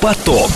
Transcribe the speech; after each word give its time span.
Поток. 0.00 0.50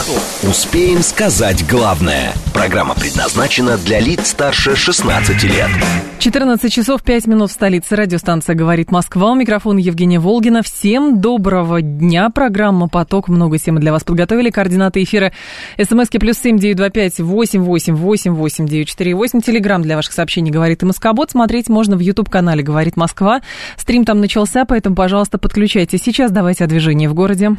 Успеем 0.45 1.03
сказать 1.03 1.67
главное. 1.69 2.33
Программа 2.55 2.95
предназначена 2.95 3.77
для 3.77 3.99
лиц 3.99 4.29
старше 4.29 4.77
16 4.77 5.43
лет. 5.43 5.69
14 6.21 6.73
часов 6.73 7.03
5 7.03 7.27
минут 7.27 7.51
в 7.51 7.53
столице. 7.53 7.97
Радиостанция 7.97 8.55
«Говорит 8.55 8.93
Москва». 8.93 9.33
У 9.33 9.35
микрофона 9.35 9.81
Евгения 9.81 10.21
Волгина. 10.21 10.63
Всем 10.63 11.21
доброго 11.21 11.83
дня. 11.83 12.31
Программа 12.31 12.89
«Поток». 12.89 13.27
Много 13.27 13.59
темы 13.59 13.81
для 13.81 13.91
вас 13.91 14.05
подготовили. 14.05 14.51
Координаты 14.51 15.03
эфира. 15.03 15.33
СМСки 15.77 16.19
плюс 16.19 16.39
семь 16.39 16.59
девять 16.59 16.77
два 16.77 16.91
пять 16.91 17.19
восемь 17.19 17.63
восемь 17.63 17.95
восемь 17.95 18.35
восемь 18.35 18.69
девять 18.69 18.89
четыре 18.89 19.17
восемь. 19.17 19.41
Телеграмм 19.41 19.83
для 19.83 19.97
ваших 19.97 20.13
сообщений 20.13 20.53
«Говорит 20.53 20.85
и 20.85 20.87
Москобот». 20.87 21.33
Смотреть 21.33 21.69
можно 21.69 21.97
в 21.97 22.01
YouTube-канале 22.01 22.63
«Говорит 22.63 22.97
Москва». 22.97 23.41
Стрим 23.77 24.05
там 24.05 24.21
начался, 24.21 24.65
поэтому, 24.65 24.95
пожалуйста, 24.95 25.39
подключайтесь. 25.39 26.01
Сейчас 26.05 26.31
давайте 26.31 26.63
о 26.63 26.69
движении 26.69 27.09
в 27.09 27.15
городе. 27.15 27.57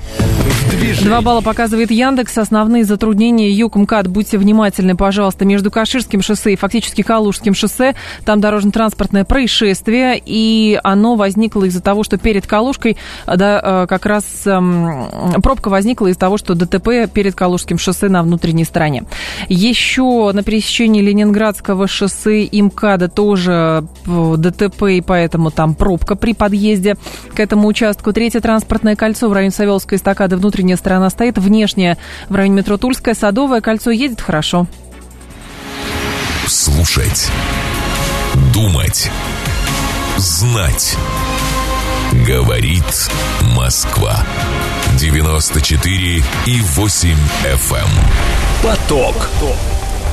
Два 1.02 1.22
балла 1.22 1.42
показывает 1.74 1.92
Яндекс. 1.92 2.38
Основные 2.38 2.84
затруднения 2.84 3.50
юг 3.50 3.76
МКАД. 3.76 4.08
Будьте 4.08 4.38
внимательны, 4.38 4.96
пожалуйста. 4.96 5.44
Между 5.44 5.72
Каширским 5.72 6.22
шоссе 6.22 6.54
и 6.54 6.56
фактически 6.56 7.02
Калужским 7.02 7.56
шоссе. 7.56 7.96
Там 8.26 8.40
дорожно-транспортное 8.40 9.26
происшествие. 9.26 10.22
И 10.24 10.80
оно 10.84 11.16
возникло 11.16 11.64
из-за 11.64 11.82
того, 11.82 12.04
что 12.04 12.20
перед 12.20 12.46
Калужкой 12.46 12.98
да, 13.26 13.60
э, 13.64 13.88
как 13.88 14.06
раз 14.06 14.46
эм, 14.46 15.10
пробка 15.42 15.70
возникла 15.70 16.08
из-за 16.08 16.20
того, 16.20 16.38
что 16.38 16.54
ДТП 16.54 17.12
перед 17.12 17.34
Калужским 17.34 17.80
шоссе 17.80 18.08
на 18.08 18.22
внутренней 18.22 18.66
стороне. 18.66 19.06
Еще 19.50 20.32
на 20.32 20.44
пересечении 20.44 21.02
Ленинградского 21.02 21.88
шоссе 21.88 22.44
и 22.44 22.62
МКАДа 22.62 23.10
тоже 23.10 23.88
э, 24.06 24.36
ДТП, 24.38 24.84
и 24.84 25.02
поэтому 25.02 25.50
там 25.50 25.74
пробка 25.74 26.16
при 26.16 26.36
подъезде 26.36 26.98
к 27.34 27.40
этому 27.40 27.68
участку. 27.68 28.14
Третье 28.14 28.42
транспортное 28.42 28.96
кольцо 28.96 29.28
в 29.28 29.34
районе 29.34 29.52
Савеловской 29.52 29.98
эстакады 29.98 30.38
внутренняя 30.38 30.78
сторона 30.78 31.10
стоит, 31.10 31.40
внешняя 31.64 31.98
в 32.28 32.36
районе 32.36 32.56
метро 32.56 32.78
Тульское, 32.78 33.14
Садовое 33.14 33.62
кольцо 33.62 33.92
едет 33.92 34.20
хорошо. 34.20 34.68
Слушать. 36.48 37.30
Думать. 38.54 39.10
Знать. 40.18 40.98
Говорит 42.28 43.10
Москва. 43.56 44.26
94 45.00 46.24
и 46.46 46.62
8 46.62 47.18
FM. 47.46 47.78
Эм. 47.78 47.90
Поток. 48.62 49.30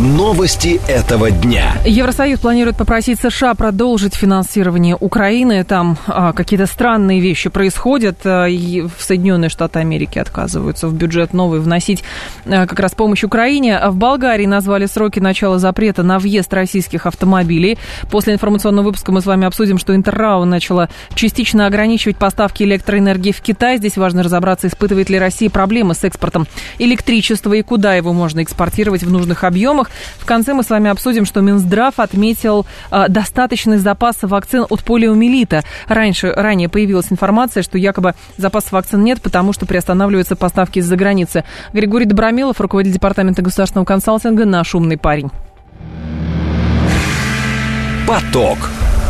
Новости 0.00 0.80
этого 0.88 1.30
дня. 1.30 1.74
Евросоюз 1.84 2.40
планирует 2.40 2.78
попросить 2.78 3.20
США 3.20 3.52
продолжить 3.52 4.14
финансирование 4.14 4.96
Украины. 4.98 5.62
Там 5.62 5.98
а, 6.06 6.32
какие-то 6.32 6.64
странные 6.64 7.20
вещи 7.20 7.50
происходят. 7.50 8.16
А, 8.24 8.46
и 8.46 8.80
в 8.80 8.92
Соединенные 8.98 9.50
Штаты 9.50 9.80
Америки 9.80 10.18
отказываются 10.18 10.88
в 10.88 10.94
бюджет 10.94 11.34
новый 11.34 11.60
вносить 11.60 12.02
а, 12.46 12.66
как 12.66 12.80
раз 12.80 12.94
помощь 12.94 13.24
Украине. 13.24 13.78
В 13.90 13.96
Болгарии 13.96 14.46
назвали 14.46 14.86
сроки 14.86 15.20
начала 15.20 15.58
запрета 15.58 16.02
на 16.02 16.18
въезд 16.18 16.50
российских 16.54 17.04
автомобилей. 17.04 17.76
После 18.10 18.32
информационного 18.32 18.86
выпуска 18.86 19.12
мы 19.12 19.20
с 19.20 19.26
вами 19.26 19.46
обсудим, 19.46 19.76
что 19.76 19.94
Интеррау 19.94 20.46
начала 20.46 20.88
частично 21.14 21.66
ограничивать 21.66 22.16
поставки 22.16 22.62
электроэнергии 22.62 23.32
в 23.32 23.42
Китай. 23.42 23.76
Здесь 23.76 23.98
важно 23.98 24.22
разобраться, 24.22 24.66
испытывает 24.66 25.10
ли 25.10 25.18
Россия 25.18 25.50
проблемы 25.50 25.94
с 25.94 26.04
экспортом 26.04 26.46
электричества 26.78 27.52
и 27.52 27.60
куда 27.60 27.96
его 27.96 28.14
можно 28.14 28.42
экспортировать 28.42 29.02
в 29.02 29.10
нужных 29.10 29.44
объемах. 29.44 29.89
В 30.18 30.24
конце 30.24 30.54
мы 30.54 30.62
с 30.62 30.70
вами 30.70 30.90
обсудим, 30.90 31.24
что 31.24 31.40
Минздрав 31.40 31.98
отметил 31.98 32.66
э, 32.90 33.06
достаточный 33.08 33.78
запас 33.78 34.16
вакцин 34.22 34.66
от 34.68 34.82
полиомиелита. 34.84 35.62
Раньше, 35.86 36.32
ранее 36.32 36.68
появилась 36.68 37.06
информация, 37.10 37.62
что 37.62 37.78
якобы 37.78 38.14
запасов 38.36 38.72
вакцин 38.72 39.02
нет, 39.02 39.22
потому 39.22 39.52
что 39.52 39.66
приостанавливаются 39.66 40.36
поставки 40.36 40.78
из-за 40.78 40.96
границы. 40.96 41.44
Григорий 41.72 42.06
Добромилов, 42.06 42.60
руководитель 42.60 42.94
департамента 42.94 43.42
государственного 43.42 43.84
консалтинга, 43.84 44.44
наш 44.44 44.74
умный 44.74 44.98
парень. 44.98 45.30
Поток. 48.06 48.58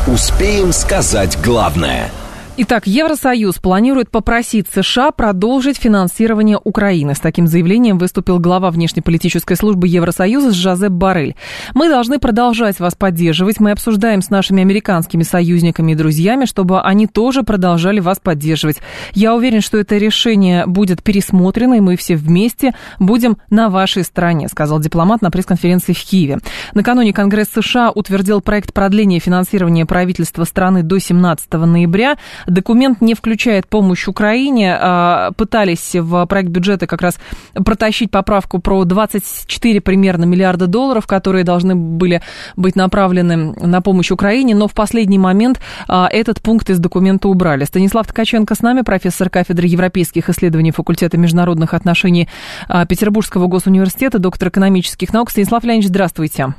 Успеем 0.06 0.72
сказать 0.72 1.38
главное– 1.42 2.10
Итак, 2.62 2.86
Евросоюз 2.86 3.54
планирует 3.54 4.10
попросить 4.10 4.66
США 4.68 5.12
продолжить 5.12 5.78
финансирование 5.78 6.60
Украины. 6.62 7.14
С 7.14 7.18
таким 7.18 7.46
заявлением 7.46 7.96
выступил 7.96 8.38
глава 8.38 8.70
внешнеполитической 8.70 9.56
службы 9.56 9.88
Евросоюза 9.88 10.52
Жозеп 10.52 10.92
Барель. 10.92 11.36
Мы 11.72 11.88
должны 11.88 12.18
продолжать 12.18 12.78
вас 12.78 12.94
поддерживать. 12.94 13.60
Мы 13.60 13.70
обсуждаем 13.70 14.20
с 14.20 14.28
нашими 14.28 14.60
американскими 14.60 15.22
союзниками 15.22 15.92
и 15.92 15.94
друзьями, 15.94 16.44
чтобы 16.44 16.82
они 16.82 17.06
тоже 17.06 17.44
продолжали 17.44 17.98
вас 17.98 18.18
поддерживать. 18.18 18.76
Я 19.14 19.34
уверен, 19.34 19.62
что 19.62 19.78
это 19.78 19.96
решение 19.96 20.66
будет 20.66 21.02
пересмотрено, 21.02 21.72
и 21.76 21.80
мы 21.80 21.96
все 21.96 22.14
вместе 22.14 22.74
будем 22.98 23.38
на 23.48 23.70
вашей 23.70 24.04
стороне, 24.04 24.48
сказал 24.48 24.80
дипломат 24.80 25.22
на 25.22 25.30
пресс-конференции 25.30 25.94
в 25.94 26.04
Киеве. 26.04 26.40
Накануне 26.74 27.14
Конгресс 27.14 27.48
США 27.54 27.90
утвердил 27.90 28.42
проект 28.42 28.74
продления 28.74 29.18
финансирования 29.18 29.86
правительства 29.86 30.44
страны 30.44 30.82
до 30.82 30.98
17 30.98 31.50
ноября. 31.54 32.18
Документ 32.50 33.00
не 33.00 33.14
включает 33.14 33.68
помощь 33.68 34.08
Украине. 34.08 34.76
А, 34.78 35.30
пытались 35.36 35.94
в 35.94 36.26
проект 36.26 36.48
бюджета 36.48 36.88
как 36.88 37.00
раз 37.00 37.18
протащить 37.54 38.10
поправку 38.10 38.58
про 38.58 38.84
24 38.84 39.80
примерно 39.80 40.24
миллиарда 40.24 40.66
долларов, 40.66 41.06
которые 41.06 41.44
должны 41.44 41.76
были 41.76 42.22
быть 42.56 42.74
направлены 42.74 43.54
на 43.54 43.80
помощь 43.80 44.10
Украине, 44.10 44.56
но 44.56 44.66
в 44.66 44.74
последний 44.74 45.18
момент 45.18 45.60
а, 45.86 46.08
этот 46.10 46.40
пункт 46.40 46.70
из 46.70 46.80
документа 46.80 47.28
убрали. 47.28 47.64
Станислав 47.64 48.08
Ткаченко 48.08 48.56
с 48.56 48.62
нами, 48.62 48.80
профессор 48.80 49.30
кафедры 49.30 49.68
европейских 49.68 50.28
исследований 50.28 50.72
факультета 50.72 51.18
международных 51.18 51.72
отношений 51.72 52.28
а, 52.68 52.84
Петербургского 52.84 53.46
госуниверситета, 53.46 54.18
доктор 54.18 54.48
экономических 54.48 55.12
наук. 55.12 55.30
Станислав 55.30 55.62
Леонидович, 55.62 55.88
здравствуйте. 55.88 56.54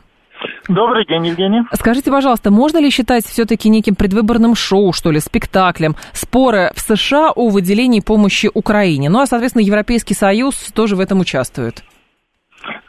Добрый 0.74 1.06
день, 1.06 1.28
Евгений. 1.28 1.64
Скажите, 1.74 2.10
пожалуйста, 2.12 2.50
можно 2.50 2.78
ли 2.78 2.90
считать 2.90 3.26
все-таки 3.26 3.68
неким 3.68 3.94
предвыборным 3.94 4.56
шоу, 4.56 4.94
что 4.94 5.12
ли, 5.12 5.20
спектаклем, 5.20 5.98
споры 6.14 6.72
в 6.76 6.80
США 6.80 7.32
о 7.32 7.50
выделении 7.50 8.00
помощи 8.00 8.50
Украине? 8.54 9.10
Ну, 9.10 9.20
а, 9.20 9.26
соответственно, 9.26 9.64
Европейский 9.64 10.14
Союз 10.14 10.56
тоже 10.74 10.96
в 10.96 11.02
этом 11.02 11.20
участвует. 11.20 11.84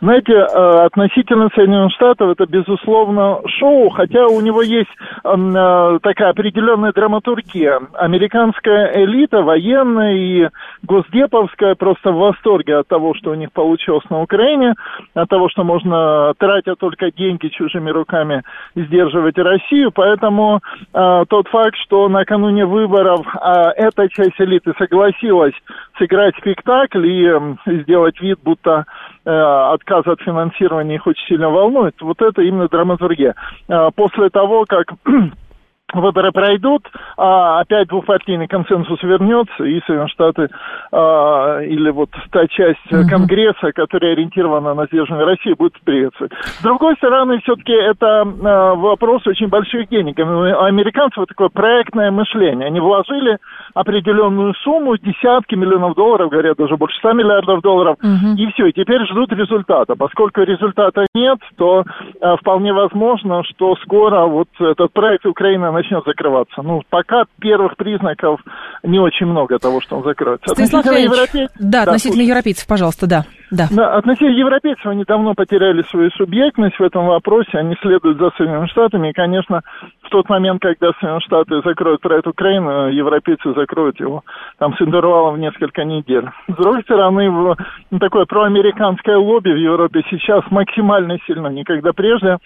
Знаете, 0.00 0.32
э, 0.32 0.84
относительно 0.86 1.48
Соединенных 1.54 1.92
Штатов 1.92 2.30
это, 2.30 2.46
безусловно, 2.46 3.38
шоу, 3.58 3.90
хотя 3.90 4.26
у 4.26 4.40
него 4.40 4.62
есть 4.62 4.90
э, 5.24 5.98
такая 6.02 6.30
определенная 6.30 6.92
драматургия. 6.92 7.80
Американская 7.94 9.04
элита, 9.04 9.42
военная 9.42 10.14
и 10.14 10.48
госдеповская 10.82 11.76
просто 11.76 12.10
в 12.10 12.16
восторге 12.16 12.78
от 12.78 12.88
того, 12.88 13.14
что 13.14 13.30
у 13.30 13.34
них 13.34 13.52
получилось 13.52 14.04
на 14.10 14.22
Украине, 14.22 14.74
от 15.14 15.28
того, 15.28 15.48
что 15.48 15.62
можно, 15.62 16.34
тратя 16.36 16.74
только 16.74 17.12
деньги 17.12 17.48
чужими 17.48 17.90
руками, 17.90 18.42
сдерживать 18.74 19.38
Россию. 19.38 19.92
Поэтому 19.94 20.60
э, 20.92 21.24
тот 21.28 21.46
факт, 21.48 21.76
что 21.76 22.08
накануне 22.08 22.66
выборов 22.66 23.24
эта 23.76 24.08
часть 24.08 24.40
элиты 24.40 24.72
согласилась 24.78 25.54
сыграть 25.98 26.34
спектакль 26.38 27.06
и 27.06 27.32
сделать 27.66 28.20
вид, 28.20 28.38
будто 28.42 28.84
отказ 29.24 30.06
от 30.06 30.20
финансирования 30.20 30.96
их 30.96 31.06
очень 31.06 31.26
сильно 31.26 31.48
волнует, 31.48 31.94
вот 32.00 32.20
это 32.20 32.42
именно 32.42 32.68
драматургия. 32.68 33.34
А, 33.68 33.90
после 33.90 34.30
того, 34.30 34.64
как 34.68 34.92
выборы 36.00 36.32
пройдут, 36.32 36.82
а 37.16 37.60
опять 37.60 37.88
двухпартийный 37.88 38.48
консенсус 38.48 39.02
вернется, 39.02 39.64
и 39.64 39.80
Соединенные 39.80 40.08
Штаты 40.08 40.48
а, 40.90 41.60
или 41.60 41.90
вот 41.90 42.10
та 42.30 42.46
часть. 42.48 42.78
Конгресса, 43.08 43.72
которая 43.72 44.12
ориентирована 44.12 44.74
на 44.74 44.86
сдерживание 44.86 45.26
России, 45.26 45.54
будет 45.54 45.78
приветствовать. 45.84 46.32
С 46.42 46.62
другой 46.62 46.94
стороны, 46.96 47.40
все-таки 47.40 47.72
это 47.72 48.22
а, 48.22 48.74
вопрос 48.74 49.26
очень 49.26 49.48
больших 49.48 49.88
денег. 49.88 50.18
У 50.18 50.64
американцев 50.64 51.26
такое 51.26 51.48
проектное 51.48 52.10
мышление. 52.10 52.66
Они 52.66 52.80
вложили 52.80 53.38
определенную 53.74 54.54
сумму, 54.62 54.96
десятки 54.96 55.54
миллионов 55.54 55.94
долларов, 55.94 56.30
говорят, 56.30 56.56
даже 56.56 56.76
больше 56.76 56.98
100 56.98 57.12
миллиардов 57.12 57.62
долларов, 57.62 57.96
uh-huh. 58.02 58.36
и 58.36 58.46
все, 58.52 58.66
и 58.66 58.72
теперь 58.72 59.04
ждут 59.06 59.32
результата. 59.32 59.94
Поскольку 59.96 60.42
результата 60.42 61.06
нет, 61.14 61.38
то 61.56 61.84
а, 62.20 62.36
вполне 62.36 62.72
возможно, 62.72 63.42
что 63.44 63.76
скоро 63.76 64.26
вот 64.26 64.48
этот 64.58 64.92
проект 64.92 65.26
Украины 65.26 65.70
начнет 65.82 66.04
закрываться. 66.04 66.62
Ну, 66.62 66.82
пока 66.88 67.24
первых 67.40 67.76
признаков 67.76 68.40
не 68.82 68.98
очень 68.98 69.26
много 69.26 69.58
того, 69.58 69.80
что 69.80 69.96
он 69.96 70.04
закроется. 70.04 70.48
Станислав 70.48 70.84
относительно 70.86 71.14
европейцев... 71.14 71.56
Да, 71.58 71.82
относительно 71.82 72.22
да, 72.22 72.28
европейцев, 72.28 72.66
пожалуйста, 72.66 73.06
да. 73.06 73.24
Да. 73.50 73.66
да, 73.70 73.96
относительно 73.96 74.38
европейцев 74.38 74.86
они 74.86 75.04
давно 75.04 75.34
потеряли 75.34 75.82
свою 75.90 76.10
субъектность 76.12 76.78
в 76.78 76.82
этом 76.82 77.06
вопросе, 77.06 77.58
они 77.58 77.76
следуют 77.82 78.18
за 78.18 78.30
Соединенными 78.36 78.68
Штатами, 78.68 79.10
и, 79.10 79.12
конечно, 79.12 79.60
в 80.02 80.08
тот 80.08 80.28
момент, 80.30 80.62
когда 80.62 80.92
Соединенные 80.92 81.20
Штаты 81.20 81.60
закроют 81.62 82.00
проект 82.00 82.26
Украины, 82.26 82.92
европейцы 82.92 83.52
закроют 83.54 84.00
его 84.00 84.22
там 84.58 84.74
с 84.74 84.80
интервалом 84.80 85.34
в 85.34 85.38
несколько 85.38 85.84
недель. 85.84 86.24
С 86.48 86.54
другой 86.54 86.82
стороны, 86.82 87.30
в, 87.30 87.56
такое 88.00 88.24
проамериканское 88.24 89.18
лобби 89.18 89.50
в 89.50 89.56
Европе 89.56 90.02
сейчас 90.08 90.42
максимально 90.50 91.18
сильно, 91.26 91.48
никогда 91.48 91.92
прежде 91.92 92.38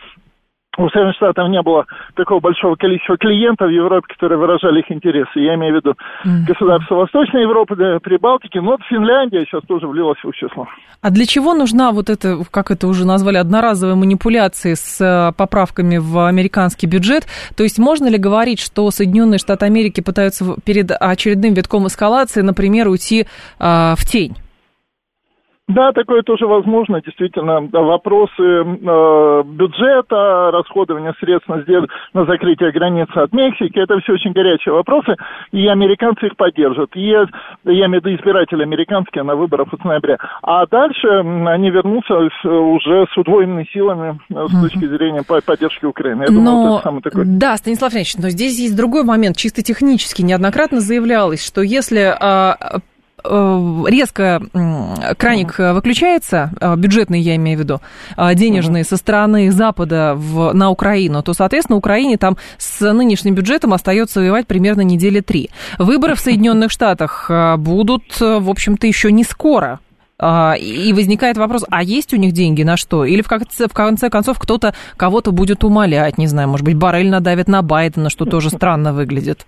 у 0.76 0.88
Соединенных 0.88 1.17
Штатов 1.17 1.49
не 1.49 1.62
было 1.62 1.87
такого 2.14 2.40
большого 2.40 2.76
количества 2.76 3.17
клиентов 3.17 3.69
в 3.69 3.73
Европе, 3.73 4.06
которые 4.08 4.38
выражали 4.38 4.81
их 4.81 4.90
интересы. 4.90 5.40
Я 5.40 5.55
имею 5.55 5.75
в 5.75 5.76
виду 5.76 5.90
mm-hmm. 5.93 6.46
государства 6.46 6.96
Восточной 6.96 7.43
Европы, 7.43 7.76
да, 7.76 7.99
Прибалтики, 8.00 8.58
но 8.58 8.73
вот 8.73 8.81
Финляндия 8.88 9.44
сейчас 9.44 9.62
тоже 9.64 9.87
влилась 9.87 10.19
в 10.23 10.28
их 10.28 10.34
число. 10.34 10.67
А 11.00 11.11
для 11.11 11.26
чего 11.26 11.55
нужна 11.55 11.93
вот 11.93 12.11
эта, 12.11 12.38
как 12.50 12.70
это 12.70 12.88
уже 12.88 13.06
назвали, 13.06 13.37
одноразовая 13.37 13.94
манипуляция 13.94 14.75
с 14.75 15.00
э, 15.00 15.32
поправками 15.37 15.99
в 15.99 16.26
американский 16.26 16.87
бюджет? 16.87 17.26
То 17.56 17.62
есть 17.62 17.78
можно 17.78 18.08
ли 18.08 18.19
говорить, 18.19 18.61
что 18.61 18.90
Соединенные 18.90 19.38
Штаты 19.38 19.67
Америки 19.67 20.00
пытаются 20.00 20.44
перед 20.64 20.90
очередным 20.90 21.55
витком 21.55 21.87
эскалации, 21.87 22.40
например, 22.40 22.88
уйти 22.88 23.26
э, 23.58 23.94
в 23.96 24.05
тень? 24.05 24.37
Да, 25.68 25.92
такое 25.92 26.22
тоже 26.22 26.46
возможно. 26.46 27.00
Действительно, 27.00 27.60
вопросы 27.60 28.32
э, 28.42 29.42
бюджета, 29.44 30.50
расходования 30.52 31.14
средств 31.20 31.48
на, 31.48 31.56
на 32.14 32.24
закрытие 32.26 32.72
границы 32.72 33.16
от 33.16 33.32
Мексики, 33.32 33.78
это 33.78 33.98
все 34.00 34.14
очень 34.14 34.32
горячие 34.32 34.74
вопросы, 34.74 35.16
и 35.52 35.66
американцы 35.66 36.26
их 36.26 36.36
поддержат. 36.36 36.90
И, 36.94 37.08
я 37.08 37.26
имею 37.64 38.00
в 38.00 38.04
виду 38.04 38.14
избиратели 38.14 38.62
американские 38.62 39.24
на 39.24 39.34
выборах 39.34 39.68
в 39.70 39.84
ноябре. 39.84 40.18
А 40.42 40.66
дальше 40.66 41.08
они 41.08 41.70
вернутся 41.70 42.14
уже 42.16 43.06
с 43.12 43.16
удвоенными 43.16 43.68
силами 43.72 44.18
э, 44.30 44.46
с 44.48 44.62
точки 44.62 44.86
зрения 44.86 45.22
поддержки 45.22 45.84
Украины. 45.84 46.22
Я 46.22 46.26
думаю, 46.28 46.44
но, 46.44 46.74
это 46.76 46.82
самый 46.84 47.02
такой... 47.02 47.24
Да, 47.26 47.56
Станислав 47.56 47.92
Леонидович, 47.92 48.16
но 48.18 48.30
здесь 48.30 48.58
есть 48.58 48.76
другой 48.76 49.04
момент, 49.04 49.36
чисто 49.36 49.62
технически. 49.62 50.22
Неоднократно 50.22 50.80
заявлялось, 50.80 51.44
что 51.44 51.60
если 51.62 52.16
Э, 52.20 52.78
резко 53.88 54.43
краник 55.19 55.58
выключается, 55.58 56.50
э, 56.61 56.76
бюджетный 56.76 57.20
я 57.20 57.37
имею 57.37 57.58
в 57.58 57.61
виду, 57.62 57.81
э, 58.17 58.34
денежный 58.34 58.84
со 58.84 58.96
стороны 58.96 59.50
Запада 59.50 60.14
в, 60.17 60.52
на 60.52 60.70
Украину, 60.70 61.23
то, 61.23 61.34
соответственно, 61.34 61.76
Украине 61.76 62.17
там 62.17 62.37
с 62.58 62.93
нынешним 62.93 63.34
бюджетом 63.34 63.73
остается 63.73 64.20
воевать 64.20 64.46
примерно 64.46 64.82
недели 64.82 65.20
три. 65.20 65.50
Выборы 65.78 66.14
в 66.14 66.20
Соединенных 66.20 66.70
Штатах 66.70 67.31
будут, 67.58 68.20
в 68.20 68.50
общем-то, 68.50 68.87
еще 68.87 69.12
не 69.12 69.25
скоро. 69.25 69.81
И 70.19 70.93
возникает 70.94 71.37
вопрос, 71.37 71.64
а 71.70 71.82
есть 71.82 72.14
у 72.14 72.17
них 72.17 72.32
деньги 72.32 72.62
на 72.62 72.78
что? 72.78 73.05
Или 73.05 73.20
в 73.20 73.28
конце, 73.28 73.69
в 73.69 73.75
конце 73.75 74.08
концов 74.08 74.38
кто-то 74.38 74.75
кого-то 74.96 75.31
будет 75.31 75.62
умолять, 75.62 76.17
не 76.17 76.26
знаю, 76.26 76.49
может 76.49 76.64
быть, 76.64 76.76
Барель 76.76 77.11
надавит 77.11 77.49
на 77.49 77.61
Байдена, 77.61 78.08
что 78.08 78.25
тоже 78.25 78.49
странно 78.49 78.94
выглядит. 78.94 79.46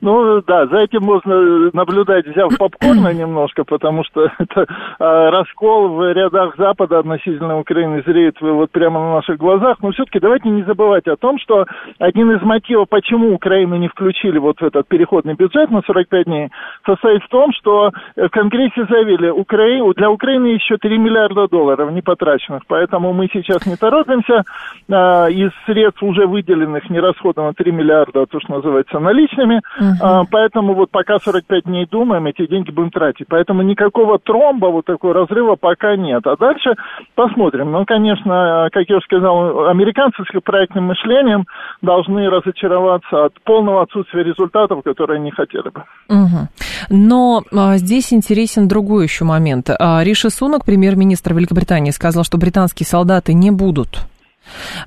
Ну 0.00 0.42
да, 0.42 0.66
за 0.66 0.78
этим 0.78 1.02
можно 1.02 1.70
наблюдать, 1.72 2.26
взяв 2.26 2.56
попкорна 2.58 3.12
немножко, 3.12 3.64
потому 3.64 4.04
что 4.04 4.30
это 4.38 4.66
а, 4.98 5.30
раскол 5.30 5.88
в 5.88 6.12
рядах 6.12 6.56
Запада 6.56 6.98
относительно 6.98 7.58
Украины 7.58 8.02
зреет 8.06 8.40
вот 8.40 8.70
прямо 8.70 9.00
на 9.00 9.14
наших 9.14 9.38
глазах. 9.38 9.76
Но 9.82 9.92
все-таки 9.92 10.20
давайте 10.20 10.48
не 10.48 10.62
забывать 10.62 11.06
о 11.06 11.16
том, 11.16 11.38
что 11.38 11.66
один 11.98 12.30
из 12.32 12.42
мотивов, 12.42 12.88
почему 12.88 13.34
Украину 13.34 13.76
не 13.76 13.88
включили 13.88 14.38
вот 14.38 14.60
в 14.60 14.64
этот 14.64 14.88
переходный 14.88 15.34
бюджет 15.34 15.70
на 15.70 15.82
45 15.82 16.24
дней, 16.24 16.48
состоит 16.84 17.22
в 17.22 17.28
том, 17.28 17.52
что 17.52 17.90
в 18.16 18.28
Конгрессе 18.30 18.86
заявили, 18.88 19.28
Укра... 19.28 19.92
для 19.94 20.10
Украины 20.10 20.46
еще 20.46 20.76
3 20.76 20.98
миллиарда 20.98 21.48
долларов 21.48 21.90
не 21.92 22.02
потраченных, 22.02 22.62
поэтому 22.66 23.12
мы 23.12 23.28
сейчас 23.32 23.66
не 23.66 23.76
торопимся. 23.76 24.44
А, 24.90 25.28
из 25.28 25.50
средств 25.66 26.02
уже 26.02 26.26
выделенных, 26.26 26.88
не 26.90 27.00
расходовано 27.00 27.54
3 27.54 27.72
миллиарда, 27.72 28.26
то, 28.26 28.40
что 28.40 28.54
называется, 28.54 28.98
наличными. 28.98 29.51
Uh-huh. 29.58 29.92
Uh-huh. 30.00 30.24
Поэтому 30.30 30.74
вот 30.74 30.90
пока 30.90 31.18
45 31.18 31.64
дней 31.64 31.86
думаем, 31.90 32.26
эти 32.26 32.46
деньги 32.46 32.70
будем 32.70 32.90
тратить. 32.90 33.26
Поэтому 33.28 33.62
никакого 33.62 34.18
тромба, 34.18 34.66
вот 34.66 34.86
такого 34.86 35.14
разрыва 35.14 35.56
пока 35.56 35.96
нет. 35.96 36.26
А 36.26 36.36
дальше 36.36 36.74
посмотрим. 37.14 37.72
Ну, 37.72 37.84
конечно, 37.84 38.68
как 38.72 38.84
я 38.88 38.96
уже 38.96 39.04
сказал, 39.04 39.68
американцы 39.68 40.22
с 40.24 40.34
их 40.34 40.42
проектным 40.42 40.84
мышлением 40.84 41.46
должны 41.80 42.28
разочароваться 42.28 43.26
от 43.26 43.40
полного 43.42 43.82
отсутствия 43.82 44.22
результатов, 44.22 44.82
которые 44.84 45.16
они 45.16 45.30
хотели 45.30 45.68
бы. 45.68 45.84
Угу. 46.08 46.48
Но 46.90 47.42
а, 47.52 47.76
здесь 47.76 48.12
интересен 48.12 48.68
другой 48.68 49.04
еще 49.04 49.24
момент. 49.24 49.70
А, 49.70 50.02
Риши 50.02 50.30
Сунок, 50.30 50.64
премьер-министр 50.64 51.34
Великобритании, 51.34 51.90
сказал, 51.90 52.24
что 52.24 52.38
британские 52.38 52.86
солдаты 52.86 53.34
не 53.34 53.50
будут 53.50 53.98
а, 53.98 54.11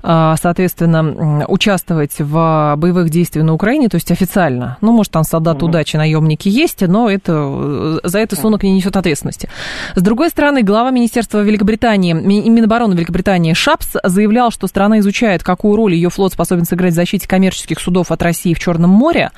соответственно, 0.02 1.44
участвовать 1.48 2.18
в 2.18 2.74
боевых 2.76 3.10
действиях 3.10 3.44
на 3.46 3.54
Украине, 3.54 3.88
то 3.88 3.96
есть 3.96 4.10
официально. 4.10 4.76
Ну, 4.80 4.92
может, 4.92 5.12
там 5.12 5.24
солдаты 5.24 5.64
угу. 5.64 5.66
удачи, 5.66 5.96
наемники 5.96 6.48
есть, 6.48 6.86
но 6.86 7.10
это, 7.10 8.00
за 8.04 8.18
это 8.18 8.36
Сунок 8.36 8.62
не 8.62 8.72
несет 8.72 8.96
ответственности. 8.96 9.48
С 9.94 10.02
другой 10.02 10.30
стороны, 10.30 10.62
глава 10.62 10.90
Министерства 10.90 11.42
Великобритании, 11.42 12.12
Минобороны 12.12 12.94
Великобритании 12.94 13.52
Шапс 13.52 13.96
заявлял, 14.04 14.50
что 14.50 14.66
страна 14.66 14.98
изучает, 15.00 15.42
какую 15.42 15.76
роль 15.76 15.94
ее 15.94 16.10
флот 16.10 16.32
способен 16.32 16.64
сыграть 16.64 16.92
в 16.92 16.96
защите 16.96 17.28
коммерческих 17.28 17.80
судов 17.80 18.10
от 18.10 18.22
России 18.22 18.54
в 18.54 18.58
Черном 18.58 18.90
море. 18.90 19.30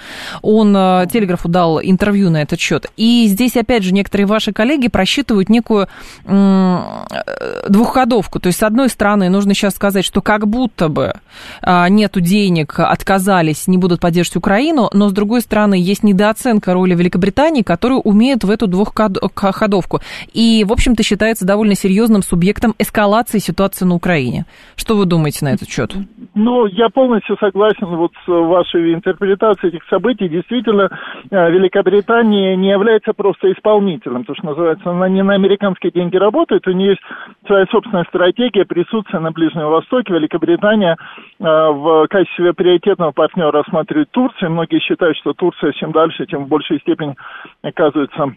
Он 0.42 0.74
э, 0.76 1.06
Телеграфу 1.12 1.48
дал 1.48 1.80
интервью 1.80 2.30
на 2.30 2.42
этот 2.42 2.60
счет. 2.60 2.86
И 2.96 3.26
здесь, 3.28 3.56
опять 3.56 3.82
же, 3.82 3.92
некоторые 3.92 4.26
ваши 4.26 4.52
коллеги 4.52 4.88
просчитывают 4.88 5.48
некую 5.48 5.88
э, 6.24 6.78
двухходовку. 7.68 8.40
То 8.40 8.48
есть, 8.48 8.58
с 8.58 8.62
одной 8.62 8.88
стороны, 8.88 9.28
нужно 9.28 9.54
сейчас 9.54 9.74
сказать, 9.74 10.04
что 10.08 10.22
как 10.22 10.48
будто 10.48 10.88
бы 10.88 11.12
а, 11.62 11.88
нету 11.88 12.20
денег, 12.20 12.80
отказались, 12.80 13.68
не 13.68 13.76
будут 13.76 14.00
поддерживать 14.00 14.38
Украину, 14.38 14.88
но, 14.92 15.08
с 15.08 15.12
другой 15.12 15.42
стороны, 15.42 15.74
есть 15.74 16.02
недооценка 16.02 16.72
роли 16.72 16.94
Великобритании, 16.94 17.62
которая 17.62 17.98
умеет 17.98 18.42
в 18.42 18.50
эту 18.50 18.66
двухходовку. 18.66 20.00
И, 20.32 20.64
в 20.66 20.72
общем-то, 20.72 21.02
считается 21.02 21.46
довольно 21.46 21.74
серьезным 21.74 22.22
субъектом 22.22 22.74
эскалации 22.78 23.38
ситуации 23.38 23.84
на 23.84 23.94
Украине. 23.94 24.46
Что 24.76 24.96
вы 24.96 25.04
думаете 25.04 25.44
на 25.44 25.50
этот 25.50 25.68
счет? 25.68 25.92
Ну, 26.34 26.66
я 26.66 26.88
полностью 26.88 27.36
согласен 27.38 27.86
вот 27.86 28.12
с 28.24 28.28
вашей 28.28 28.94
интерпретацией 28.94 29.74
этих 29.74 29.86
событий. 29.90 30.28
Действительно, 30.28 30.88
э, 31.30 31.50
Великобритания 31.50 32.56
не 32.56 32.70
является 32.70 33.12
просто 33.12 33.52
исполнителем, 33.52 34.24
то, 34.24 34.34
что 34.34 34.46
называется, 34.46 34.90
она 34.90 35.08
не 35.08 35.22
на 35.22 35.34
американские 35.34 35.92
деньги 35.92 36.16
работает, 36.16 36.66
у 36.66 36.72
нее 36.72 36.90
есть 36.90 37.02
своя 37.46 37.66
собственная 37.70 38.04
стратегия 38.04 38.64
присутствия 38.64 39.18
на 39.18 39.32
Ближнем 39.32 39.68
Востоке, 39.68 39.97
Востоке 39.98 40.14
Великобритания 40.14 40.96
э, 41.40 41.44
в 41.44 42.06
качестве 42.08 42.52
приоритетного 42.52 43.10
партнера 43.10 43.50
рассматривает 43.50 44.10
Турцию. 44.10 44.52
Многие 44.52 44.78
считают, 44.80 45.16
что 45.18 45.32
Турция 45.32 45.72
чем 45.72 45.92
дальше, 45.92 46.24
тем 46.26 46.44
в 46.44 46.48
большей 46.48 46.78
степени 46.80 47.16
оказывается 47.62 48.32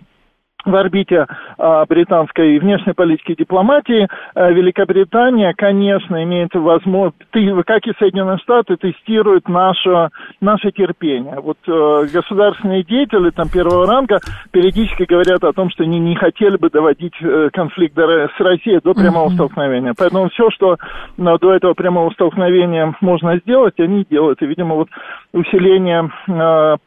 в 0.66 0.76
орбите 0.76 1.28
а, 1.58 1.86
британской 1.86 2.60
внешней 2.60 2.94
политики 2.94 3.32
и 3.32 3.36
дипломатии. 3.36 4.08
А, 4.36 4.52
Великобритания, 4.52 5.54
конечно, 5.56 6.24
имеет 6.24 6.54
возможность, 6.54 7.18
как 7.66 7.88
и 7.88 7.94
Соединенные 7.98 8.38
Штаты, 8.40 8.78
тестирует 8.78 9.48
наше, 9.48 10.10
наше 10.40 10.72
терпение. 10.72 11.40
Вот 11.40 11.58
а, 11.68 12.04
государственные 12.12 12.84
деятели 12.84 13.30
там, 13.32 13.50
первого 13.50 13.88
ранга 13.88 14.20
периодически 14.52 15.04
говорят 15.04 15.44
о 15.44 15.54
том, 15.54 15.70
что 15.70 15.84
они 15.84 16.00
не 16.00 16.16
хотели 16.16 16.58
бы 16.58 16.70
доводить 16.70 17.16
а, 17.24 17.50
конфликт 17.52 17.98
с 17.98 18.40
Россией 18.40 18.80
до 18.84 18.94
прямого 18.94 19.30
mm-hmm. 19.30 19.34
столкновения. 19.34 19.94
Поэтому 19.98 20.30
все, 20.30 20.50
что 20.52 20.74
а, 20.74 21.38
до 21.38 21.54
этого 21.54 21.74
прямого 21.74 22.12
столкновения 22.12 22.94
можно 23.02 23.38
сделать, 23.38 23.80
они 23.80 24.06
делают. 24.10 24.42
И, 24.42 24.46
видимо, 24.46 24.76
вот 24.76 24.90
усиление 25.34 26.12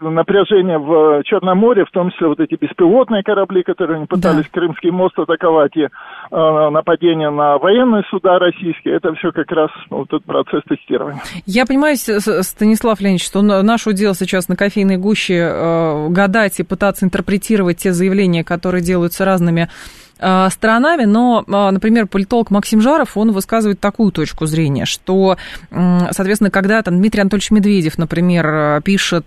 напряжения 0.00 0.78
в 0.78 1.22
Черном 1.24 1.58
море, 1.58 1.84
в 1.84 1.90
том 1.90 2.10
числе 2.10 2.28
вот 2.28 2.40
эти 2.40 2.54
беспилотные 2.54 3.22
корабли, 3.22 3.62
которые 3.64 3.96
они 3.98 4.06
пытались 4.06 4.44
да. 4.44 4.50
Крымский 4.52 4.90
мост 4.90 5.18
атаковать, 5.18 5.76
и 5.76 5.82
э, 5.82 5.88
нападение 6.30 7.30
на 7.30 7.58
военные 7.58 8.02
суда 8.10 8.38
российские, 8.38 8.96
это 8.96 9.14
все 9.14 9.32
как 9.32 9.50
раз 9.50 9.70
вот 9.90 10.08
этот 10.08 10.24
процесс 10.24 10.62
тестирования. 10.68 11.20
Я 11.46 11.66
понимаю, 11.66 11.96
Станислав 11.96 13.00
Леонидович, 13.00 13.26
что 13.26 13.42
наше 13.42 13.92
дело 13.92 14.14
сейчас 14.14 14.48
на 14.48 14.56
кофейной 14.56 14.96
гуще 14.96 15.34
э, 15.34 16.08
гадать 16.10 16.60
и 16.60 16.62
пытаться 16.62 17.04
интерпретировать 17.04 17.78
те 17.78 17.92
заявления, 17.92 18.44
которые 18.44 18.82
делаются 18.82 19.24
разными 19.24 19.68
сторонами, 20.16 21.04
но, 21.04 21.44
э, 21.46 21.70
например, 21.70 22.06
политолог 22.06 22.50
Максим 22.50 22.80
Жаров, 22.80 23.16
он 23.16 23.32
высказывает 23.32 23.80
такую 23.80 24.12
точку 24.12 24.46
зрения, 24.46 24.84
что, 24.84 25.36
соответственно, 25.70 26.50
когда 26.50 26.82
там 26.82 26.98
Дмитрий 26.98 27.20
Анатольевич 27.20 27.50
Медведев, 27.50 27.98
например, 27.98 28.46
э, 28.46 28.80
пишет 28.84 29.26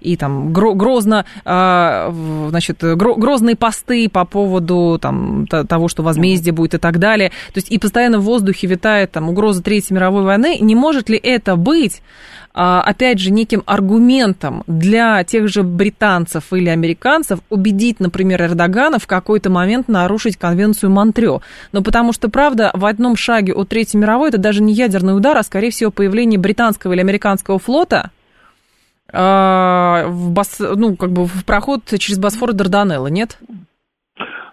и 0.00 0.16
там 0.16 0.52
грозно, 0.52 1.24
значит, 1.44 2.78
грозные 2.82 3.56
посты 3.56 4.08
по 4.08 4.24
поводу 4.24 4.98
там, 5.00 5.46
того, 5.46 5.88
что 5.88 6.02
возмездие 6.02 6.52
будет 6.52 6.74
и 6.74 6.78
так 6.78 6.98
далее, 6.98 7.30
то 7.52 7.58
есть 7.58 7.70
и 7.70 7.78
постоянно 7.78 8.18
в 8.18 8.24
воздухе 8.24 8.66
витает 8.66 9.12
там 9.12 9.28
угроза 9.28 9.62
Третьей 9.62 9.94
мировой 9.94 10.24
войны, 10.24 10.58
не 10.60 10.74
может 10.74 11.08
ли 11.08 11.18
это 11.18 11.56
быть 11.56 12.02
опять 12.52 13.18
же, 13.20 13.30
неким 13.30 13.62
аргументом 13.66 14.64
для 14.66 15.22
тех 15.24 15.48
же 15.48 15.62
британцев 15.62 16.52
или 16.52 16.68
американцев 16.68 17.40
убедить, 17.48 18.00
например, 18.00 18.42
Эрдогана 18.42 18.98
в 18.98 19.06
какой-то 19.06 19.50
момент 19.50 19.88
нарушить 19.88 20.36
конвенцию 20.36 20.90
Монтрео. 20.90 21.42
Но 21.72 21.82
потому 21.82 22.12
что, 22.12 22.28
правда, 22.28 22.70
в 22.74 22.84
одном 22.84 23.16
шаге 23.16 23.54
от 23.54 23.68
Третьей 23.68 24.00
мировой 24.00 24.30
это 24.30 24.38
даже 24.38 24.62
не 24.62 24.72
ядерный 24.72 25.16
удар, 25.16 25.36
а, 25.36 25.42
скорее 25.42 25.70
всего, 25.70 25.90
появление 25.90 26.38
британского 26.38 26.92
или 26.92 27.00
американского 27.00 27.58
флота 27.58 28.10
а, 29.12 30.06
в, 30.08 30.30
Бос... 30.30 30.56
ну, 30.58 30.96
как 30.96 31.12
бы 31.12 31.26
в 31.26 31.44
проход 31.44 31.82
через 31.98 32.18
Босфор 32.18 32.50
и 32.50 32.52
Дарданеллы, 32.52 33.10
нет? 33.10 33.38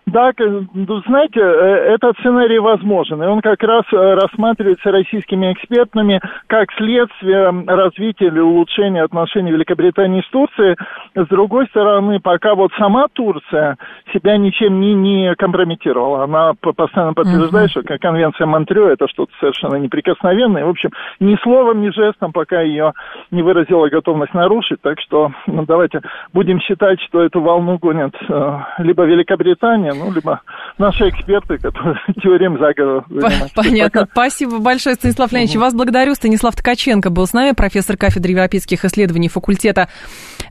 Да, 0.07 0.31
ну, 0.39 1.01
знаете, 1.05 1.41
э, 1.41 1.95
этот 1.95 2.17
сценарий 2.19 2.59
возможен, 2.59 3.21
и 3.21 3.25
он 3.25 3.41
как 3.41 3.61
раз 3.61 3.83
э, 3.91 4.13
рассматривается 4.13 4.89
российскими 4.89 5.51
экспертами 5.51 6.21
как 6.47 6.71
следствие 6.77 7.49
развития 7.67 8.27
или 8.27 8.39
улучшения 8.39 9.03
отношений 9.03 9.51
Великобритании 9.51 10.21
с 10.21 10.29
Турцией. 10.29 10.77
С 11.13 11.27
другой 11.27 11.67
стороны, 11.67 12.21
пока 12.21 12.55
вот 12.55 12.71
сама 12.77 13.07
Турция 13.11 13.75
себя 14.13 14.37
ничем 14.37 14.79
не, 14.79 14.93
не 14.93 15.35
компрометировала. 15.35 16.23
Она 16.23 16.53
постоянно 16.53 17.13
подтверждает, 17.13 17.71
что 17.71 17.83
конвенция 17.99 18.47
Монтрео 18.47 18.87
это 18.87 19.09
что-то 19.09 19.33
совершенно 19.41 19.75
неприкосновенное. 19.75 20.63
В 20.63 20.69
общем, 20.69 20.91
ни 21.19 21.35
словом, 21.43 21.81
ни 21.81 21.89
жестом 21.89 22.31
пока 22.31 22.61
ее 22.61 22.93
не 23.29 23.41
выразила 23.41 23.89
готовность 23.89 24.33
нарушить. 24.33 24.81
Так 24.81 25.01
что 25.01 25.31
ну, 25.47 25.65
давайте 25.65 25.99
будем 26.31 26.61
считать, 26.61 27.01
что 27.01 27.21
эту 27.21 27.41
волну 27.41 27.77
гонят 27.77 28.15
э, 28.29 28.59
либо 28.77 29.03
Великобритания, 29.03 29.96
ну, 29.97 30.11
либо 30.11 30.41
наши 30.77 31.09
эксперты, 31.09 31.57
которые 31.57 31.99
теорием 32.21 32.57
заговора 32.59 33.05
занимаются. 33.09 33.55
Понятно. 33.55 34.01
Пока... 34.01 34.11
Спасибо 34.11 34.59
большое, 34.59 34.95
Станислав 34.95 35.31
Леонидович. 35.31 35.55
Угу. 35.55 35.63
Вас 35.63 35.73
благодарю. 35.73 36.15
Станислав 36.15 36.55
Ткаченко 36.55 37.09
был 37.09 37.27
с 37.27 37.33
нами, 37.33 37.51
профессор 37.51 37.97
кафедры 37.97 38.31
европейских 38.31 38.85
исследований 38.85 39.29
факультета 39.29 39.89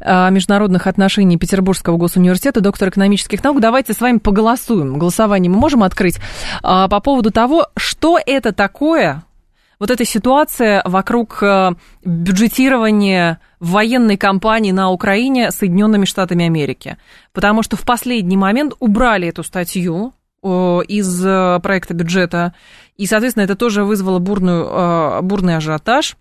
а, 0.00 0.30
международных 0.30 0.86
отношений 0.86 1.38
Петербургского 1.38 1.96
госуниверситета, 1.96 2.60
доктор 2.60 2.88
экономических 2.90 3.42
наук. 3.42 3.60
Давайте 3.60 3.92
с 3.92 4.00
вами 4.00 4.18
поголосуем. 4.18 4.98
Голосование 4.98 5.50
мы 5.50 5.58
можем 5.58 5.82
открыть 5.82 6.18
а, 6.62 6.88
по 6.88 7.00
поводу 7.00 7.30
того, 7.30 7.66
что 7.76 8.18
это 8.24 8.52
такое, 8.52 9.22
вот 9.78 9.90
эта 9.90 10.04
ситуация 10.04 10.82
вокруг 10.84 11.42
э, 11.42 11.72
бюджетирования 12.04 13.40
военной 13.60 14.16
кампании 14.16 14.72
на 14.72 14.90
Украине 14.90 15.50
Соединенными 15.50 16.04
Штатами 16.04 16.46
Америки. 16.46 16.96
Потому 17.32 17.62
что 17.62 17.76
в 17.76 17.82
последний 17.82 18.36
момент 18.36 18.74
убрали 18.78 19.28
эту 19.28 19.42
статью 19.42 20.12
из 20.42 21.26
э, 21.26 21.58
проекта 21.60 21.94
бюджета, 21.94 22.54
и, 22.96 23.06
соответственно, 23.06 23.44
это 23.44 23.56
тоже 23.56 23.84
вызвало 23.84 24.18
бурную, 24.18 24.64
э, 24.64 25.22
бурный 25.22 25.56
ажиотаж. 25.56 26.16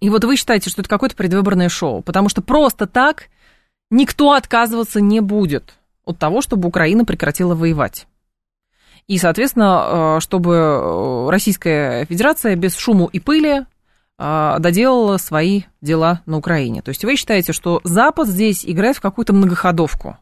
И 0.00 0.10
вот 0.10 0.24
вы 0.24 0.36
считаете, 0.36 0.70
что 0.70 0.80
это 0.80 0.88
какое-то 0.88 1.14
предвыборное 1.14 1.68
шоу, 1.68 2.02
потому 2.02 2.28
что 2.28 2.42
просто 2.42 2.86
так 2.86 3.28
никто 3.90 4.32
отказываться 4.32 5.00
не 5.00 5.20
будет 5.20 5.74
от 6.04 6.18
того, 6.18 6.40
чтобы 6.40 6.68
Украина 6.68 7.04
прекратила 7.04 7.54
воевать. 7.54 8.06
И, 9.08 9.18
соответственно, 9.18 10.18
чтобы 10.20 11.28
Российская 11.30 12.04
Федерация 12.06 12.56
без 12.56 12.76
шуму 12.76 13.06
и 13.06 13.20
пыли 13.20 13.66
а, 14.18 14.58
доделала 14.60 15.16
свои 15.16 15.62
дела 15.80 16.22
на 16.26 16.36
Украине. 16.36 16.82
То 16.82 16.90
есть 16.90 17.04
вы 17.04 17.16
считаете, 17.16 17.52
что 17.52 17.80
Запад 17.82 18.28
здесь 18.28 18.64
играет 18.64 18.96
в 18.96 19.00
какую-то 19.00 19.32
многоходовку 19.32 20.16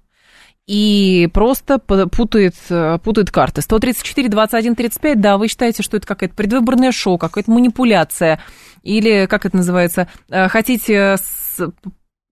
и 0.66 1.28
просто 1.34 1.78
путает, 1.78 2.54
путает 3.02 3.30
карты. 3.30 3.60
134, 3.60 4.28
21, 4.28 4.76
35, 4.76 5.20
да, 5.20 5.36
вы 5.36 5.48
считаете, 5.48 5.82
что 5.82 5.96
это 5.96 6.06
какое-то 6.06 6.34
предвыборное 6.34 6.92
шоу, 6.92 7.18
какая-то 7.18 7.50
манипуляция, 7.50 8.40
или, 8.82 9.26
как 9.26 9.46
это 9.46 9.56
называется, 9.56 10.08
э, 10.28 10.48
хотите 10.48 11.16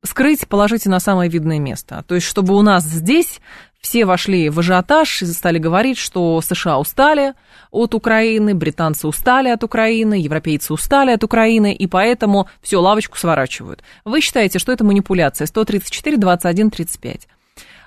скрыть, 0.04 0.46
положите 0.46 0.88
на 0.88 1.00
самое 1.00 1.28
видное 1.28 1.58
место. 1.58 2.04
То 2.06 2.14
есть, 2.14 2.26
чтобы 2.26 2.54
у 2.54 2.62
нас 2.62 2.84
здесь 2.84 3.40
все 3.80 4.04
вошли 4.04 4.50
в 4.50 4.58
ажиотаж 4.58 5.22
и 5.22 5.26
стали 5.26 5.58
говорить, 5.58 5.98
что 5.98 6.40
США 6.40 6.78
устали 6.78 7.34
от 7.70 7.94
Украины, 7.94 8.54
британцы 8.54 9.06
устали 9.06 9.48
от 9.48 9.62
Украины, 9.62 10.14
европейцы 10.14 10.72
устали 10.72 11.12
от 11.12 11.22
Украины, 11.24 11.72
и 11.72 11.86
поэтому 11.86 12.48
все, 12.60 12.78
лавочку 12.78 13.16
сворачивают. 13.16 13.82
Вы 14.04 14.20
считаете, 14.20 14.58
что 14.58 14.72
это 14.72 14.84
манипуляция? 14.84 15.46
134, 15.46 16.16
21, 16.16 16.70
35. 16.70 17.28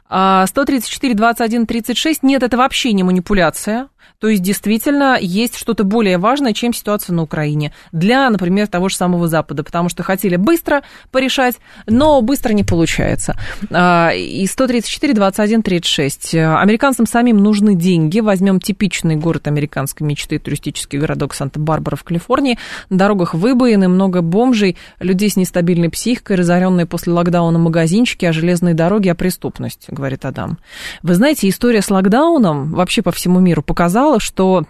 134, 0.08 1.14
21, 1.14 1.66
36, 1.66 2.24
нет, 2.24 2.44
это 2.44 2.58
вообще 2.58 2.94
не 2.94 3.04
манипуляция. 3.04 3.88
То 4.22 4.30
есть 4.30 4.44
действительно 4.44 5.18
есть 5.20 5.58
что-то 5.58 5.84
более 5.84 6.20
важное, 6.20 6.54
чем 6.54 6.74
ситуация 6.74 7.14
на 7.14 7.24
Украине. 7.24 7.74
Для, 7.92 8.30
например, 8.30 8.68
того 8.68 8.88
же 8.88 8.96
самого 8.96 9.28
Запада, 9.28 9.64
потому 9.64 9.90
что 9.90 10.04
хотели 10.04 10.36
быстро 10.36 10.84
порешать, 11.10 11.56
но 11.88 12.22
быстро 12.22 12.54
не 12.54 12.64
получается. 12.64 13.36
А, 13.72 14.12
и 14.12 14.46
134, 14.46 15.14
21, 15.14 15.64
36. 15.64 16.36
Американцам 16.36 17.08
самим 17.08 17.38
нужны 17.38 17.76
деньги. 17.76 18.20
Возьмем 18.20 18.60
типичный 18.60 19.16
город 19.16 19.48
американской 19.48 20.06
мечты, 20.06 20.38
туристический 20.38 21.00
городок 21.00 21.34
Санта-Барбара 21.34 21.96
в 21.96 22.04
Калифорнии. 22.04 22.60
На 22.90 22.98
дорогах 22.98 23.34
выбоины, 23.34 23.88
много 23.88 24.22
бомжей, 24.22 24.78
людей 25.00 25.32
с 25.32 25.36
нестабильной 25.36 25.90
психикой, 25.90 26.36
разоренные 26.36 26.86
после 26.86 27.12
локдауна 27.12 27.58
магазинчики, 27.58 28.26
а 28.26 28.34
железные 28.34 28.76
дороги, 28.76 29.10
а 29.10 29.16
преступность, 29.16 29.86
говорит 29.88 30.26
Адам. 30.26 30.60
Вы 31.02 31.16
знаете, 31.16 31.50
история 31.50 31.82
с 31.82 31.90
локдауном 31.90 32.72
вообще 32.74 33.02
по 33.02 33.12
всему 33.12 33.40
миру 33.40 33.64
показала, 33.64 34.11
сказала, 34.12 34.20
что 34.20 34.66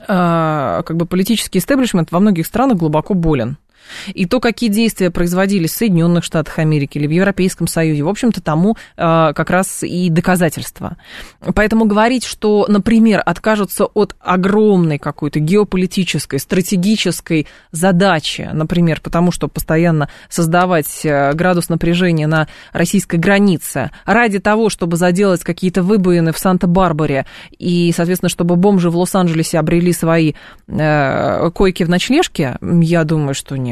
э, 0.00 0.82
как 0.84 0.96
бы 0.96 1.06
политический 1.06 1.58
истеблишмент 1.58 2.12
во 2.12 2.20
многих 2.20 2.46
странах 2.46 2.78
глубоко 2.78 3.14
болен. 3.14 3.56
И 4.14 4.26
то, 4.26 4.40
какие 4.40 4.70
действия 4.70 5.10
производились 5.10 5.72
в 5.72 5.76
Соединенных 5.76 6.24
Штатах 6.24 6.58
Америки 6.58 6.98
или 6.98 7.06
в 7.06 7.10
Европейском 7.10 7.66
Союзе, 7.66 8.02
в 8.02 8.08
общем-то, 8.08 8.40
тому 8.40 8.76
э, 8.96 9.32
как 9.34 9.50
раз 9.50 9.82
и 9.82 10.08
доказательства. 10.10 10.96
Поэтому 11.54 11.84
говорить, 11.84 12.24
что, 12.24 12.66
например, 12.68 13.22
откажутся 13.24 13.86
от 13.86 14.16
огромной 14.20 14.98
какой-то 14.98 15.40
геополитической, 15.40 16.38
стратегической 16.38 17.46
задачи, 17.72 18.48
например, 18.52 19.00
потому 19.00 19.32
что 19.32 19.48
постоянно 19.48 20.08
создавать 20.28 21.04
э, 21.04 21.32
градус 21.34 21.68
напряжения 21.68 22.26
на 22.26 22.48
российской 22.72 23.16
границе 23.16 23.90
ради 24.04 24.38
того, 24.38 24.70
чтобы 24.70 24.96
заделать 24.96 25.42
какие-то 25.42 25.82
выбоины 25.82 26.32
в 26.32 26.38
Санта-Барбаре 26.38 27.26
и, 27.58 27.92
соответственно, 27.94 28.30
чтобы 28.30 28.56
бомжи 28.56 28.90
в 28.90 28.96
Лос-Анджелесе 28.96 29.58
обрели 29.58 29.92
свои 29.92 30.34
э, 30.68 31.50
койки 31.50 31.84
в 31.84 31.88
ночлежке, 31.88 32.56
я 32.60 33.04
думаю, 33.04 33.34
что 33.34 33.56
нет. 33.56 33.69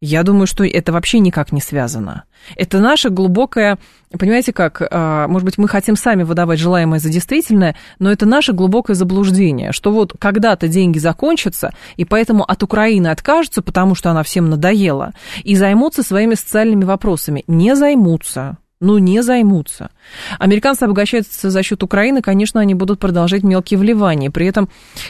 Я 0.00 0.22
думаю, 0.22 0.46
что 0.46 0.64
это 0.64 0.92
вообще 0.92 1.18
никак 1.18 1.50
не 1.50 1.60
связано. 1.60 2.22
Это 2.54 2.78
наша 2.78 3.10
глубокая, 3.10 3.78
понимаете 4.16 4.52
как, 4.52 4.80
а, 4.80 5.26
может 5.26 5.44
быть, 5.44 5.58
мы 5.58 5.66
хотим 5.66 5.96
сами 5.96 6.22
выдавать 6.22 6.60
желаемое 6.60 7.00
за 7.00 7.08
действительное, 7.08 7.74
но 7.98 8.12
это 8.12 8.24
наше 8.24 8.52
глубокое 8.52 8.94
заблуждение, 8.94 9.72
что 9.72 9.90
вот 9.90 10.14
когда-то 10.16 10.68
деньги 10.68 10.98
закончатся, 10.98 11.74
и 11.96 12.04
поэтому 12.04 12.44
от 12.44 12.62
Украины 12.62 13.08
откажутся, 13.08 13.60
потому 13.60 13.96
что 13.96 14.10
она 14.10 14.22
всем 14.22 14.48
надоела, 14.48 15.14
и 15.42 15.56
займутся 15.56 16.04
своими 16.04 16.34
социальными 16.34 16.84
вопросами. 16.84 17.42
Не 17.48 17.74
займутся 17.74 18.58
ну, 18.80 18.98
не 18.98 19.22
займутся. 19.22 19.90
Американцы 20.38 20.84
обогащаются 20.84 21.50
за 21.50 21.62
счет 21.64 21.82
Украины, 21.82 22.22
конечно, 22.22 22.60
они 22.60 22.74
будут 22.74 23.00
продолжать 23.00 23.42
мелкие 23.42 23.78
вливания. 23.78 24.30
При 24.30 24.46
этом, 24.46 24.68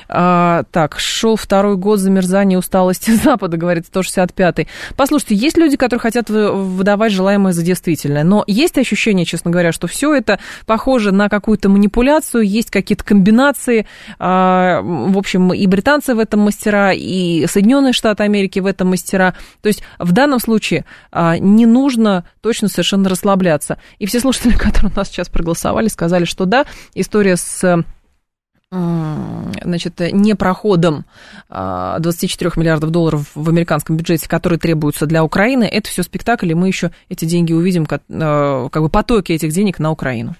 а, 0.08 0.62
так, 0.70 0.98
шел 0.98 1.36
второй 1.36 1.76
год 1.76 1.98
замерзания 1.98 2.56
усталости 2.56 3.10
Запада, 3.24 3.58
говорит 3.58 3.84
165-й. 3.92 4.68
Послушайте, 4.96 5.34
есть 5.34 5.58
люди, 5.58 5.76
которые 5.76 6.00
хотят 6.00 6.30
выдавать 6.30 7.12
желаемое 7.12 7.52
за 7.52 7.62
действительное, 7.62 8.24
но 8.24 8.42
есть 8.46 8.78
ощущение, 8.78 9.26
честно 9.26 9.50
говоря, 9.50 9.72
что 9.72 9.86
все 9.86 10.14
это 10.14 10.38
похоже 10.64 11.12
на 11.12 11.28
какую-то 11.28 11.68
манипуляцию, 11.68 12.44
есть 12.44 12.70
какие-то 12.70 13.04
комбинации. 13.04 13.86
А, 14.18 14.80
в 14.82 15.18
общем, 15.18 15.52
и 15.52 15.66
британцы 15.66 16.14
в 16.14 16.18
этом 16.18 16.40
мастера, 16.40 16.92
и 16.94 17.46
Соединенные 17.46 17.92
Штаты 17.92 18.22
Америки 18.22 18.60
в 18.60 18.66
этом 18.66 18.88
мастера. 18.88 19.34
То 19.60 19.66
есть 19.66 19.82
в 19.98 20.12
данном 20.12 20.40
случае 20.40 20.86
а, 21.12 21.36
не 21.36 21.66
нужно 21.66 22.24
точно 22.40 22.68
совершенно 22.68 23.10
расслабляться. 23.10 23.57
И 23.98 24.06
все 24.06 24.20
слушатели, 24.20 24.52
которые 24.58 24.92
у 24.92 24.96
нас 24.96 25.08
сейчас 25.08 25.28
проголосовали, 25.28 25.88
сказали, 25.88 26.24
что 26.24 26.44
да, 26.44 26.66
история 26.94 27.36
с 27.36 27.84
значит, 28.70 29.98
непроходом 30.12 31.06
24 31.48 32.50
а, 32.54 32.60
миллиардов 32.60 32.90
долларов 32.90 33.30
в 33.34 33.48
американском 33.48 33.96
бюджете, 33.96 34.28
которые 34.28 34.58
требуются 34.58 35.06
для 35.06 35.24
Украины, 35.24 35.64
это 35.64 35.88
все 35.88 36.02
спектакль, 36.02 36.50
и 36.50 36.54
мы 36.54 36.68
еще 36.68 36.90
эти 37.08 37.24
деньги 37.24 37.54
увидим, 37.54 37.86
как, 37.86 38.02
а, 38.10 38.68
как 38.68 38.82
бы 38.82 38.90
потоки 38.90 39.32
этих 39.32 39.52
денег 39.52 39.78
на 39.78 39.90
Украину. 39.90 40.36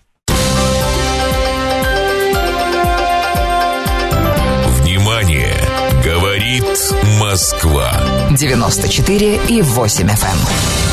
Внимание! 4.82 5.54
Говорит 6.04 6.64
Москва. 7.18 7.92
94 8.30 9.40
и 9.48 9.62
8 9.62 10.06
FM. 10.06 10.87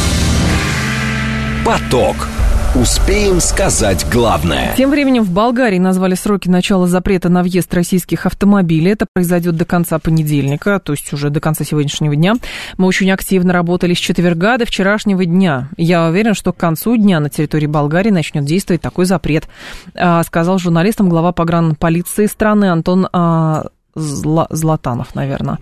Поток. 1.66 2.28
Успеем 2.76 3.40
сказать 3.40 4.06
главное. 4.12 4.76
Тем 4.78 4.92
временем 4.92 5.24
в 5.24 5.32
Болгарии 5.32 5.80
назвали 5.80 6.14
сроки 6.14 6.48
начала 6.48 6.86
запрета 6.86 7.30
на 7.30 7.42
въезд 7.42 7.74
российских 7.74 8.28
автомобилей. 8.28 8.92
Это 8.92 9.08
произойдет 9.12 9.56
до 9.56 9.66
конца 9.66 9.98
понедельника, 9.98 10.80
то 10.80 10.94
есть 10.94 11.12
уже 11.12 11.32
до 11.32 11.40
конца 11.40 11.64
сегодняшнего 11.64 12.16
дня. 12.16 12.36
Мы 12.78 12.86
очень 12.86 13.10
активно 13.10 13.52
работали 13.52 13.96
с 13.96 13.98
четверга 13.98 14.60
до 14.60 14.66
вчерашнего 14.68 15.26
дня. 15.26 15.70
Я 15.76 16.06
уверен, 16.06 16.36
что 16.36 16.54
к 16.54 16.58
концу 16.58 16.98
дня 16.98 17.20
на 17.20 17.32
территории 17.32 17.66
Болгарии 17.66 18.12
начнет 18.12 18.46
действовать 18.46 18.84
такой 18.84 19.06
запрет, 19.06 19.48
а, 19.96 20.22
сказал 20.22 20.60
журналистам 20.60 21.10
глава 21.10 21.32
погранполиции 21.32 22.28
страны 22.28 22.66
Антон 22.66 23.08
а, 23.12 23.70
Зла, 23.96 24.46
Златанов, 24.52 25.16
наверное. 25.16 25.58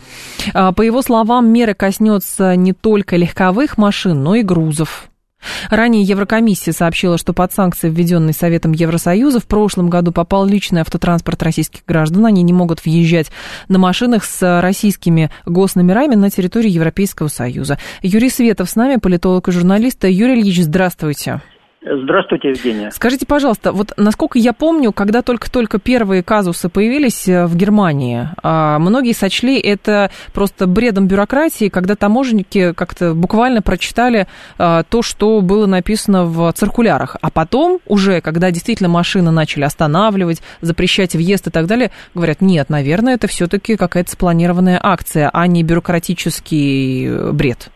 А, 0.53 0.73
по 0.73 0.81
его 0.81 1.01
словам, 1.01 1.47
меры 1.47 1.73
коснется 1.73 2.57
не 2.57 2.73
только 2.73 3.15
легковых 3.15 3.77
машин, 3.77 4.21
но 4.21 4.35
и 4.35 4.41
грузов. 4.41 5.09
Ранее 5.69 6.03
Еврокомиссия 6.03 6.73
сообщила, 6.73 7.17
что 7.17 7.33
под 7.33 7.53
санкции, 7.53 7.89
введенные 7.89 8.33
Советом 8.33 8.71
Евросоюза, 8.71 9.39
в 9.39 9.45
прошлом 9.45 9.89
году 9.89 10.11
попал 10.11 10.45
личный 10.45 10.81
автотранспорт 10.81 11.41
российских 11.43 11.85
граждан. 11.85 12.25
Они 12.25 12.43
не 12.43 12.53
могут 12.53 12.83
въезжать 12.83 13.31
на 13.67 13.79
машинах 13.79 14.23
с 14.23 14.61
российскими 14.61 15.31
госномерами 15.45 16.15
на 16.15 16.29
территории 16.29 16.69
Европейского 16.69 17.27
Союза. 17.27 17.77
Юрий 18.01 18.29
Светов 18.29 18.69
с 18.69 18.75
нами, 18.75 18.97
политолог 18.97 19.47
и 19.47 19.51
журналист. 19.51 20.03
Юрий 20.03 20.41
Ильич, 20.41 20.63
здравствуйте. 20.63 21.41
Здравствуйте, 21.85 22.49
Евгения. 22.49 22.91
Скажите, 22.91 23.25
пожалуйста, 23.25 23.73
вот 23.73 23.91
насколько 23.97 24.39
я 24.39 24.53
помню, 24.53 24.93
когда 24.93 25.21
только-только 25.21 25.79
первые 25.79 26.23
казусы 26.23 26.69
появились 26.69 27.27
э, 27.27 27.45
в 27.45 27.57
Германии, 27.57 28.29
а, 28.41 28.79
многие 28.79 29.11
сочли 29.11 29.59
это 29.59 30.09
просто 30.33 30.65
бредом 30.65 31.07
бюрократии, 31.07 31.67
когда 31.67 31.95
таможенники 31.95 32.71
как-то 32.71 33.13
буквально 33.13 33.61
прочитали 33.61 34.27
а, 34.57 34.83
то, 34.83 35.01
что 35.01 35.41
было 35.41 35.65
написано 35.65 36.23
в 36.23 36.53
циркулярах. 36.53 37.17
А 37.21 37.29
потом 37.29 37.79
уже, 37.85 38.21
когда 38.21 38.49
действительно 38.49 38.87
машины 38.87 39.31
начали 39.31 39.65
останавливать, 39.65 40.41
запрещать 40.61 41.15
въезд 41.15 41.47
и 41.47 41.51
так 41.51 41.65
далее, 41.67 41.91
говорят, 42.15 42.39
нет, 42.39 42.69
наверное, 42.69 43.15
это 43.15 43.27
все-таки 43.27 43.75
какая-то 43.75 44.09
спланированная 44.09 44.79
акция, 44.81 45.29
а 45.33 45.47
не 45.47 45.63
бюрократический 45.63 47.07
э, 47.07 47.31
бред. 47.33 47.72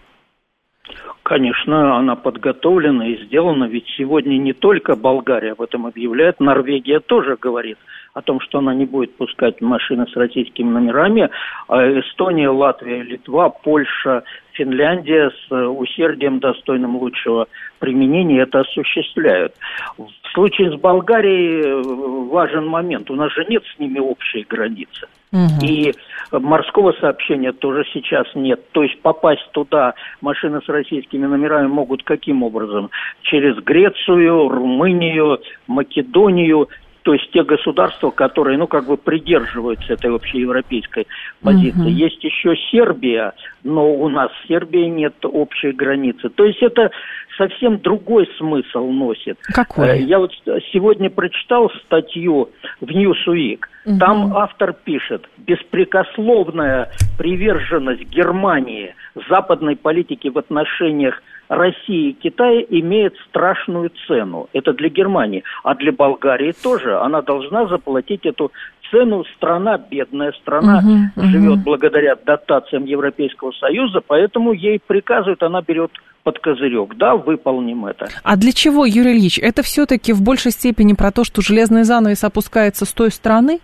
Конечно, 1.27 1.97
она 1.97 2.15
подготовлена 2.15 3.05
и 3.05 3.25
сделана, 3.25 3.65
ведь 3.65 3.85
сегодня 3.97 4.37
не 4.37 4.53
только 4.53 4.95
Болгария 4.95 5.51
об 5.51 5.61
этом 5.61 5.85
объявляет, 5.85 6.39
Норвегия 6.39 7.01
тоже 7.01 7.35
говорит 7.35 7.77
о 8.13 8.21
том, 8.21 8.39
что 8.39 8.59
она 8.59 8.73
не 8.73 8.85
будет 8.85 9.15
пускать 9.15 9.61
машины 9.61 10.07
с 10.07 10.15
российскими 10.15 10.69
номерами, 10.69 11.29
а 11.67 11.99
Эстония, 11.99 12.49
Латвия, 12.49 13.03
Литва, 13.03 13.49
Польша, 13.49 14.23
Финляндия 14.53 15.29
с 15.29 15.51
усердием, 15.51 16.39
достойным 16.39 16.97
лучшего 16.97 17.47
применения, 17.79 18.41
это 18.41 18.61
осуществляют. 18.61 19.53
В 19.97 20.09
случае 20.33 20.71
с 20.71 20.79
Болгарией 20.79 21.61
э, 21.61 22.29
важен 22.29 22.67
момент. 22.67 23.09
У 23.11 23.15
нас 23.15 23.31
же 23.33 23.45
нет 23.49 23.63
с 23.75 23.79
ними 23.79 23.99
общей 23.99 24.45
границы. 24.49 25.07
Угу. 25.31 25.65
И 25.65 25.93
морского 26.31 26.93
сообщения 26.93 27.51
тоже 27.51 27.83
сейчас 27.93 28.27
нет. 28.33 28.71
То 28.71 28.83
есть 28.83 28.99
попасть 29.01 29.47
туда 29.51 29.93
машины 30.21 30.61
с 30.65 30.69
российскими 30.69 31.25
номерами 31.25 31.67
могут 31.67 32.03
каким 32.03 32.43
образом? 32.43 32.89
Через 33.23 33.57
Грецию, 33.57 34.47
Румынию, 34.47 35.39
Македонию, 35.67 36.69
то 37.07 37.13
есть 37.13 37.31
те 37.31 37.41
государства, 37.41 38.11
которые, 38.11 38.57
ну, 38.57 38.67
как 38.67 38.85
бы 38.85 38.97
придерживаются 38.97 39.93
этой 39.93 40.13
общеевропейской 40.13 41.07
позиции. 41.41 41.79
Угу. 41.79 41.87
Есть 41.87 42.21
еще 42.21 42.53
Сербия, 42.69 43.31
но 43.63 43.93
у 43.93 44.09
нас 44.09 44.29
с 44.29 44.47
Сербией 44.49 44.89
нет 44.89 45.13
общей 45.23 45.71
границы. 45.71 46.27
То 46.27 46.43
есть 46.43 46.61
это 46.61 46.91
совсем 47.37 47.79
другой 47.79 48.27
смысл 48.37 48.91
носит. 48.91 49.37
Какой? 49.53 49.87
Э, 49.87 50.01
я 50.01 50.19
вот 50.19 50.33
сегодня 50.73 51.09
прочитал 51.09 51.71
статью 51.85 52.49
в 52.81 52.89
Newsweek. 52.89 53.59
Угу. 53.85 53.99
Там 53.99 54.35
автор 54.35 54.73
пишет, 54.73 55.29
беспрекословная 55.37 56.91
приверженность 57.17 58.03
Германии 58.09 58.93
западной 59.29 59.77
политике 59.77 60.29
в 60.29 60.37
отношениях 60.37 61.23
России 61.49 62.09
и 62.09 62.13
Китая 62.13 62.61
имеет 62.69 63.15
страшную 63.29 63.91
цену. 64.07 64.49
Это 64.53 64.73
для 64.73 64.89
Германии. 64.89 65.43
А 65.63 65.75
для 65.75 65.91
Болгарии 65.91 66.53
тоже. 66.63 66.97
Она 66.97 67.21
должна 67.21 67.67
заплатить 67.67 68.25
эту 68.25 68.51
цену. 68.91 69.23
Страна 69.35 69.77
бедная, 69.77 70.31
страна 70.33 70.79
угу, 70.79 71.27
живет 71.27 71.57
угу. 71.57 71.63
благодаря 71.63 72.15
дотациям 72.15 72.85
Европейского 72.85 73.51
Союза, 73.51 74.01
поэтому 74.05 74.53
ей 74.53 74.79
приказывают, 74.85 75.43
она 75.43 75.61
берет 75.61 75.91
под 76.23 76.39
козырек. 76.39 76.95
Да, 76.95 77.15
выполним 77.15 77.85
это. 77.85 78.07
А 78.23 78.35
для 78.35 78.51
чего, 78.51 78.85
Юрий 78.85 79.17
Ильич? 79.17 79.39
Это 79.39 79.63
все-таки 79.63 80.11
в 80.13 80.21
большей 80.21 80.51
степени 80.51 80.93
про 80.93 81.11
то, 81.11 81.23
что 81.23 81.41
железный 81.41 81.83
занавес 81.83 82.23
опускается 82.23 82.85
с 82.85 82.93
той 82.93 83.11
стороны? 83.11 83.59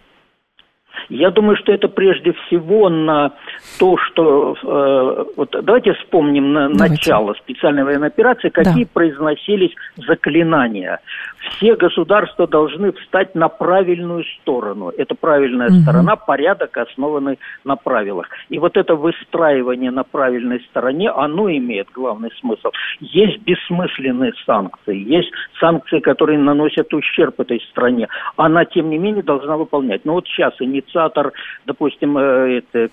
Я 1.09 1.31
думаю, 1.31 1.57
что 1.57 1.71
это 1.71 1.87
прежде 1.87 2.33
всего 2.33 2.89
на 2.89 3.33
то, 3.79 3.97
что... 3.97 4.55
Э, 4.63 5.25
вот 5.35 5.55
давайте 5.63 5.93
вспомним 5.93 6.53
на 6.53 6.69
давайте. 6.69 6.93
начало 6.93 7.33
специальной 7.33 7.83
военной 7.83 8.07
операции, 8.07 8.49
какие 8.49 8.85
да. 8.85 8.89
произносились 8.93 9.71
заклинания. 9.97 10.99
Все 11.49 11.75
государства 11.75 12.47
должны 12.47 12.93
встать 12.93 13.35
на 13.35 13.49
правильную 13.49 14.23
сторону. 14.23 14.91
Это 14.97 15.15
правильная 15.15 15.67
угу. 15.67 15.81
сторона, 15.81 16.15
порядок, 16.15 16.77
основанный 16.77 17.37
на 17.63 17.75
правилах. 17.75 18.27
И 18.49 18.59
вот 18.59 18.77
это 18.77 18.95
выстраивание 18.95 19.91
на 19.91 20.03
правильной 20.03 20.61
стороне, 20.69 21.09
оно 21.09 21.49
имеет 21.49 21.89
главный 21.93 22.31
смысл. 22.39 22.69
Есть 22.99 23.39
бессмысленные 23.43 24.33
санкции, 24.45 24.97
есть 24.97 25.31
санкции, 25.59 25.99
которые 25.99 26.39
наносят 26.39 26.93
ущерб 26.93 27.39
этой 27.39 27.59
стране. 27.71 28.07
Она, 28.37 28.65
тем 28.65 28.89
не 28.89 28.97
менее, 28.97 29.23
должна 29.23 29.57
выполнять. 29.57 30.05
Но 30.05 30.13
вот 30.13 30.27
сейчас 30.27 30.53
инициатор, 30.83 31.33
допустим, 31.65 32.17
э, 32.17 32.57
это, 32.59 32.89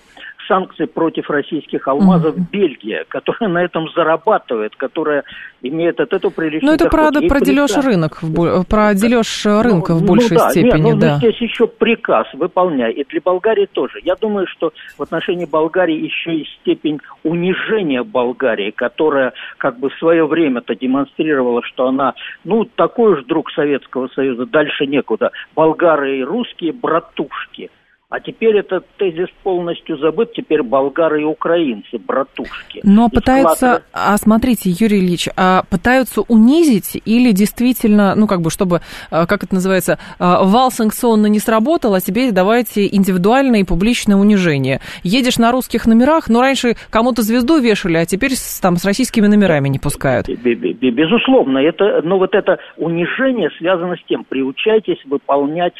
санкций 0.51 0.87
против 0.87 1.29
российских 1.29 1.87
алмазов 1.87 2.35
mm-hmm. 2.35 2.51
Бельгия, 2.51 3.05
которая 3.07 3.49
на 3.49 3.63
этом 3.63 3.89
зарабатывает, 3.95 4.75
которая 4.75 5.23
имеет 5.61 5.99
от 5.99 6.11
этого 6.11 6.31
приличный 6.31 6.67
Ну, 6.67 6.73
это 6.73 6.85
доход. 6.85 6.99
правда 6.99 7.21
про 7.27 7.39
дележ 7.39 7.77
рынок, 7.77 8.19
про 8.67 8.93
дележ 8.93 9.45
ну, 9.45 9.61
рынка 9.61 9.93
ну, 9.93 9.99
в 9.99 10.05
большей 10.05 10.37
ну, 10.37 10.43
да, 10.43 10.49
степени, 10.49 10.87
нет, 10.89 10.99
да. 10.99 11.17
здесь 11.17 11.37
еще 11.37 11.67
приказ 11.67 12.27
выполняй, 12.33 12.91
и 12.91 13.05
для 13.05 13.21
Болгарии 13.21 13.67
тоже. 13.71 13.99
Я 14.03 14.15
думаю, 14.15 14.47
что 14.47 14.73
в 14.97 15.03
отношении 15.03 15.45
Болгарии 15.45 16.03
еще 16.03 16.35
и 16.35 16.45
степень 16.59 16.99
унижения 17.23 18.03
Болгарии, 18.03 18.71
которая 18.71 19.33
как 19.57 19.79
бы 19.79 19.89
в 19.89 19.93
свое 19.99 20.25
время-то 20.25 20.75
демонстрировала, 20.75 21.61
что 21.63 21.87
она, 21.87 22.15
ну, 22.43 22.65
такой 22.65 23.13
уж 23.13 23.23
друг 23.25 23.51
Советского 23.51 24.09
Союза, 24.09 24.45
дальше 24.45 24.85
некуда. 24.85 25.31
Болгары 25.55 26.19
и 26.19 26.23
русские 26.23 26.73
братушки– 26.73 27.69
а 28.11 28.19
теперь 28.19 28.57
этот 28.57 28.85
тезис 28.97 29.29
полностью 29.41 29.97
забыт, 29.97 30.33
теперь 30.33 30.61
болгары 30.63 31.21
и 31.21 31.23
украинцы, 31.23 31.97
братушки. 31.97 32.81
Но 32.83 33.07
пытаются, 33.07 33.55
вклад... 33.55 33.83
а 33.93 34.17
смотрите, 34.17 34.69
Юрий 34.69 34.99
Ильич, 34.99 35.29
а 35.37 35.63
пытаются 35.69 36.19
унизить 36.27 37.01
или 37.05 37.31
действительно, 37.31 38.13
ну 38.15 38.27
как 38.27 38.41
бы, 38.41 38.49
чтобы, 38.49 38.81
а, 39.11 39.25
как 39.25 39.45
это 39.45 39.53
называется, 39.53 39.97
а, 40.19 40.43
вал 40.43 40.71
санкционно 40.71 41.27
не 41.27 41.39
сработал, 41.39 41.93
а 41.93 42.01
теперь 42.01 42.33
давайте 42.33 42.85
индивидуальное 42.85 43.61
и 43.61 43.63
публичное 43.63 44.17
унижение. 44.17 44.81
Едешь 45.03 45.37
на 45.37 45.53
русских 45.53 45.85
номерах, 45.85 46.27
но 46.27 46.41
раньше 46.41 46.75
кому-то 46.89 47.21
звезду 47.21 47.59
вешали, 47.59 47.95
а 47.95 48.05
теперь 48.05 48.33
там 48.61 48.75
с 48.75 48.83
российскими 48.83 49.27
номерами 49.27 49.69
не 49.69 49.79
пускают. 49.79 50.27
Безусловно, 50.27 51.59
это, 51.59 52.01
но 52.03 52.19
вот 52.19 52.35
это 52.35 52.59
унижение 52.75 53.49
связано 53.57 53.95
с 53.95 54.03
тем, 54.05 54.25
приучайтесь 54.25 54.99
выполнять 55.05 55.75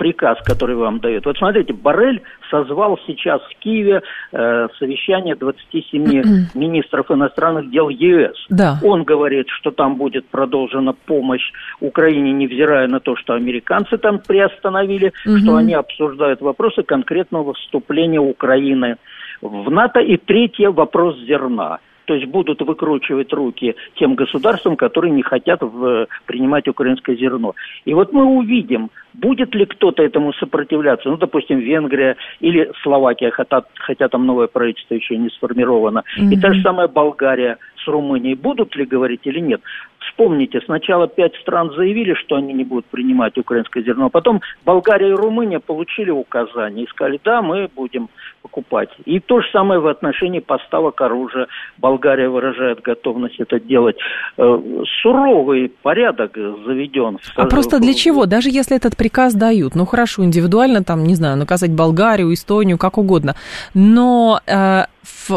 приказ, 0.00 0.38
который 0.46 0.76
вам 0.76 0.98
дают. 1.00 1.26
Вот 1.26 1.36
смотрите, 1.36 1.74
Барель 1.74 2.22
созвал 2.50 2.98
сейчас 3.06 3.42
в 3.42 3.58
Киеве 3.58 4.00
э, 4.32 4.68
совещание 4.78 5.34
27 5.34 6.48
министров 6.54 7.10
иностранных 7.10 7.70
дел 7.70 7.90
ЕС. 7.90 8.34
Да. 8.48 8.78
Он 8.82 9.04
говорит, 9.04 9.48
что 9.50 9.70
там 9.70 9.96
будет 9.96 10.26
продолжена 10.28 10.94
помощь 11.04 11.52
Украине, 11.80 12.32
невзирая 12.32 12.88
на 12.88 13.00
то, 13.00 13.14
что 13.14 13.34
американцы 13.34 13.98
там 13.98 14.20
приостановили, 14.26 15.12
угу. 15.26 15.36
что 15.36 15.56
они 15.56 15.74
обсуждают 15.74 16.40
вопросы 16.40 16.82
конкретного 16.82 17.52
вступления 17.52 18.20
Украины 18.20 18.96
в 19.42 19.70
НАТО. 19.70 20.00
И 20.00 20.16
третье, 20.16 20.70
вопрос 20.70 21.18
зерна 21.26 21.78
то 22.10 22.14
есть 22.14 22.26
будут 22.26 22.60
выкручивать 22.60 23.32
руки 23.32 23.76
тем 23.94 24.16
государствам, 24.16 24.74
которые 24.74 25.12
не 25.12 25.22
хотят 25.22 25.62
в, 25.62 26.08
принимать 26.26 26.66
украинское 26.66 27.14
зерно. 27.14 27.54
И 27.84 27.94
вот 27.94 28.12
мы 28.12 28.24
увидим, 28.24 28.90
будет 29.14 29.54
ли 29.54 29.64
кто-то 29.64 30.02
этому 30.02 30.32
сопротивляться, 30.32 31.08
ну, 31.08 31.16
допустим, 31.18 31.60
Венгрия 31.60 32.16
или 32.40 32.72
Словакия, 32.82 33.30
хотя, 33.30 33.62
хотя 33.76 34.08
там 34.08 34.26
новое 34.26 34.48
правительство 34.48 34.94
еще 34.94 35.16
не 35.18 35.28
сформировано, 35.28 36.02
mm-hmm. 36.18 36.32
и 36.32 36.40
та 36.40 36.52
же 36.52 36.62
самая 36.62 36.88
Болгария 36.88 37.58
с 37.76 37.86
Румынией, 37.86 38.34
будут 38.34 38.74
ли 38.74 38.84
говорить 38.84 39.20
или 39.22 39.38
нет. 39.38 39.60
Вспомните, 40.00 40.60
сначала 40.62 41.06
пять 41.06 41.36
стран 41.36 41.70
заявили, 41.76 42.14
что 42.14 42.34
они 42.34 42.52
не 42.52 42.64
будут 42.64 42.86
принимать 42.86 43.38
украинское 43.38 43.84
зерно, 43.84 44.06
а 44.06 44.10
потом 44.10 44.40
Болгария 44.64 45.10
и 45.10 45.12
Румыния 45.14 45.60
получили 45.60 46.10
указания 46.10 46.82
и 46.82 46.88
сказали, 46.88 47.20
да, 47.22 47.40
мы 47.40 47.68
будем 47.74 48.08
покупать. 48.42 48.88
И 49.04 49.20
то 49.20 49.40
же 49.40 49.46
самое 49.52 49.80
в 49.80 49.86
отношении 49.86 50.40
поставок 50.40 51.00
оружия. 51.00 51.46
Болгария 51.78 52.28
выражает 52.28 52.80
готовность 52.80 53.38
это 53.38 53.60
делать. 53.60 53.96
Э, 54.36 54.58
суровый 55.02 55.72
порядок 55.82 56.36
заведен. 56.66 57.18
А 57.36 57.46
просто 57.46 57.78
для 57.78 57.94
чего? 57.94 58.26
Даже 58.26 58.50
если 58.50 58.76
этот 58.76 58.96
приказ 58.96 59.34
дают, 59.34 59.74
ну 59.74 59.86
хорошо, 59.86 60.24
индивидуально 60.24 60.82
там, 60.82 61.04
не 61.04 61.14
знаю, 61.14 61.36
наказать 61.36 61.72
Болгарию, 61.72 62.32
Эстонию, 62.32 62.78
как 62.78 62.98
угодно, 62.98 63.34
но 63.74 64.40
э, 64.46 64.84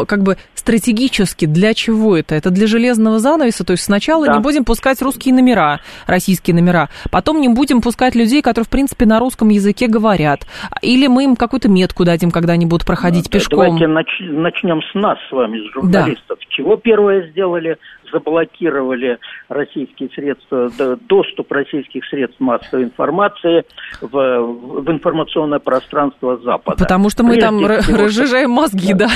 как 0.06 0.22
бы 0.22 0.36
стратегически 0.54 1.46
для 1.46 1.74
чего 1.74 2.16
это? 2.16 2.34
Это 2.34 2.50
для 2.50 2.66
железного 2.66 3.18
занавеса, 3.18 3.64
то 3.64 3.72
есть 3.72 3.84
сначала 3.84 4.26
да. 4.26 4.34
не 4.34 4.40
будем 4.40 4.64
пускать 4.64 5.00
русские 5.02 5.34
номера, 5.34 5.80
российские 6.06 6.54
номера, 6.54 6.88
потом 7.10 7.40
не 7.40 7.48
будем 7.48 7.80
пускать 7.80 8.14
людей, 8.14 8.42
которые, 8.42 8.66
в 8.66 8.70
принципе, 8.70 9.06
на 9.06 9.18
русском 9.18 9.48
языке 9.50 9.86
говорят, 9.86 10.46
или 10.82 11.06
мы 11.06 11.24
им 11.24 11.36
какую-то 11.36 11.68
метку 11.68 12.04
дадим, 12.04 12.30
когда 12.30 12.54
они 12.54 12.66
будут 12.66 12.86
проходить 12.94 13.30
да, 13.30 13.38
пешком. 13.38 13.58
Давайте 13.58 13.84
нач- 13.86 14.30
начнем 14.30 14.80
с 14.82 14.94
нас 14.94 15.18
с 15.28 15.32
вами, 15.32 15.58
с 15.58 15.72
журналистов. 15.72 16.38
Да. 16.38 16.46
Чего 16.48 16.76
первое 16.76 17.28
сделали? 17.30 17.78
заблокировали 18.12 19.18
российские 19.48 20.08
средства, 20.10 20.70
доступ 21.08 21.50
российских 21.50 22.04
средств 22.06 22.38
массовой 22.38 22.84
информации 22.84 23.64
в, 24.00 24.08
в 24.08 24.90
информационное 24.90 25.58
пространство 25.58 26.36
Запада. 26.38 26.76
Потому 26.78 27.10
что 27.10 27.24
мы 27.24 27.30
Прежде 27.30 27.46
там 27.46 27.80
всего, 27.80 27.98
разжижаем 27.98 28.50
мозги, 28.50 28.94
да? 28.94 29.08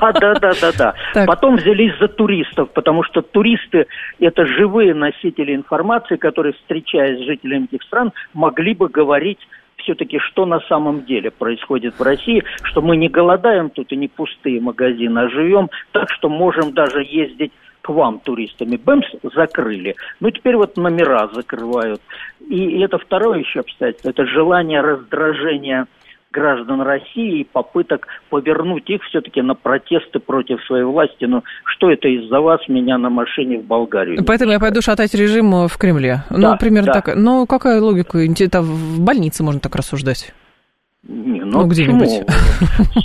Да, 0.00 0.12
да, 0.12 0.34
да, 0.34 0.52
да, 0.60 0.72
да. 0.72 0.94
Так. 1.14 1.26
Потом 1.26 1.56
взялись 1.56 1.92
за 2.00 2.08
туристов, 2.08 2.70
потому 2.70 3.02
что 3.02 3.20
туристы– 3.22 3.86
это 4.18 4.46
живые 4.46 4.94
носители 4.94 5.54
информации, 5.54 6.16
которые, 6.16 6.54
встречаясь 6.54 7.18
с 7.20 7.26
жителями 7.26 7.64
этих 7.70 7.82
стран, 7.82 8.12
могли 8.32 8.74
бы 8.74 8.88
говорить 8.88 9.38
все-таки, 9.86 10.18
что 10.18 10.46
на 10.46 10.60
самом 10.68 11.04
деле 11.04 11.30
происходит 11.30 11.94
в 11.98 12.02
России, 12.02 12.42
что 12.64 12.82
мы 12.82 12.96
не 12.96 13.08
голодаем 13.08 13.70
тут 13.70 13.92
и 13.92 13.96
не 13.96 14.08
пустые 14.08 14.60
магазины, 14.60 15.20
а 15.20 15.28
живем 15.28 15.70
так, 15.92 16.10
что 16.10 16.28
можем 16.28 16.72
даже 16.72 17.02
ездить 17.02 17.52
к 17.82 17.88
вам 17.90 18.18
туристами. 18.18 18.76
БЭМС 18.76 19.06
закрыли. 19.34 19.94
Ну, 20.18 20.30
теперь 20.32 20.56
вот 20.56 20.76
номера 20.76 21.28
закрывают. 21.32 22.00
И 22.48 22.80
это 22.80 22.98
второе 22.98 23.38
еще 23.38 23.60
обстоятельство. 23.60 24.10
Это 24.10 24.26
желание 24.26 24.80
раздражения 24.80 25.86
граждан 26.36 26.82
России 26.82 27.40
и 27.40 27.44
попыток 27.44 28.06
повернуть 28.28 28.88
их 28.90 29.02
все-таки 29.04 29.40
на 29.40 29.54
протесты 29.54 30.18
против 30.18 30.62
своей 30.64 30.84
власти. 30.84 31.24
Ну, 31.24 31.42
что 31.64 31.90
это 31.90 32.08
из-за 32.08 32.40
вас 32.40 32.60
меня 32.68 32.98
на 32.98 33.08
машине 33.08 33.58
в 33.58 33.64
Болгарию? 33.64 34.22
Поэтому 34.26 34.52
я 34.52 34.60
пойду 34.60 34.82
шатать 34.82 35.14
режим 35.14 35.66
в 35.66 35.78
Кремле. 35.78 36.24
Ну, 36.30 36.40
да, 36.40 36.52
ну, 36.52 36.58
примерно 36.58 36.92
да. 36.92 37.00
так. 37.00 37.16
Ну, 37.16 37.46
какая 37.46 37.80
логика? 37.80 38.18
Это 38.18 38.60
в 38.60 39.00
больнице 39.00 39.42
можно 39.42 39.60
так 39.60 39.74
рассуждать. 39.74 40.34
Не, 41.08 41.44
ну, 41.44 41.60
ну 41.60 41.66
где-нибудь. 41.68 42.26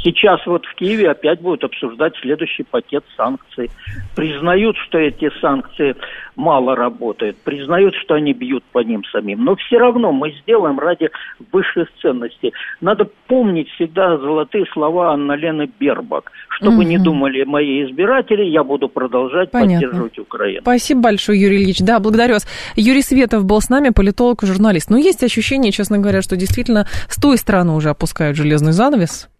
Сейчас 0.03 0.45
вот 0.47 0.65
в 0.65 0.75
Киеве 0.75 1.11
опять 1.11 1.39
будут 1.39 1.63
обсуждать 1.63 2.13
следующий 2.21 2.63
пакет 2.63 3.03
санкций. 3.15 3.69
Признают, 4.15 4.75
что 4.87 4.97
эти 4.97 5.29
санкции 5.39 5.95
мало 6.35 6.75
работают, 6.75 7.37
признают, 7.37 7.95
что 7.95 8.15
они 8.15 8.33
бьют 8.33 8.63
по 8.71 8.79
ним 8.79 9.03
самим. 9.11 9.43
Но 9.43 9.55
все 9.55 9.77
равно 9.77 10.11
мы 10.11 10.33
сделаем 10.41 10.79
ради 10.79 11.09
высших 11.51 11.89
ценностей. 12.01 12.53
Надо 12.79 13.07
помнить 13.27 13.69
всегда 13.71 14.17
золотые 14.17 14.65
слова 14.73 15.13
Анна-Лены 15.13 15.69
Бербак. 15.79 16.31
Что 16.49 16.71
бы 16.71 16.85
ни 16.85 16.97
думали 16.97 17.43
мои 17.43 17.85
избиратели, 17.85 18.43
я 18.43 18.63
буду 18.63 18.87
продолжать 18.87 19.51
Понятно. 19.51 19.87
поддерживать 19.87 20.19
Украину. 20.19 20.61
Спасибо 20.61 21.01
большое, 21.01 21.41
Юрий 21.41 21.63
Ильич. 21.63 21.79
Да, 21.79 21.99
благодарю 21.99 22.35
вас. 22.35 22.47
Юрий 22.75 23.01
Светов 23.01 23.45
был 23.45 23.61
с 23.61 23.69
нами, 23.69 23.89
политолог 23.89 24.43
и 24.43 24.45
журналист. 24.45 24.89
Но 24.89 24.97
есть 24.97 25.23
ощущение, 25.23 25.71
честно 25.71 25.97
говоря, 25.97 26.21
что 26.21 26.35
действительно 26.35 26.87
с 27.07 27.19
той 27.19 27.37
стороны 27.37 27.73
уже 27.73 27.89
опускают 27.89 28.37
железный 28.37 28.73
занавес. 28.73 29.30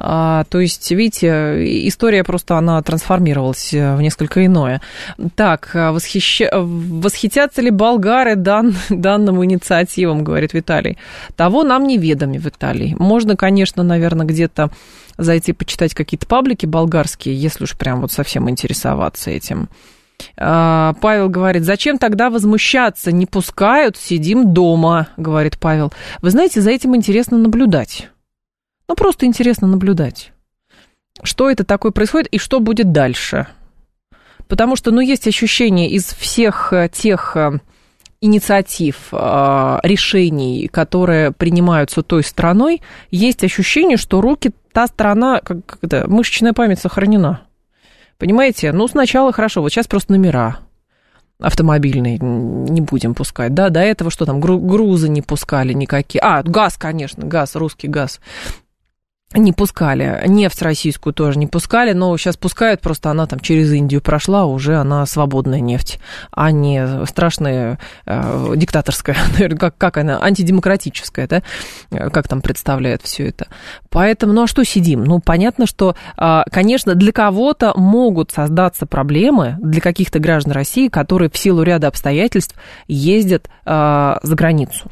А, 0.00 0.44
то 0.44 0.60
есть, 0.60 0.90
видите, 0.92 1.88
история 1.88 2.22
просто, 2.22 2.56
она 2.56 2.80
трансформировалась 2.82 3.72
в 3.72 4.00
несколько 4.00 4.46
иное. 4.46 4.80
Так, 5.34 5.70
восхищ... 5.74 6.42
восхитятся 6.52 7.62
ли 7.62 7.70
болгары 7.70 8.36
дан... 8.36 8.76
данным 8.90 9.44
инициативам, 9.44 10.22
говорит 10.22 10.54
Виталий. 10.54 10.98
Того 11.36 11.64
нам 11.64 11.86
неведомо 11.86 12.38
в 12.38 12.46
Италии. 12.46 12.94
Можно, 12.98 13.36
конечно, 13.36 13.82
наверное, 13.82 14.26
где-то 14.26 14.70
зайти 15.16 15.52
почитать 15.52 15.94
какие-то 15.94 16.26
паблики 16.26 16.66
болгарские, 16.66 17.34
если 17.34 17.64
уж 17.64 17.76
прям 17.76 18.00
вот 18.00 18.12
совсем 18.12 18.48
интересоваться 18.48 19.30
этим. 19.30 19.68
А, 20.36 20.94
Павел 21.00 21.28
говорит, 21.28 21.64
зачем 21.64 21.98
тогда 21.98 22.30
возмущаться? 22.30 23.10
Не 23.10 23.26
пускают, 23.26 23.96
сидим 23.96 24.52
дома, 24.52 25.08
говорит 25.16 25.58
Павел. 25.58 25.92
Вы 26.22 26.30
знаете, 26.30 26.60
за 26.60 26.70
этим 26.70 26.94
интересно 26.94 27.38
наблюдать. 27.38 28.08
Ну, 28.88 28.94
просто 28.94 29.26
интересно 29.26 29.66
наблюдать. 29.66 30.32
Что 31.22 31.50
это 31.50 31.64
такое 31.64 31.92
происходит 31.92 32.28
и 32.28 32.38
что 32.38 32.60
будет 32.60 32.92
дальше. 32.92 33.46
Потому 34.46 34.76
что, 34.76 34.90
ну, 34.90 35.00
есть 35.00 35.26
ощущение 35.26 35.90
из 35.90 36.04
всех 36.04 36.72
э, 36.72 36.88
тех 36.90 37.36
э, 37.36 37.58
инициатив, 38.20 39.08
э, 39.12 39.78
решений, 39.82 40.68
которые 40.68 41.32
принимаются 41.32 42.02
той 42.02 42.24
страной, 42.24 42.80
есть 43.10 43.44
ощущение, 43.44 43.98
что 43.98 44.22
руки, 44.22 44.52
та 44.72 44.86
страна, 44.86 45.40
как, 45.44 45.66
как 45.66 45.78
это, 45.82 46.08
мышечная 46.08 46.54
память 46.54 46.78
сохранена. 46.78 47.42
Понимаете? 48.16 48.72
Ну, 48.72 48.88
сначала 48.88 49.32
хорошо, 49.32 49.60
вот 49.60 49.70
сейчас 49.70 49.86
просто 49.86 50.12
номера 50.12 50.60
автомобильные 51.40 52.18
не 52.18 52.80
будем 52.80 53.14
пускать, 53.14 53.54
да, 53.54 53.70
до 53.70 53.78
этого 53.78 54.10
что 54.10 54.26
там, 54.26 54.40
грузы 54.40 55.08
не 55.08 55.22
пускали 55.22 55.72
никакие, 55.72 56.20
а, 56.20 56.42
газ, 56.42 56.76
конечно, 56.76 57.24
газ, 57.24 57.54
русский 57.54 57.86
газ, 57.86 58.20
не 59.34 59.52
пускали. 59.52 60.22
Нефть 60.26 60.62
российскую 60.62 61.12
тоже 61.12 61.38
не 61.38 61.46
пускали, 61.46 61.92
но 61.92 62.16
сейчас 62.16 62.38
пускают, 62.38 62.80
просто 62.80 63.10
она 63.10 63.26
там 63.26 63.40
через 63.40 63.70
Индию 63.72 64.00
прошла, 64.00 64.46
уже 64.46 64.76
она 64.76 65.04
свободная 65.04 65.60
нефть, 65.60 66.00
а 66.30 66.50
не 66.50 67.04
страшная 67.04 67.78
э, 68.06 68.52
диктаторская, 68.56 69.16
как, 69.58 69.76
как 69.76 69.98
она, 69.98 70.22
антидемократическая, 70.22 71.28
да, 71.28 71.42
как 72.08 72.26
там 72.26 72.40
представляет 72.40 73.02
все 73.02 73.28
это. 73.28 73.48
Поэтому, 73.90 74.32
ну 74.32 74.44
а 74.44 74.46
что 74.46 74.64
сидим? 74.64 75.04
Ну, 75.04 75.20
понятно, 75.20 75.66
что, 75.66 75.94
э, 76.16 76.42
конечно, 76.50 76.94
для 76.94 77.12
кого-то 77.12 77.74
могут 77.76 78.30
создаться 78.30 78.86
проблемы, 78.86 79.58
для 79.60 79.82
каких-то 79.82 80.20
граждан 80.20 80.52
России, 80.52 80.88
которые 80.88 81.28
в 81.28 81.36
силу 81.36 81.62
ряда 81.62 81.88
обстоятельств 81.88 82.54
ездят 82.86 83.50
э, 83.66 84.16
за 84.22 84.34
границу. 84.34 84.90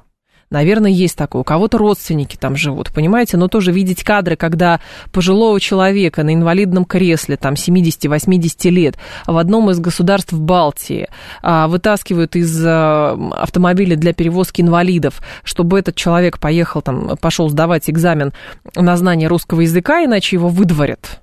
Наверное, 0.50 0.92
есть 0.92 1.16
такое. 1.16 1.40
У 1.40 1.44
кого-то 1.44 1.76
родственники 1.76 2.36
там 2.36 2.54
живут, 2.54 2.92
понимаете? 2.92 3.36
Но 3.36 3.48
тоже 3.48 3.72
видеть 3.72 4.04
кадры, 4.04 4.36
когда 4.36 4.80
пожилого 5.12 5.58
человека 5.58 6.22
на 6.22 6.34
инвалидном 6.34 6.84
кресле, 6.84 7.36
там, 7.36 7.54
70-80 7.54 8.70
лет, 8.70 8.96
в 9.26 9.36
одном 9.36 9.70
из 9.70 9.80
государств 9.80 10.32
Балтии 10.32 11.08
а, 11.42 11.66
вытаскивают 11.66 12.36
из 12.36 12.62
а, 12.64 13.18
автомобиля 13.32 13.96
для 13.96 14.12
перевозки 14.12 14.60
инвалидов, 14.60 15.20
чтобы 15.42 15.80
этот 15.80 15.96
человек 15.96 16.38
поехал, 16.38 16.80
там, 16.80 17.16
пошел 17.16 17.48
сдавать 17.48 17.90
экзамен 17.90 18.32
на 18.76 18.96
знание 18.96 19.28
русского 19.28 19.62
языка, 19.62 20.04
иначе 20.04 20.36
его 20.36 20.48
выдворят. 20.48 21.20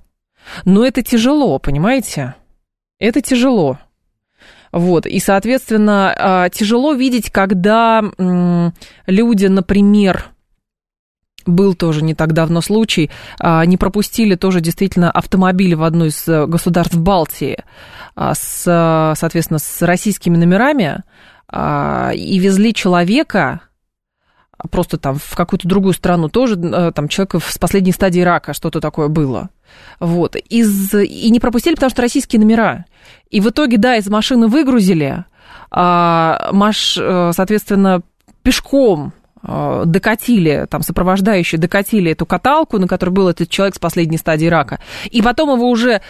Но 0.66 0.84
это 0.84 1.02
тяжело, 1.02 1.58
понимаете? 1.58 2.34
Это 2.98 3.22
тяжело. 3.22 3.78
Вот, 4.74 5.06
и, 5.06 5.20
соответственно, 5.20 6.12
а, 6.18 6.48
тяжело 6.48 6.94
видеть, 6.94 7.30
когда 7.30 8.02
люди, 9.06 9.46
например, 9.46 10.24
был 11.46 11.74
тоже 11.74 12.02
не 12.02 12.14
так 12.14 12.32
давно 12.32 12.60
случай, 12.60 13.08
а, 13.38 13.64
не 13.66 13.76
пропустили 13.76 14.34
тоже 14.34 14.60
действительно 14.60 15.12
автомобиль 15.12 15.76
в 15.76 15.84
одну 15.84 16.06
из 16.06 16.26
э, 16.26 16.46
государств 16.46 16.96
Балтии 16.96 17.58
а, 18.16 18.34
с, 18.34 19.14
соответственно, 19.16 19.60
с 19.60 19.82
российскими 19.82 20.36
номерами 20.36 21.04
и 21.52 22.38
везли 22.40 22.74
человека, 22.74 23.60
просто 24.70 24.98
там 24.98 25.16
в 25.16 25.34
какую-то 25.36 25.68
другую 25.68 25.94
страну 25.94 26.28
тоже, 26.28 26.56
э, 26.56 26.92
там 26.92 27.08
человека 27.08 27.40
с 27.40 27.58
последней 27.58 27.92
стадии 27.92 28.20
рака, 28.20 28.54
что-то 28.54 28.80
такое 28.80 29.08
было. 29.08 29.50
Вот. 30.00 30.36
Из, 30.36 30.94
и 30.94 31.30
не 31.30 31.40
пропустили, 31.40 31.74
потому 31.74 31.90
что 31.90 32.02
российские 32.02 32.40
номера. 32.40 32.84
И 33.30 33.40
в 33.40 33.48
итоге, 33.48 33.78
да, 33.78 33.96
из 33.96 34.08
машины 34.08 34.46
выгрузили, 34.46 35.24
а, 35.70 36.50
маш, 36.52 36.96
э, 37.00 37.32
соответственно, 37.34 38.02
пешком 38.42 39.12
э, 39.42 39.82
докатили, 39.86 40.66
там, 40.70 40.82
сопровождающие 40.82 41.60
докатили 41.60 42.12
эту 42.12 42.26
каталку, 42.26 42.78
на 42.78 42.86
которой 42.86 43.10
был 43.10 43.28
этот 43.28 43.50
человек 43.50 43.74
с 43.74 43.78
последней 43.78 44.18
стадии 44.18 44.46
рака. 44.46 44.78
И 45.10 45.20
потом 45.20 45.54
его 45.54 45.68
уже 45.68 46.00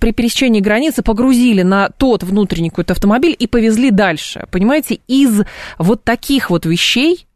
при 0.00 0.12
пересечении 0.12 0.60
границы 0.60 1.02
погрузили 1.02 1.62
на 1.62 1.88
тот 1.90 2.24
внутренний 2.24 2.70
какой-то 2.70 2.94
автомобиль 2.94 3.36
и 3.38 3.46
повезли 3.46 3.90
дальше. 3.90 4.46
Понимаете, 4.50 4.98
из 5.06 5.42
вот 5.78 6.04
таких 6.04 6.50
вот 6.50 6.66
вещей 6.66 7.26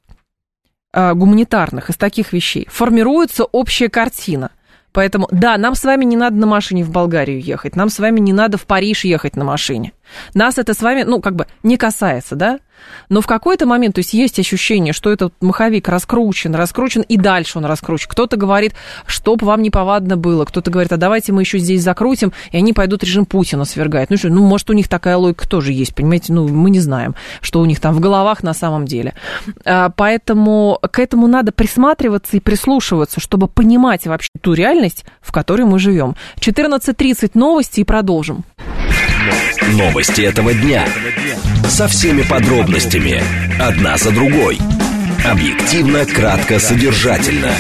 гуманитарных, 0.96 1.90
из 1.90 1.96
таких 1.96 2.32
вещей, 2.32 2.66
формируется 2.70 3.44
общая 3.44 3.88
картина. 3.88 4.50
Поэтому, 4.92 5.28
да, 5.30 5.58
нам 5.58 5.74
с 5.74 5.84
вами 5.84 6.06
не 6.06 6.16
надо 6.16 6.36
на 6.36 6.46
машине 6.46 6.82
в 6.82 6.90
Болгарию 6.90 7.38
ехать, 7.38 7.76
нам 7.76 7.90
с 7.90 7.98
вами 7.98 8.18
не 8.18 8.32
надо 8.32 8.56
в 8.56 8.64
Париж 8.64 9.04
ехать 9.04 9.36
на 9.36 9.44
машине. 9.44 9.92
Нас 10.32 10.56
это 10.56 10.72
с 10.72 10.80
вами, 10.80 11.02
ну, 11.02 11.20
как 11.20 11.36
бы 11.36 11.46
не 11.62 11.76
касается, 11.76 12.34
да? 12.34 12.60
Но 13.08 13.20
в 13.20 13.26
какой-то 13.26 13.66
момент, 13.66 13.94
то 13.94 14.00
есть 14.00 14.14
есть 14.14 14.38
ощущение, 14.38 14.92
что 14.92 15.10
этот 15.10 15.34
маховик 15.40 15.88
раскручен, 15.88 16.54
раскручен, 16.54 17.02
и 17.02 17.16
дальше 17.16 17.58
он 17.58 17.64
раскручен. 17.64 18.08
Кто-то 18.08 18.36
говорит, 18.36 18.74
чтоб 19.06 19.42
вам 19.42 19.62
не 19.62 19.70
повадно 19.70 20.16
было, 20.16 20.44
кто-то 20.44 20.70
говорит, 20.70 20.92
а 20.92 20.96
давайте 20.96 21.32
мы 21.32 21.42
еще 21.42 21.58
здесь 21.58 21.82
закрутим, 21.82 22.32
и 22.50 22.56
они 22.56 22.72
пойдут 22.72 23.04
режим 23.04 23.26
Путина 23.26 23.64
свергать. 23.64 24.10
Ну 24.10 24.16
что, 24.16 24.28
ну, 24.28 24.46
может, 24.46 24.70
у 24.70 24.72
них 24.72 24.88
такая 24.88 25.16
логика 25.16 25.48
тоже 25.48 25.72
есть, 25.72 25.94
понимаете? 25.94 26.32
Ну, 26.32 26.48
мы 26.48 26.70
не 26.70 26.80
знаем, 26.80 27.14
что 27.40 27.60
у 27.60 27.64
них 27.64 27.80
там 27.80 27.94
в 27.94 28.00
головах 28.00 28.42
на 28.42 28.54
самом 28.54 28.86
деле. 28.86 29.14
А, 29.64 29.90
поэтому 29.90 30.78
к 30.90 30.98
этому 30.98 31.26
надо 31.26 31.52
присматриваться 31.52 32.36
и 32.36 32.40
прислушиваться, 32.40 33.20
чтобы 33.20 33.48
понимать 33.48 34.06
вообще 34.06 34.30
ту 34.40 34.52
реальность, 34.52 35.04
в 35.20 35.32
которой 35.32 35.62
мы 35.62 35.78
живем. 35.78 36.16
14.30 36.40 37.32
новости 37.34 37.80
и 37.80 37.84
продолжим. 37.84 38.44
Новости 39.74 40.22
этого 40.22 40.54
дня. 40.54 40.86
Со 41.68 41.88
всеми 41.88 42.22
подробностями. 42.22 43.20
Одна 43.60 43.96
за 43.96 44.12
другой. 44.12 44.58
Объективно, 45.28 46.04
кратко, 46.06 46.60
содержательно. 46.60 47.50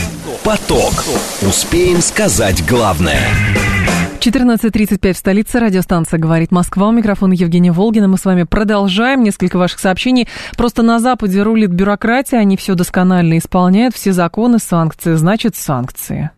Поток. 0.44 1.04
Успеем 1.42 2.00
сказать 2.00 2.64
главное. 2.64 3.26
14.35 4.20 5.12
в 5.12 5.16
столице. 5.16 5.58
Радиостанция 5.58 6.18
«Говорит 6.18 6.52
Москва». 6.52 6.88
У 6.88 6.92
микрофона 6.92 7.32
Евгения 7.32 7.72
Волгина. 7.72 8.06
Мы 8.06 8.18
с 8.18 8.24
вами 8.24 8.44
продолжаем. 8.44 9.24
Несколько 9.24 9.58
ваших 9.58 9.80
сообщений. 9.80 10.28
Просто 10.56 10.82
на 10.82 11.00
Западе 11.00 11.42
рулит 11.42 11.70
бюрократия. 11.70 12.38
Они 12.38 12.56
все 12.56 12.74
досконально 12.74 13.38
исполняют. 13.38 13.96
Все 13.96 14.12
законы, 14.12 14.60
санкции. 14.60 15.14
Значит, 15.14 15.56
санкции. 15.56 16.30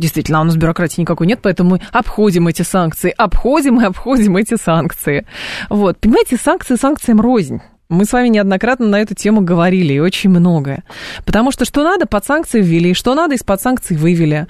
Действительно, 0.00 0.40
у 0.40 0.44
нас 0.44 0.56
бюрократии 0.56 1.02
никакой 1.02 1.26
нет, 1.26 1.40
поэтому 1.42 1.72
мы 1.72 1.80
обходим 1.92 2.48
эти 2.48 2.62
санкции. 2.62 3.12
Обходим 3.14 3.82
и 3.82 3.84
обходим 3.84 4.38
эти 4.38 4.56
санкции. 4.56 5.26
Вот. 5.68 5.98
Понимаете, 5.98 6.38
санкции 6.38 6.76
санкциям 6.76 7.20
рознь. 7.20 7.60
Мы 7.90 8.06
с 8.06 8.12
вами 8.12 8.28
неоднократно 8.28 8.86
на 8.86 9.00
эту 9.00 9.14
тему 9.14 9.42
говорили, 9.42 9.92
и 9.92 9.98
очень 9.98 10.30
многое. 10.30 10.84
Потому 11.26 11.50
что 11.50 11.66
что 11.66 11.82
надо, 11.82 12.06
под 12.06 12.24
санкции 12.24 12.62
ввели, 12.62 12.94
что 12.94 13.14
надо, 13.14 13.34
из-под 13.34 13.60
санкций 13.60 13.96
вывели. 13.96 14.46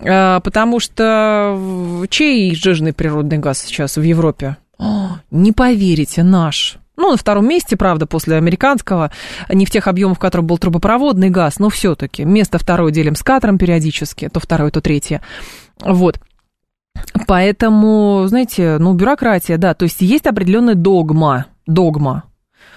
А, 0.00 0.40
потому 0.40 0.80
что 0.80 2.06
чей 2.08 2.54
сжиженный 2.54 2.94
природный 2.94 3.36
газ 3.38 3.58
сейчас 3.58 3.98
в 3.98 4.02
Европе? 4.02 4.56
О, 4.78 5.18
не 5.30 5.52
поверите, 5.52 6.22
наш. 6.22 6.78
Ну, 6.96 7.10
на 7.10 7.16
втором 7.16 7.48
месте, 7.48 7.76
правда, 7.76 8.06
после 8.06 8.36
американского, 8.36 9.10
не 9.48 9.66
в 9.66 9.70
тех 9.70 9.88
объемах, 9.88 10.16
в 10.16 10.20
которых 10.20 10.46
был 10.46 10.58
трубопроводный 10.58 11.28
газ, 11.28 11.58
но 11.58 11.68
все-таки 11.68 12.24
место 12.24 12.58
второе 12.58 12.92
делим 12.92 13.16
с 13.16 13.22
Катром 13.22 13.58
периодически, 13.58 14.28
то 14.28 14.38
второе, 14.38 14.70
то 14.70 14.80
третье. 14.80 15.20
Вот. 15.80 16.20
Поэтому, 17.26 18.24
знаете, 18.26 18.78
ну, 18.78 18.94
бюрократия, 18.94 19.56
да, 19.56 19.74
то 19.74 19.84
есть 19.84 20.00
есть 20.00 20.26
определенная 20.26 20.74
догма, 20.76 21.46
догма, 21.66 22.24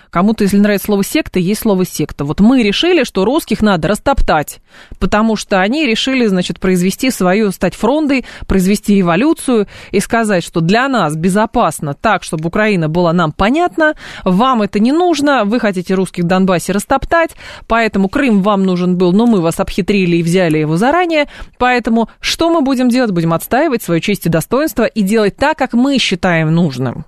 Кому-то, 0.09 0.43
если 0.43 0.57
нравится 0.57 0.87
слово 0.87 1.03
секта, 1.03 1.39
есть 1.39 1.61
слово 1.61 1.85
секта. 1.85 2.25
Вот 2.25 2.39
мы 2.39 2.63
решили, 2.63 3.03
что 3.03 3.25
русских 3.25 3.61
надо 3.61 3.87
растоптать, 3.87 4.59
потому 4.99 5.35
что 5.35 5.59
они 5.59 5.85
решили, 5.85 6.25
значит, 6.27 6.59
произвести 6.59 7.11
свою, 7.11 7.51
стать 7.51 7.75
фрондой, 7.75 8.25
произвести 8.47 8.95
революцию 8.95 9.67
и 9.91 9.99
сказать, 9.99 10.43
что 10.43 10.61
для 10.61 10.87
нас 10.87 11.15
безопасно 11.15 11.93
так, 11.93 12.23
чтобы 12.23 12.47
Украина 12.47 12.89
была 12.89 13.13
нам 13.13 13.31
понятна, 13.31 13.95
вам 14.23 14.61
это 14.61 14.79
не 14.79 14.91
нужно, 14.91 15.43
вы 15.45 15.59
хотите 15.59 15.93
русских 15.93 16.23
в 16.23 16.27
Донбассе 16.27 16.71
растоптать, 16.71 17.31
поэтому 17.67 18.09
Крым 18.09 18.41
вам 18.41 18.63
нужен 18.63 18.97
был, 18.97 19.13
но 19.13 19.25
мы 19.25 19.41
вас 19.41 19.59
обхитрили 19.59 20.17
и 20.17 20.23
взяли 20.23 20.57
его 20.57 20.77
заранее, 20.77 21.27
поэтому 21.57 22.09
что 22.19 22.49
мы 22.49 22.61
будем 22.61 22.89
делать? 22.89 23.11
Будем 23.11 23.33
отстаивать 23.33 23.83
свою 23.83 23.99
честь 23.99 24.25
и 24.25 24.29
достоинство 24.29 24.85
и 24.85 25.01
делать 25.01 25.37
так, 25.37 25.57
как 25.57 25.73
мы 25.73 25.97
считаем 25.97 26.53
нужным 26.53 27.05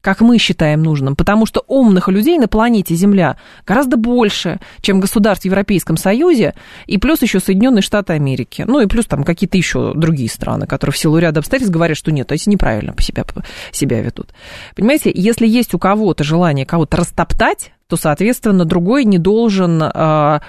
как 0.00 0.20
мы 0.20 0.38
считаем 0.38 0.82
нужным, 0.82 1.16
потому 1.16 1.46
что 1.46 1.64
умных 1.66 2.08
людей 2.08 2.38
на 2.38 2.48
планете 2.48 2.94
Земля 2.94 3.36
гораздо 3.66 3.96
больше, 3.96 4.60
чем 4.80 5.00
государств 5.00 5.42
в 5.42 5.46
Европейском 5.46 5.96
Союзе, 5.96 6.54
и 6.86 6.98
плюс 6.98 7.22
еще 7.22 7.40
Соединенные 7.40 7.82
Штаты 7.82 8.12
Америки, 8.12 8.64
ну 8.66 8.80
и 8.80 8.86
плюс 8.86 9.06
там 9.06 9.24
какие-то 9.24 9.56
еще 9.56 9.92
другие 9.94 10.28
страны, 10.28 10.66
которые 10.66 10.94
в 10.94 10.98
силу 10.98 11.18
ряда 11.18 11.40
обстоятельств 11.40 11.74
говорят, 11.74 11.96
что 11.96 12.12
нет, 12.12 12.30
эти 12.30 12.48
неправильно 12.48 12.94
себя, 13.00 13.24
себя 13.72 14.00
ведут. 14.00 14.30
Понимаете, 14.76 15.10
если 15.14 15.46
есть 15.46 15.74
у 15.74 15.78
кого-то 15.78 16.24
желание 16.24 16.64
кого-то 16.66 16.98
растоптать, 16.98 17.72
то, 17.88 17.96
соответственно, 17.96 18.66
другой 18.66 19.04
не 19.04 19.16
должен 19.16 19.82
э, 19.82 20.40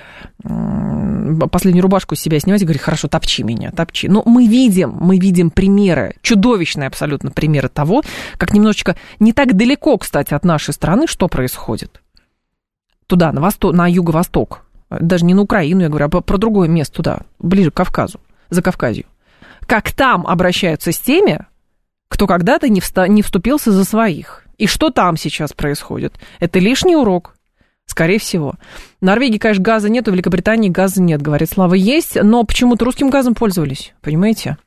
последнюю 1.49 1.83
рубашку 1.83 2.15
с 2.15 2.19
себя 2.19 2.37
снимать 2.37 2.61
и 2.61 2.65
говорить, 2.65 2.81
хорошо, 2.81 3.07
топчи 3.07 3.43
меня, 3.43 3.71
топчи. 3.71 4.07
Но 4.07 4.23
мы 4.25 4.45
видим, 4.45 4.91
мы 4.99 5.17
видим 5.17 5.49
примеры, 5.49 6.17
чудовищные 6.21 6.87
абсолютно 6.87 7.31
примеры 7.31 7.69
того, 7.69 8.03
как 8.37 8.53
немножечко 8.53 8.97
не 9.19 9.31
так 9.31 9.55
далеко, 9.55 9.97
кстати, 9.97 10.33
от 10.33 10.43
нашей 10.43 10.73
страны, 10.73 11.07
что 11.07 11.29
происходит. 11.29 12.01
Туда, 13.07 13.31
на, 13.31 13.39
восток, 13.39 13.73
на 13.73 13.87
юго-восток. 13.87 14.65
Даже 14.89 15.23
не 15.23 15.33
на 15.33 15.43
Украину, 15.43 15.81
я 15.81 15.87
говорю, 15.87 16.07
а 16.07 16.21
про 16.21 16.37
другое 16.37 16.67
место 16.67 16.97
туда, 16.97 17.21
ближе 17.39 17.71
к 17.71 17.75
Кавказу, 17.75 18.19
за 18.49 18.61
Кавказью. 18.61 19.05
Как 19.65 19.93
там 19.93 20.27
обращаются 20.27 20.91
с 20.91 20.99
теми, 20.99 21.45
кто 22.09 22.27
когда-то 22.27 22.67
не, 22.67 22.81
вста- 22.81 23.07
не 23.07 23.21
вступился 23.21 23.71
за 23.71 23.85
своих. 23.85 24.43
И 24.59 24.67
что 24.67 24.91
там 24.91 25.17
сейчас 25.17 25.53
происходит? 25.53 26.13
Это 26.39 26.59
лишний 26.59 26.95
урок, 26.95 27.33
скорее 27.85 28.19
всего. 28.19 28.55
В 28.99 29.05
Норвегии, 29.05 29.37
конечно, 29.37 29.63
газа 29.63 29.89
нет, 29.89 30.07
в 30.07 30.11
Великобритании 30.11 30.69
газа 30.69 31.01
нет, 31.01 31.21
говорит 31.21 31.49
Слава. 31.49 31.73
Есть, 31.73 32.21
но 32.21 32.43
почему-то 32.43 32.83
русским 32.85 33.09
газом 33.09 33.35
пользовались, 33.35 33.93
понимаете? 34.01 34.57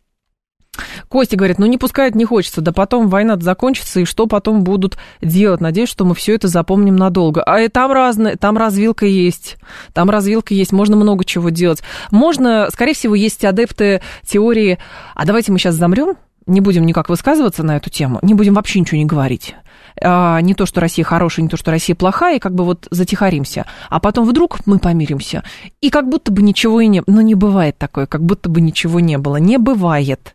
Костя 1.08 1.36
говорит, 1.36 1.58
ну 1.58 1.66
не 1.66 1.76
пускают, 1.76 2.14
не 2.14 2.24
хочется, 2.24 2.62
да 2.62 2.72
потом 2.72 3.08
война 3.08 3.36
закончится, 3.38 4.00
и 4.00 4.06
что 4.06 4.26
потом 4.26 4.64
будут 4.64 4.96
делать? 5.20 5.60
Надеюсь, 5.60 5.90
что 5.90 6.06
мы 6.06 6.14
все 6.14 6.34
это 6.34 6.48
запомним 6.48 6.96
надолго. 6.96 7.42
А 7.42 7.60
и 7.60 7.68
там 7.68 7.92
разные, 7.92 8.36
там 8.36 8.56
развилка 8.56 9.04
есть, 9.04 9.58
там 9.92 10.08
развилка 10.08 10.54
есть, 10.54 10.72
можно 10.72 10.96
много 10.96 11.26
чего 11.26 11.50
делать. 11.50 11.82
Можно, 12.10 12.68
скорее 12.72 12.94
всего, 12.94 13.14
есть 13.14 13.44
адепты 13.44 14.00
теории, 14.26 14.78
а 15.14 15.26
давайте 15.26 15.52
мы 15.52 15.58
сейчас 15.58 15.74
замрем, 15.74 16.16
не 16.46 16.62
будем 16.62 16.86
никак 16.86 17.10
высказываться 17.10 17.62
на 17.62 17.76
эту 17.76 17.90
тему, 17.90 18.18
не 18.22 18.32
будем 18.32 18.54
вообще 18.54 18.80
ничего 18.80 18.96
не 18.96 19.04
говорить. 19.04 19.54
А, 20.00 20.40
не 20.40 20.54
то, 20.54 20.66
что 20.66 20.80
Россия 20.80 21.04
хорошая, 21.04 21.44
не 21.44 21.48
то, 21.48 21.56
что 21.56 21.70
Россия 21.70 21.96
плохая, 21.96 22.36
и 22.36 22.40
как 22.40 22.54
бы 22.54 22.64
вот 22.64 22.88
затихаримся. 22.90 23.66
А 23.88 24.00
потом 24.00 24.26
вдруг 24.26 24.66
мы 24.66 24.78
помиримся, 24.78 25.42
и 25.80 25.90
как 25.90 26.08
будто 26.08 26.32
бы 26.32 26.42
ничего 26.42 26.80
и 26.80 26.86
не... 26.86 27.02
Ну, 27.06 27.20
не 27.20 27.34
бывает 27.34 27.76
такое, 27.78 28.06
как 28.06 28.22
будто 28.22 28.48
бы 28.48 28.60
ничего 28.60 29.00
не 29.00 29.18
было. 29.18 29.36
Не 29.36 29.58
бывает. 29.58 30.34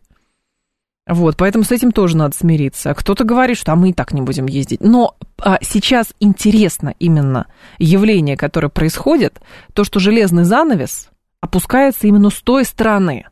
Вот, 1.08 1.38
поэтому 1.38 1.64
с 1.64 1.72
этим 1.72 1.94
тоже 1.94 2.18
надо 2.18 2.36
смириться. 2.36 2.94
Кто-то 2.94 3.24
говорит, 3.24 3.58
что 3.58 3.72
а 3.72 3.76
мы 3.76 3.92
и 3.92 3.94
так 3.94 4.12
не 4.12 4.22
будем 4.22 4.46
ездить. 4.46 4.82
Но 4.82 5.16
а, 5.38 5.58
сейчас 5.62 6.14
интересно 6.20 6.94
именно 7.00 7.48
явление, 7.78 8.36
которое 8.36 8.68
происходит, 8.68 9.40
то, 9.74 9.86
что 9.86 10.00
железный 10.00 10.44
занавес 10.44 11.10
опускается 11.40 12.08
именно 12.08 12.30
с 12.30 12.42
той 12.42 12.66
стороны. 12.66 13.26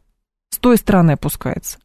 С 0.52 0.58
той 0.58 0.78
стороны 0.78 1.12
опускается. 1.12 1.80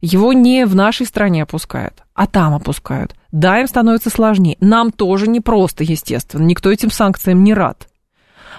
Его 0.00 0.32
не 0.32 0.64
в 0.64 0.74
нашей 0.74 1.06
стране 1.06 1.42
опускают, 1.42 2.02
а 2.14 2.26
там 2.26 2.54
опускают. 2.54 3.14
Да, 3.32 3.60
им 3.60 3.66
становится 3.66 4.08
сложнее. 4.10 4.56
Нам 4.60 4.92
тоже 4.92 5.28
непросто, 5.28 5.84
естественно. 5.84 6.42
Никто 6.42 6.70
этим 6.70 6.90
санкциям 6.90 7.44
не 7.44 7.52
рад. 7.52 7.86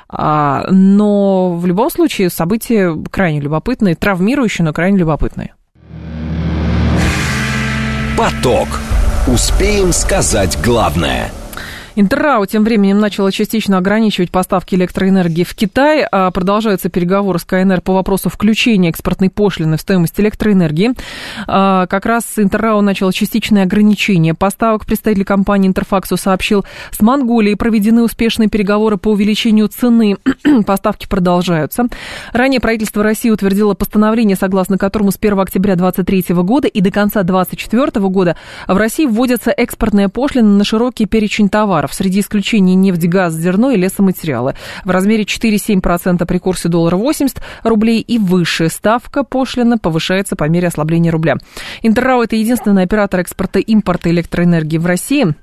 А, 0.07 0.65
но 0.69 1.55
в 1.55 1.65
любом 1.65 1.89
случае 1.89 2.29
события 2.29 2.95
крайне 3.09 3.39
любопытные, 3.39 3.95
травмирующие, 3.95 4.65
но 4.65 4.73
крайне 4.73 4.99
любопытные. 4.99 5.55
Поток. 8.17 8.67
Успеем 9.27 9.93
сказать 9.93 10.59
главное– 10.63 11.31
Интеррау 11.95 12.45
тем 12.45 12.63
временем 12.63 12.99
начала 12.99 13.33
частично 13.33 13.77
ограничивать 13.77 14.31
поставки 14.31 14.75
электроэнергии 14.75 15.43
в 15.43 15.53
Китай. 15.55 16.05
А 16.09 16.31
продолжаются 16.31 16.89
переговоры 16.89 17.37
с 17.37 17.43
КНР 17.43 17.81
по 17.81 17.93
вопросу 17.93 18.29
включения 18.29 18.89
экспортной 18.89 19.29
пошлины 19.29 19.75
в 19.75 19.81
стоимость 19.81 20.17
электроэнергии. 20.19 20.93
А, 21.47 21.87
как 21.87 22.05
раз 22.05 22.23
Интеррау 22.37 22.81
начала 22.81 23.11
частичное 23.11 23.63
ограничение 23.63 24.33
поставок. 24.33 24.85
Представитель 24.85 25.25
компании 25.25 25.67
Интерфаксу 25.67 26.15
сообщил, 26.15 26.63
с 26.91 27.01
Монголией 27.01 27.57
проведены 27.57 28.03
успешные 28.03 28.47
переговоры 28.47 28.95
по 28.95 29.09
увеличению 29.09 29.67
цены. 29.67 30.15
Поставки 30.65 31.07
продолжаются. 31.07 31.87
Ранее 32.31 32.61
правительство 32.61 33.03
России 33.03 33.29
утвердило 33.29 33.73
постановление, 33.73 34.37
согласно 34.37 34.77
которому 34.77 35.11
с 35.11 35.17
1 35.17 35.39
октября 35.39 35.75
2023 35.75 36.35
года 36.35 36.69
и 36.69 36.79
до 36.79 36.89
конца 36.89 37.23
2024 37.23 38.07
года 38.07 38.37
в 38.67 38.77
России 38.77 39.05
вводятся 39.05 39.51
экспортные 39.51 40.07
пошлины 40.07 40.57
на 40.57 40.63
широкий 40.63 41.05
перечень 41.05 41.49
товаров 41.49 41.80
товаров. 41.81 41.93
Среди 41.93 42.19
исключений 42.19 42.75
нефть, 42.75 43.07
газ, 43.07 43.33
зерно 43.33 43.71
и 43.71 43.77
лесоматериалы. 43.77 44.55
В 44.85 44.91
размере 44.91 45.23
4-7% 45.23 46.25
при 46.25 46.37
курсе 46.37 46.69
доллара 46.69 46.95
80 46.95 47.41
рублей 47.63 48.01
и 48.01 48.17
выше. 48.17 48.69
Ставка 48.69 49.23
пошлины 49.23 49.77
повышается 49.77 50.35
по 50.35 50.47
мере 50.47 50.67
ослабления 50.67 51.11
рубля. 51.11 51.37
Интеррау– 51.81 52.21
это 52.23 52.35
единственный 52.35 52.83
оператор 52.83 53.19
экспорта 53.21 53.59
импорта 53.59 54.09
электроэнергии 54.09 54.77
в 54.77 54.85
России. 54.85 55.35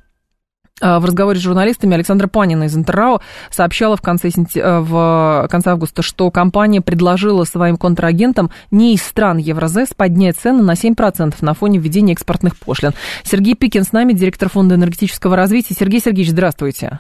А, 0.81 1.01
в 1.01 1.05
разговоре 1.05 1.39
с 1.39 1.43
журналистами 1.43 1.95
Александра 1.95 2.29
Панина 2.29 2.65
из 2.65 2.77
Интеррао 2.77 3.21
сообщала 3.51 3.97
в 3.97 4.03
конце, 4.03 4.29
э, 4.29 4.79
в 4.81 5.49
конце 5.51 5.71
августа, 5.71 6.03
что 6.03 6.31
компания 6.31 6.81
предложила 6.81 7.45
своим 7.45 7.77
контрагентам 7.77 8.51
не 8.71 8.95
из 8.95 9.03
стран 9.03 9.39
Евразес 9.39 9.89
поднять 9.95 10.37
цены 10.37 10.63
на 10.63 10.75
7% 10.75 11.43
на 11.43 11.55
фоне 11.55 11.79
введения 11.79 12.13
экспортных 12.13 12.57
пошлин. 12.57 12.93
Сергей 13.25 13.55
Пикин 13.55 13.85
с 13.85 13.93
нами, 13.93 14.13
директор 14.13 14.49
Фонда 14.49 14.77
энергетического 14.77 15.37
развития. 15.37 15.75
Сергей 15.75 16.01
Сергеевич, 16.01 16.31
здравствуйте. 16.31 16.99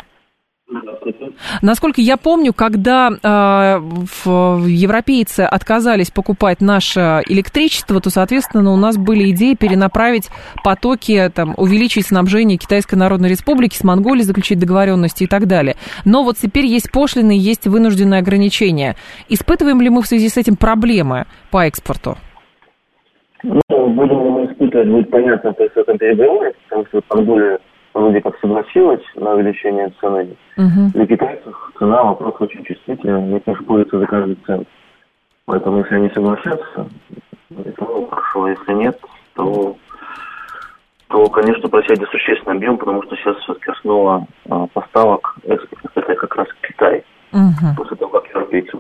Насколько 1.63 2.01
я 2.01 2.17
помню, 2.17 2.53
когда 2.53 3.11
э, 3.11 3.17
европейцы 4.27 5.41
отказались 5.41 6.11
покупать 6.11 6.61
наше 6.61 7.23
электричество, 7.29 8.01
то, 8.01 8.11
соответственно, 8.11 8.73
у 8.73 8.77
нас 8.77 8.97
были 8.97 9.31
идеи 9.31 9.55
перенаправить 9.55 10.29
потоки, 10.65 11.31
там, 11.35 11.55
увеличить 11.57 12.07
снабжение 12.07 12.59
Китайской 12.59 12.97
Народной 12.97 13.31
Республики 13.31 13.77
с 13.77 13.85
Монголией, 13.85 14.25
заключить 14.25 14.59
договоренности 14.59 15.25
и 15.25 15.27
так 15.27 15.47
далее. 15.47 15.77
Но 16.05 16.23
вот 16.23 16.37
теперь 16.37 16.67
есть 16.67 16.91
пошлины, 16.91 17.33
есть 17.33 17.67
вынужденные 17.67 18.21
ограничения. 18.21 18.97
Испытываем 19.29 19.81
ли 19.81 19.91
мы 19.91 20.03
в 20.03 20.07
связи 20.07 20.29
с 20.29 20.37
этим 20.37 20.57
проблемы 20.57 21.27
по 21.51 21.67
экспорту? 21.67 22.17
Ну, 23.43 23.61
будем 23.69 24.51
испытывать, 24.51 24.89
будет 24.89 25.11
понятно, 25.11 25.53
то 25.53 25.63
есть 25.63 25.77
это 25.77 25.97
переговоры, 25.97 26.53
потому 26.69 26.87
что 26.87 27.01
Монголия 27.11 27.59
вроде 27.95 28.21
как 28.21 28.37
согласилась 28.59 29.03
на 29.15 29.33
увеличение 29.33 29.93
цены. 30.01 30.37
Угу. 30.57 30.91
Для 30.95 31.07
китайцев 31.07 31.73
цена 31.79 32.03
вопрос 32.03 32.35
очень 32.41 32.65
чувствительный, 32.65 33.19
они, 33.19 33.41
конечно, 33.41 33.67
борются 33.67 33.99
за 33.99 34.07
каждый 34.07 34.37
цент. 34.47 34.69
Поэтому, 35.47 35.79
если 35.79 35.95
они 35.95 36.11
согласятся, 36.11 36.89
то 37.77 38.07
хорошо, 38.11 38.49
если 38.49 38.73
нет, 38.75 39.01
то, 39.35 39.77
то 41.09 41.27
конечно, 41.27 41.69
просядет 41.69 42.09
существенный 42.11 42.57
объем, 42.57 42.77
потому 42.77 43.03
что 43.05 43.17
сейчас 43.17 43.37
все-таки 43.39 43.71
основа 43.71 44.27
а, 44.51 44.67
поставок 44.67 45.37
это 45.45 46.15
как 46.15 46.37
раз 46.37 46.49
Китай, 46.63 47.05
угу. 47.33 47.77
после 47.77 47.97
того, 47.97 48.21
как 48.21 48.29
европейцы. 48.29 48.77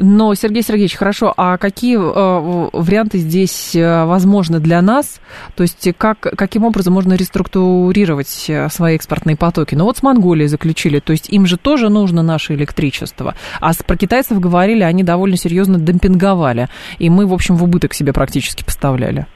Но, 0.00 0.34
Сергей 0.34 0.62
Сергеевич, 0.62 0.96
хорошо, 0.96 1.32
а 1.36 1.58
какие 1.58 1.96
э, 1.96 2.70
варианты 2.72 3.18
здесь 3.18 3.74
э, 3.74 4.04
возможны 4.04 4.60
для 4.60 4.80
нас? 4.82 5.20
То 5.56 5.62
есть 5.62 5.88
как, 5.96 6.20
каким 6.20 6.64
образом 6.64 6.94
можно 6.94 7.14
реструктурировать 7.14 8.46
э, 8.48 8.68
свои 8.68 8.96
экспортные 8.96 9.36
потоки? 9.36 9.74
Ну 9.74 9.84
вот 9.84 9.96
с 9.96 10.02
Монголией 10.02 10.48
заключили, 10.48 11.00
то 11.00 11.12
есть 11.12 11.30
им 11.30 11.46
же 11.46 11.56
тоже 11.56 11.88
нужно 11.88 12.22
наше 12.22 12.54
электричество. 12.54 13.34
А 13.60 13.72
про 13.86 13.96
китайцев 13.96 14.38
говорили, 14.40 14.82
они 14.82 15.02
довольно 15.02 15.36
серьезно 15.36 15.78
демпинговали. 15.78 16.68
И 16.98 17.10
мы, 17.10 17.26
в 17.26 17.34
общем, 17.34 17.56
в 17.56 17.64
убыток 17.64 17.94
себе 17.94 18.12
практически 18.12 18.64
поставляли. 18.64 19.26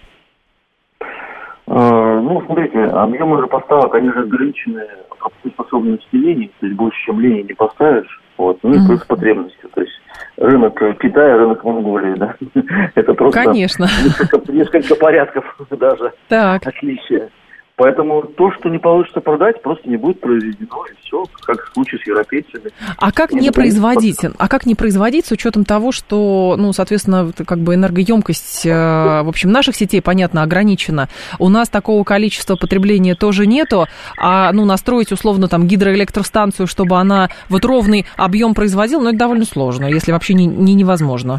Ну, 1.66 2.42
смотрите, 2.44 2.78
объемы 2.80 3.40
же 3.40 3.46
поставок, 3.46 3.94
они 3.94 4.10
же 4.10 4.20
ограничены 4.20 4.82
способностью 5.72 6.20
линий, 6.20 6.50
то 6.60 6.66
есть 6.66 6.76
больше, 6.76 6.98
чем 7.04 7.20
линий 7.20 7.42
не 7.44 7.54
поставишь. 7.54 8.20
Вот, 8.36 8.58
ну 8.62 8.70
и 8.70 8.86
плюс 8.86 9.04
потребностью. 9.04 9.68
То 9.74 9.80
есть 9.80 9.92
рынок 10.42 10.78
Китая, 10.98 11.36
рынок 11.36 11.64
Монголии, 11.64 12.14
да. 12.16 12.34
Это 12.94 13.14
просто 13.14 13.42
Конечно. 13.44 13.86
Несколько, 14.04 14.52
несколько 14.52 14.94
порядков 14.96 15.44
даже 15.70 16.12
так. 16.28 16.66
отличия. 16.66 17.30
Поэтому 17.82 18.22
то, 18.22 18.52
что 18.52 18.68
не 18.68 18.78
получится 18.78 19.20
продать, 19.20 19.60
просто 19.60 19.90
не 19.90 19.96
будет 19.96 20.20
произведено, 20.20 20.84
и 20.86 20.94
все, 21.04 21.24
как 21.44 21.64
в 21.64 21.72
случае 21.74 22.00
с 22.00 22.06
европейцами. 22.06 22.70
А 22.96 23.10
как 23.10 23.32
не 23.32 23.50
производить? 23.50 24.20
А 24.38 24.48
как 24.48 24.66
не 24.66 24.76
производить 24.76 25.26
с 25.26 25.32
учетом 25.32 25.64
того, 25.64 25.90
что, 25.90 26.54
ну, 26.56 26.72
соответственно, 26.72 27.32
как 27.44 27.58
бы 27.58 27.74
энергоемкость, 27.74 28.66
э, 28.66 28.70
в 28.70 29.28
общем, 29.28 29.50
наших 29.50 29.74
сетей, 29.74 30.00
понятно, 30.00 30.44
ограничена. 30.44 31.08
У 31.40 31.48
нас 31.48 31.68
такого 31.68 32.04
количества 32.04 32.54
потребления 32.54 33.16
тоже 33.16 33.48
нету, 33.48 33.88
а, 34.16 34.52
ну, 34.52 34.64
настроить 34.64 35.10
условно 35.10 35.48
там 35.48 35.66
гидроэлектростанцию, 35.66 36.68
чтобы 36.68 36.98
она 36.98 37.30
вот 37.48 37.64
ровный 37.64 38.06
объем 38.16 38.54
производила, 38.54 39.00
ну, 39.00 39.08
это 39.08 39.18
довольно 39.18 39.44
сложно, 39.44 39.86
если 39.86 40.12
вообще 40.12 40.34
не, 40.34 40.46
не 40.46 40.74
невозможно. 40.74 41.38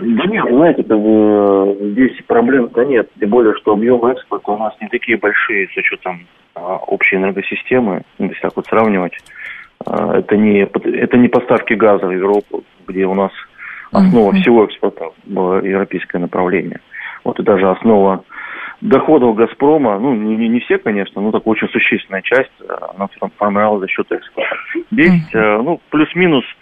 Да 0.00 0.24
нет, 0.26 0.44
знаете, 0.48 0.82
как 0.82 0.98
бы 0.98 1.76
здесь 1.92 2.22
проблем-то 2.26 2.84
нет. 2.84 3.08
Тем 3.18 3.30
более, 3.30 3.54
что 3.54 3.72
объемы 3.72 4.12
экспорта 4.12 4.52
у 4.52 4.58
нас 4.58 4.74
не 4.80 4.88
такие 4.88 5.16
большие 5.18 5.68
с 5.68 5.76
учетом 5.76 6.26
а, 6.54 6.76
общей 6.76 7.16
энергосистемы. 7.16 8.02
Если 8.18 8.40
так 8.40 8.56
вот 8.56 8.66
сравнивать, 8.66 9.16
а, 9.84 10.18
это 10.18 10.36
не, 10.36 10.60
это 10.60 11.16
не 11.16 11.28
поставки 11.28 11.74
газа 11.74 12.06
в 12.06 12.12
Европу, 12.12 12.64
где 12.86 13.06
у 13.06 13.14
нас 13.14 13.32
основа 13.92 14.32
uh-huh. 14.32 14.40
всего 14.40 14.64
экспорта 14.64 15.10
было 15.24 15.64
европейское 15.64 16.20
направление. 16.20 16.80
Вот 17.24 17.38
и 17.40 17.42
даже 17.42 17.68
основа 17.70 18.24
доходов 18.80 19.36
«Газпрома», 19.36 19.98
ну, 19.98 20.14
не, 20.14 20.48
не 20.48 20.60
все, 20.60 20.78
конечно, 20.78 21.22
но 21.22 21.32
такая 21.32 21.52
очень 21.52 21.68
существенная 21.68 22.22
часть, 22.22 22.52
а, 22.68 22.92
она 22.96 23.08
формировалась 23.36 23.82
за 23.82 23.88
счет 23.88 24.12
экспорта. 24.12 24.56
Здесь, 24.90 25.34
uh-huh. 25.34 25.62
ну, 25.62 25.80
плюс-минус– 25.90 26.44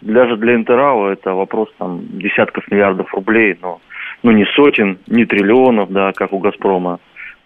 даже 0.00 0.36
для 0.36 0.54
Интерала 0.54 1.10
это 1.10 1.34
вопрос 1.34 1.68
там 1.78 2.00
десятков 2.18 2.70
миллиардов 2.70 3.12
рублей, 3.14 3.58
но 3.60 3.80
ну, 4.22 4.32
не 4.32 4.44
сотен, 4.56 4.98
не 5.06 5.24
триллионов, 5.24 5.90
да, 5.90 6.12
как 6.12 6.32
у 6.32 6.38
«Газпрома». 6.38 7.00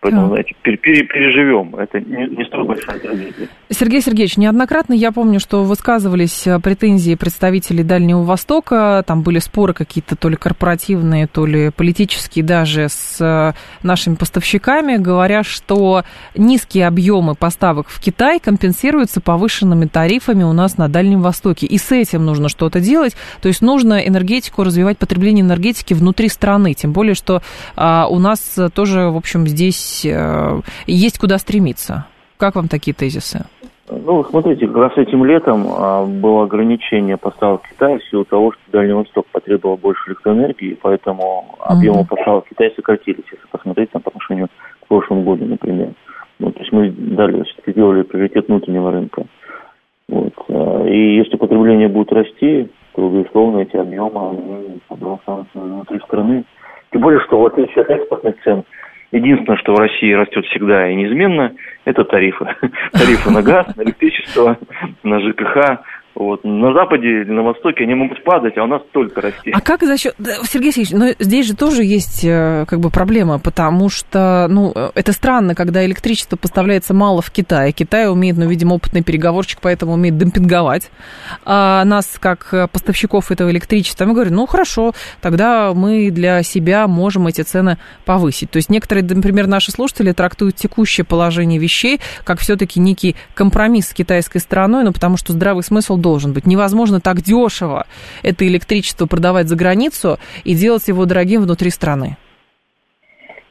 Поэтому, 0.04 0.28
знаете, 0.28 0.54
переживем. 0.62 1.74
Это 1.76 1.98
не, 1.98 2.36
не 2.36 2.44
столь 2.44 2.64
большая 2.64 2.98
трагедия. 2.98 3.48
Сергей 3.70 4.02
Сергеевич, 4.02 4.36
неоднократно 4.36 4.92
я 4.92 5.12
помню, 5.12 5.40
что 5.40 5.64
высказывались 5.64 6.46
э, 6.46 6.60
претензии 6.60 7.14
представителей 7.14 7.84
Дальнего 7.84 8.22
Востока. 8.22 9.02
Там 9.06 9.22
были 9.22 9.38
споры 9.38 9.72
какие-то 9.72 10.14
то 10.14 10.28
ли 10.28 10.36
корпоративные, 10.36 11.26
то 11.26 11.46
ли 11.46 11.70
политические 11.70 12.44
даже 12.44 12.90
с 12.90 13.16
э, 13.18 13.54
нашими 13.82 14.16
поставщиками, 14.16 14.96
говоря, 14.96 15.42
что 15.42 16.04
низкие 16.36 16.86
объемы 16.86 17.34
поставок 17.34 17.88
в 17.88 17.98
Китай 17.98 18.40
компенсируются 18.40 19.22
повышенными 19.22 19.86
тарифами 19.86 20.42
у 20.42 20.52
нас 20.52 20.76
на 20.76 20.90
Дальнем 20.90 21.22
Востоке. 21.22 21.64
И 21.64 21.78
с 21.78 21.90
этим 21.92 22.26
нужно 22.26 22.50
что-то 22.50 22.78
делать. 22.78 23.16
То 23.40 23.48
есть 23.48 23.62
нужно 23.62 24.06
энергетику 24.06 24.64
развивать, 24.64 24.98
потребление 24.98 25.42
энергетики 25.42 25.94
внутри 25.94 26.28
страны. 26.28 26.74
Тем 26.74 26.92
более, 26.92 27.14
что 27.14 27.40
а, 27.74 28.06
у 28.10 28.18
нас 28.18 28.58
тоже, 28.74 29.08
в 29.08 29.16
общем, 29.16 29.46
здесь 29.46 29.93
здесь 29.94 30.12
э, 30.12 30.60
есть 30.86 31.18
куда 31.18 31.38
стремиться. 31.38 32.06
Как 32.36 32.56
вам 32.56 32.68
такие 32.68 32.94
тезисы? 32.94 33.46
Ну, 33.88 34.24
смотрите, 34.24 34.66
как 34.66 34.76
раз 34.76 34.92
этим 34.96 35.24
летом 35.24 35.66
а, 35.68 36.04
было 36.06 36.44
ограничение 36.44 37.18
поставок 37.18 37.62
Китая 37.68 37.98
в 37.98 38.04
силу 38.04 38.24
того, 38.24 38.52
что 38.52 38.60
Дальний 38.72 38.94
Восток 38.94 39.26
потребовал 39.30 39.76
больше 39.76 40.08
электроэнергии, 40.08 40.78
поэтому 40.80 41.54
объемы 41.60 42.00
mm-hmm. 42.00 42.08
поставок 42.08 42.48
Китая 42.48 42.70
сократились, 42.74 43.24
если 43.30 43.46
посмотреть 43.50 43.90
там, 43.90 44.00
по 44.00 44.08
отношению 44.08 44.48
к 44.80 44.86
прошлому 44.88 45.22
году, 45.22 45.44
например. 45.44 45.90
Ну, 46.38 46.50
то 46.50 46.60
есть 46.60 46.72
мы 46.72 46.90
дали, 46.90 47.42
все-таки 47.42 47.72
сделали 47.72 48.02
приоритет 48.02 48.48
внутреннего 48.48 48.90
рынка. 48.90 49.26
Вот. 50.08 50.32
А, 50.48 50.86
и 50.86 51.16
если 51.16 51.36
потребление 51.36 51.88
будет 51.88 52.10
расти, 52.10 52.70
то, 52.94 53.08
безусловно, 53.10 53.60
эти 53.60 53.76
объемы 53.76 54.80
останутся 54.88 55.46
внутри 55.52 56.00
страны. 56.00 56.44
Тем 56.90 57.02
более, 57.02 57.20
что 57.26 57.38
в 57.38 57.46
отличие 57.46 57.82
от 57.82 57.90
экспортных 57.90 58.36
цен, 58.44 58.64
Единственное, 59.12 59.58
что 59.58 59.74
в 59.74 59.78
России 59.78 60.12
растет 60.12 60.44
всегда 60.46 60.90
и 60.90 60.94
неизменно, 60.94 61.52
это 61.84 62.04
тарифы. 62.04 62.46
Тарифы 62.92 63.30
на 63.30 63.42
газ, 63.42 63.74
на 63.76 63.82
электричество, 63.82 64.58
на 65.02 65.20
ЖКХ. 65.20 65.80
Вот. 66.14 66.44
На 66.44 66.72
Западе 66.72 67.22
или 67.22 67.30
на 67.30 67.42
Востоке 67.42 67.84
они 67.84 67.94
могут 67.94 68.22
падать, 68.22 68.56
а 68.56 68.62
у 68.62 68.66
нас 68.66 68.82
только 68.92 69.20
расти. 69.20 69.50
А 69.50 69.60
как 69.60 69.82
за 69.82 69.96
счет... 69.96 70.14
Сергей 70.44 70.70
Сергеевич, 70.70 70.90
но 70.92 71.06
здесь 71.18 71.46
же 71.46 71.56
тоже 71.56 71.82
есть 71.82 72.24
э, 72.24 72.64
как 72.68 72.78
бы 72.78 72.90
проблема, 72.90 73.40
потому 73.40 73.88
что, 73.88 74.46
ну, 74.48 74.72
э, 74.74 74.90
это 74.94 75.12
странно, 75.12 75.56
когда 75.56 75.84
электричество 75.84 76.36
поставляется 76.36 76.94
мало 76.94 77.20
в 77.20 77.30
Китай. 77.32 77.72
Китай 77.72 78.08
умеет, 78.08 78.36
ну, 78.36 78.48
видимо, 78.48 78.74
опытный 78.74 79.02
переговорщик, 79.02 79.58
поэтому 79.60 79.94
умеет 79.94 80.16
демпинговать 80.16 80.90
а 81.44 81.84
нас, 81.84 82.16
как 82.20 82.48
э, 82.52 82.68
поставщиков 82.68 83.32
этого 83.32 83.50
электричества. 83.50 84.04
Мы 84.04 84.14
говорим, 84.14 84.34
ну, 84.34 84.46
хорошо, 84.46 84.92
тогда 85.20 85.74
мы 85.74 86.10
для 86.12 86.44
себя 86.44 86.86
можем 86.86 87.26
эти 87.26 87.40
цены 87.40 87.78
повысить. 88.04 88.50
То 88.50 88.58
есть 88.58 88.70
некоторые, 88.70 89.04
например, 89.04 89.48
наши 89.48 89.72
слушатели 89.72 90.12
трактуют 90.12 90.54
текущее 90.54 91.04
положение 91.04 91.58
вещей 91.58 92.00
как 92.22 92.38
все-таки 92.38 92.78
некий 92.78 93.16
компромисс 93.34 93.88
с 93.88 93.94
китайской 93.94 94.38
стороной, 94.38 94.84
ну, 94.84 94.92
потому 94.92 95.16
что 95.16 95.32
здравый 95.32 95.64
смысл 95.64 95.96
должен 96.04 96.34
быть. 96.34 96.46
Невозможно 96.46 97.00
так 97.00 97.16
дешево 97.22 97.86
это 98.22 98.46
электричество 98.46 99.06
продавать 99.06 99.48
за 99.48 99.56
границу 99.56 100.18
и 100.44 100.54
делать 100.54 100.86
его 100.88 101.06
дорогим 101.06 101.42
внутри 101.42 101.70
страны. 101.70 102.16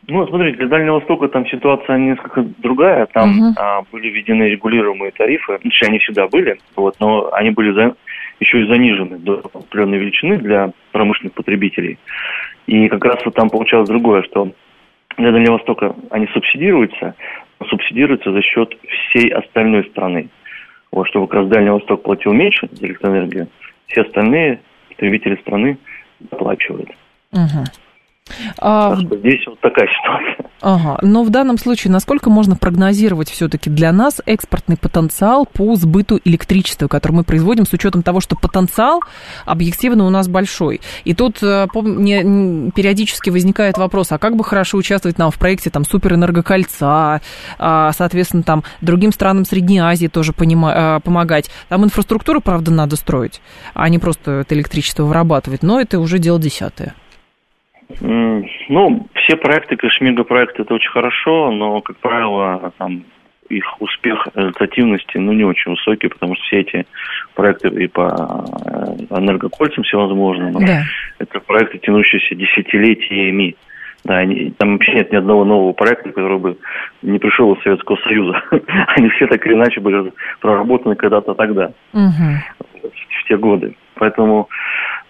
Ну, 0.08 0.28
смотрите, 0.28 0.58
для 0.58 0.68
Дальнего 0.68 0.96
Востока 0.96 1.28
там 1.30 1.48
ситуация 1.48 1.98
несколько 1.98 2.46
другая. 2.60 3.08
Там 3.08 3.30
угу. 3.40 3.54
а, 3.58 3.82
были 3.92 4.10
введены 4.10 4.44
регулируемые 4.44 5.12
тарифы. 5.12 5.60
Ну, 5.64 5.72
они 5.88 6.00
всегда 6.00 6.28
были, 6.28 6.58
вот, 6.76 6.96
но 7.00 7.34
они 7.34 7.52
были 7.52 7.72
за, 7.72 7.96
еще 8.40 8.62
и 8.62 8.68
занижены 8.68 9.18
до 9.18 9.42
определенной 9.54 10.00
величины 10.00 10.38
для 10.38 10.72
промышленных 10.92 11.34
потребителей. 11.34 11.98
И 12.68 12.90
как 12.90 13.04
раз 13.06 13.26
вот 13.26 13.34
там 13.34 13.50
получалось 13.50 13.90
другое, 13.90 14.24
что 14.24 14.52
для 15.18 15.32
Дальнего 15.32 15.54
Востока 15.54 15.96
они 16.10 16.28
субсидируются, 16.34 17.16
но 17.60 17.66
субсидируются 17.68 18.32
за 18.32 18.42
счет 18.42 18.78
всей 18.90 19.30
остальной 19.30 19.86
страны 19.86 20.28
вот, 20.94 21.08
чтобы 21.08 21.28
как 21.28 21.42
раз 21.42 21.50
Дальний 21.50 21.72
Восток 21.72 22.04
платил 22.04 22.34
меньше 22.34 22.70
за 22.72 22.86
электроэнергию, 22.86 23.48
все 23.88 24.02
остальные 24.02 24.60
потребители 24.90 25.36
страны 25.42 25.78
оплачивают. 26.30 26.90
Угу. 27.32 27.64
А... 28.58 28.96
Здесь 28.96 29.46
вот 29.48 29.60
такая 29.60 29.88
ситуация. 29.88 30.50
Ага. 30.64 30.98
Но 31.02 31.24
в 31.24 31.30
данном 31.30 31.58
случае, 31.58 31.92
насколько 31.92 32.30
можно 32.30 32.56
прогнозировать 32.56 33.30
все-таки 33.30 33.70
для 33.70 33.92
нас 33.92 34.22
экспортный 34.26 34.78
потенциал 34.78 35.46
по 35.46 35.76
сбыту 35.76 36.22
электричества, 36.24 36.88
который 36.88 37.14
мы 37.14 37.24
производим, 37.26 37.66
с 37.66 37.74
учетом 37.74 38.02
того, 38.02 38.22
что 38.22 38.38
потенциал 38.38 39.02
объективно 39.46 40.06
у 40.08 40.10
нас 40.10 40.30
большой. 40.30 40.80
И 41.04 41.14
тут 41.14 41.44
э, 41.44 41.68
мне 41.76 42.72
периодически 42.72 43.30
возникает 43.30 43.78
вопрос, 43.78 44.14
а 44.14 44.18
как 44.18 44.38
бы 44.38 44.46
хорошо 44.46 44.78
участвовать 44.78 45.18
нам 45.18 45.32
в 45.32 45.38
проекте 45.38 45.70
там 45.70 45.84
суперэнергокольца, 45.84 47.20
а, 47.60 47.92
соответственно, 47.92 48.44
там 48.44 48.64
другим 48.80 49.12
странам 49.12 49.44
Средней 49.44 49.80
Азии 49.80 50.08
тоже 50.08 50.32
понима- 50.32 50.98
э, 50.98 51.00
помогать. 51.02 51.50
Там 51.68 51.84
инфраструктуру, 51.84 52.40
правда, 52.40 52.72
надо 52.72 52.96
строить, 52.96 53.42
а 53.74 53.90
не 53.90 54.00
просто 54.00 54.32
это 54.32 54.56
электричество 54.56 55.04
вырабатывать, 55.04 55.62
но 55.62 55.82
это 55.82 56.00
уже 56.00 56.20
дело 56.20 56.40
десятое. 56.40 56.96
Ну, 58.02 59.08
все 59.16 59.36
проекты, 59.36 59.76
конечно, 59.76 60.06
мегапроекты 60.06 60.64
это 60.64 60.74
очень 60.74 60.92
хорошо, 60.92 61.52
но, 61.52 61.82
как 61.82 61.98
правило, 61.98 62.72
там 62.78 63.04
их 63.50 63.82
успех 63.82 64.28
результативности 64.36 65.18
ну, 65.18 65.34
не 65.34 65.44
очень 65.44 65.72
высокий, 65.72 66.08
потому 66.08 66.36
что 66.36 66.44
все 66.46 66.60
эти 66.62 66.86
проекты 67.36 67.70
и 67.70 67.88
по 67.88 68.46
э, 68.66 69.18
энергокольцам 69.18 69.84
всевозможным, 69.84 70.54
да. 70.54 70.84
это 71.20 71.40
проекты, 71.40 71.80
тянущиеся 71.80 72.36
десятилетиями. 72.36 73.56
Да, 74.04 74.18
они, 74.18 74.54
там 74.58 74.74
вообще 74.74 74.96
нет 74.96 75.14
ни 75.14 75.16
одного 75.16 75.46
нового 75.46 75.72
проекта, 75.72 76.10
который 76.10 76.38
бы 76.38 76.58
не 77.02 77.20
пришел 77.20 77.54
из 77.54 77.64
Советского 77.64 77.96
Союза. 78.04 78.42
они 78.98 79.10
все 79.10 79.28
так 79.28 79.46
или 79.46 79.54
иначе 79.54 79.80
были 79.80 80.12
проработаны 80.42 80.96
когда-то 80.96 81.34
тогда, 81.36 81.72
угу. 81.94 82.12
в 82.82 83.28
те 83.28 83.38
годы. 83.38 83.76
Поэтому 83.96 84.50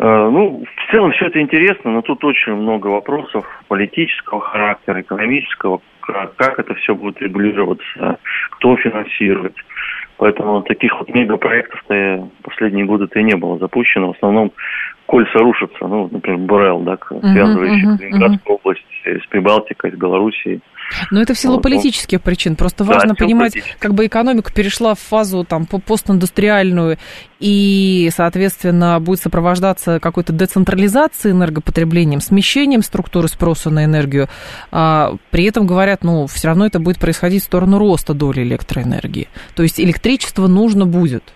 Ну, 0.06 0.66
в 0.66 0.92
целом 0.92 1.14
все 1.14 1.28
это 1.28 1.40
интересно, 1.40 1.92
но 1.92 2.02
тут 2.02 2.26
очень 2.26 2.56
много 2.56 2.88
вопросов 2.88 3.46
политического 3.70 4.42
характера, 4.42 5.00
экономического, 5.00 5.80
как 6.02 6.60
это 6.60 6.74
все 6.76 6.94
будет 6.94 7.22
регулироваться, 7.22 8.18
кто 8.52 8.76
финансирует. 8.76 9.56
Поэтому 10.18 10.62
таких 10.62 11.00
вот 11.00 11.08
мегапроектов-то 11.08 12.28
последние 12.44 12.86
годы-то 12.86 13.18
и 13.18 13.24
не 13.24 13.36
было 13.36 13.58
запущено. 13.58 14.12
В 14.12 14.18
основном 14.18 14.52
кольца 15.06 15.40
рушатся, 15.40 15.88
ну, 15.88 16.10
например, 16.12 16.40
Бурел, 16.40 16.80
да, 16.82 16.98
связывающий 16.98 17.88
uh-huh, 17.88 17.94
uh-huh, 17.94 17.98
Калининградскую 17.98 18.58
uh-huh. 18.58 18.60
область 18.62 18.86
с 19.06 19.26
Прибалтикой, 19.28 19.92
с 19.92 19.96
Белоруссией. 19.96 20.62
Но 21.12 21.22
это 21.22 21.34
в 21.34 21.38
силу 21.38 21.56
вот, 21.56 21.64
политических 21.64 22.20
ну, 22.20 22.24
причин. 22.24 22.56
Просто 22.56 22.84
важно 22.84 23.10
да, 23.10 23.16
понимать, 23.16 23.54
как 23.80 23.94
бы 23.94 24.06
экономика 24.06 24.54
перешла 24.54 24.96
в 24.96 25.00
фазу 25.00 25.44
там 25.44 25.66
постиндустриальную, 25.66 26.98
и, 27.40 28.10
соответственно, 28.12 29.00
будет 29.00 29.20
сопровождаться 29.20 30.00
какой-то 30.00 30.32
децентрализацией 30.32 31.34
энергопотреблением, 31.34 32.22
смещением 32.22 32.82
структуры 32.82 33.28
спроса 33.28 33.70
на 33.70 33.84
энергию. 33.86 34.28
А, 34.72 35.16
при 35.30 35.46
этом 35.46 35.68
говорят, 35.68 36.04
ну, 36.04 36.28
все 36.28 36.48
равно 36.48 36.66
это 36.66 36.80
будет 36.80 37.00
происходить 37.00 37.42
в 37.42 37.46
сторону 37.46 37.80
роста 37.80 38.14
доли 38.14 38.44
электроэнергии. 38.44 39.28
То 39.56 39.64
есть 39.64 39.80
электричество 39.80 40.48
нужно 40.48 40.86
будет. 40.86 41.34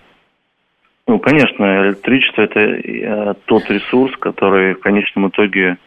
Ну, 1.08 1.20
конечно, 1.20 1.88
электричество 1.88 2.42
это 2.42 2.60
э, 2.60 3.34
тот 3.46 3.70
ресурс, 3.70 4.14
который 4.18 4.76
в 4.76 4.80
конечном 4.80 5.30
итоге 5.30 5.78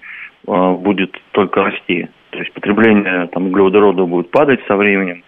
э, 0.47 0.73
будет 0.73 1.15
только 1.33 1.63
расти. 1.63 2.09
То 2.31 2.39
есть 2.39 2.53
потребление 2.53 3.27
там, 3.29 3.47
углеводородов 3.47 4.09
будет 4.09 4.31
падать 4.31 4.61
со 4.67 4.77
временем, 4.77 5.23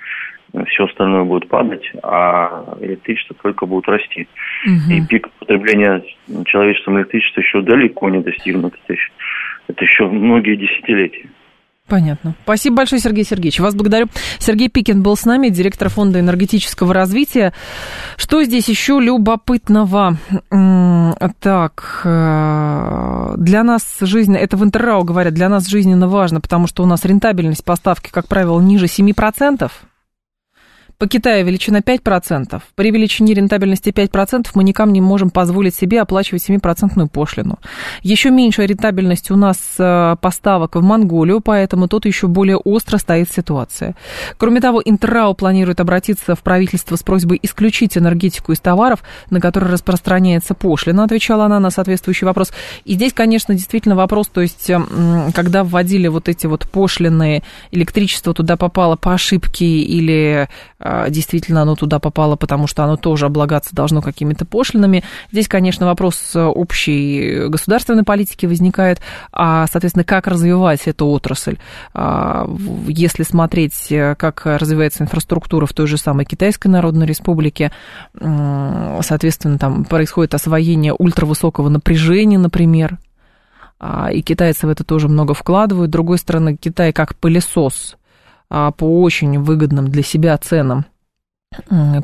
все 0.68 0.84
остальное 0.84 1.24
будет 1.24 1.48
падать, 1.48 1.90
а 2.02 2.76
электричество 2.80 3.34
только 3.42 3.66
будет 3.66 3.88
расти. 3.88 4.28
Угу. 4.66 4.92
И 4.92 5.00
пик 5.06 5.30
потребления 5.38 6.02
человечеством 6.44 6.98
электричества 6.98 7.40
еще 7.40 7.62
далеко 7.62 8.10
не 8.10 8.20
достигнут. 8.20 8.74
Это 8.84 8.92
еще, 8.92 9.10
это 9.68 9.84
еще 9.84 10.08
многие 10.08 10.56
десятилетия. 10.56 11.28
Понятно. 11.88 12.34
Спасибо 12.44 12.76
большое, 12.76 13.02
Сергей 13.02 13.24
Сергеевич. 13.24 13.60
Вас 13.60 13.74
благодарю. 13.74 14.08
Сергей 14.38 14.68
Пикин 14.68 15.02
был 15.02 15.16
с 15.16 15.24
нами, 15.24 15.48
директор 15.48 15.88
Фонда 15.88 16.20
энергетического 16.20 16.94
развития. 16.94 17.52
Что 18.16 18.42
здесь 18.44 18.68
еще 18.68 18.98
любопытного? 19.00 20.16
Так, 21.40 22.00
э, 22.04 23.34
для 23.36 23.62
нас 23.62 23.96
жизнь, 24.00 24.36
это 24.36 24.56
в 24.56 24.64
Интеррау 24.64 25.04
говорят, 25.04 25.34
для 25.34 25.48
нас 25.48 25.66
жизненно 25.66 26.08
важно, 26.08 26.40
потому 26.40 26.66
что 26.66 26.82
у 26.82 26.86
нас 26.86 27.04
рентабельность 27.04 27.64
поставки, 27.64 28.10
как 28.10 28.28
правило, 28.28 28.60
ниже 28.60 28.86
7%. 28.86 29.70
По 31.02 31.08
Китаю 31.08 31.44
величина 31.44 31.80
5%. 31.80 32.62
При 32.76 32.92
величине 32.92 33.34
рентабельности 33.34 33.88
5% 33.88 34.50
мы 34.54 34.62
никак 34.62 34.86
не 34.86 35.00
можем 35.00 35.30
позволить 35.30 35.74
себе 35.74 36.00
оплачивать 36.00 36.48
7% 36.48 37.08
пошлину. 37.08 37.58
Еще 38.02 38.30
меньшая 38.30 38.66
рентабельность 38.66 39.32
у 39.32 39.36
нас 39.36 39.58
э, 39.80 40.14
поставок 40.20 40.76
в 40.76 40.80
Монголию, 40.80 41.40
поэтому 41.40 41.88
тут 41.88 42.06
еще 42.06 42.28
более 42.28 42.56
остро 42.56 42.98
стоит 42.98 43.28
ситуация. 43.32 43.96
Кроме 44.36 44.60
того, 44.60 44.80
Интеррау 44.84 45.34
планирует 45.34 45.80
обратиться 45.80 46.36
в 46.36 46.42
правительство 46.44 46.94
с 46.94 47.02
просьбой 47.02 47.40
исключить 47.42 47.98
энергетику 47.98 48.52
из 48.52 48.60
товаров, 48.60 49.02
на 49.28 49.40
которые 49.40 49.72
распространяется 49.72 50.54
пошлина, 50.54 51.02
отвечала 51.02 51.46
она 51.46 51.58
на 51.58 51.70
соответствующий 51.70 52.28
вопрос. 52.28 52.52
И 52.84 52.94
здесь, 52.94 53.12
конечно, 53.12 53.54
действительно 53.54 53.96
вопрос, 53.96 54.28
то 54.28 54.40
есть, 54.40 54.70
когда 55.34 55.64
вводили 55.64 56.06
вот 56.06 56.28
эти 56.28 56.46
вот 56.46 56.68
пошлины, 56.70 57.42
электричество 57.72 58.32
туда 58.34 58.56
попало 58.56 58.94
по 58.94 59.14
ошибке 59.14 59.66
или 59.66 60.48
а, 60.78 60.91
действительно 61.08 61.62
оно 61.62 61.74
туда 61.76 61.98
попало, 61.98 62.36
потому 62.36 62.66
что 62.66 62.84
оно 62.84 62.96
тоже 62.96 63.26
облагаться 63.26 63.74
должно 63.74 64.02
какими-то 64.02 64.44
пошлинами. 64.44 65.04
Здесь, 65.30 65.48
конечно, 65.48 65.86
вопрос 65.86 66.32
общей 66.34 67.48
государственной 67.48 68.04
политики 68.04 68.46
возникает, 68.46 69.00
а, 69.32 69.66
соответственно, 69.70 70.04
как 70.04 70.26
развивать 70.26 70.86
эту 70.86 71.06
отрасль. 71.06 71.58
А, 71.94 72.48
если 72.88 73.22
смотреть, 73.22 73.92
как 74.18 74.42
развивается 74.44 75.04
инфраструктура 75.04 75.66
в 75.66 75.72
той 75.72 75.86
же 75.86 75.96
самой 75.96 76.24
Китайской 76.24 76.68
Народной 76.68 77.06
Республике, 77.06 77.72
соответственно, 78.14 79.58
там 79.58 79.84
происходит 79.84 80.34
освоение 80.34 80.92
ультравысокого 80.92 81.68
напряжения, 81.68 82.38
например, 82.38 82.98
и 84.12 84.22
китайцы 84.22 84.66
в 84.66 84.70
это 84.70 84.84
тоже 84.84 85.08
много 85.08 85.34
вкладывают. 85.34 85.90
С 85.90 85.92
другой 85.92 86.18
стороны, 86.18 86.56
Китай 86.56 86.92
как 86.92 87.16
пылесос 87.16 87.96
а, 87.96 88.01
по 88.76 89.02
очень 89.02 89.38
выгодным 89.38 89.88
для 89.88 90.02
себя 90.02 90.36
ценам 90.36 90.84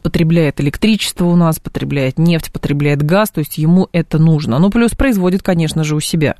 потребляет 0.02 0.60
электричество 0.60 1.24
у 1.24 1.36
нас, 1.36 1.58
потребляет 1.58 2.18
нефть, 2.18 2.52
потребляет 2.52 3.02
газ, 3.02 3.30
то 3.30 3.40
есть 3.40 3.58
ему 3.58 3.88
это 3.92 4.18
нужно. 4.18 4.58
Ну, 4.58 4.70
плюс 4.70 4.92
производит, 4.92 5.42
конечно 5.42 5.84
же, 5.84 5.96
у 5.96 6.00
себя. 6.00 6.36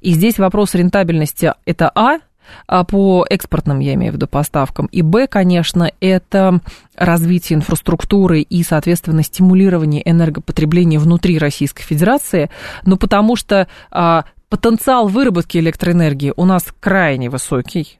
И 0.00 0.12
здесь 0.12 0.38
вопрос 0.38 0.74
рентабельности– 0.74 1.52
это 1.64 1.90
А, 1.94 2.18
а 2.66 2.84
по 2.84 3.24
экспортным, 3.28 3.78
я 3.78 3.94
имею 3.94 4.12
в 4.12 4.16
виду, 4.16 4.26
поставкам. 4.26 4.86
И 4.86 5.02
Б, 5.02 5.26
конечно, 5.26 5.90
это 6.00 6.60
развитие 6.94 7.56
инфраструктуры 7.56 8.40
и, 8.40 8.62
соответственно, 8.62 9.22
стимулирование 9.22 10.08
энергопотребления 10.08 10.98
внутри 10.98 11.38
Российской 11.38 11.82
Федерации, 11.82 12.50
ну, 12.84 12.96
потому 12.98 13.36
что 13.36 13.66
а, 13.90 14.24
потенциал 14.50 15.08
выработки 15.08 15.58
электроэнергии 15.58 16.34
у 16.36 16.44
нас 16.44 16.66
крайне 16.80 17.30
высокий, 17.30 17.98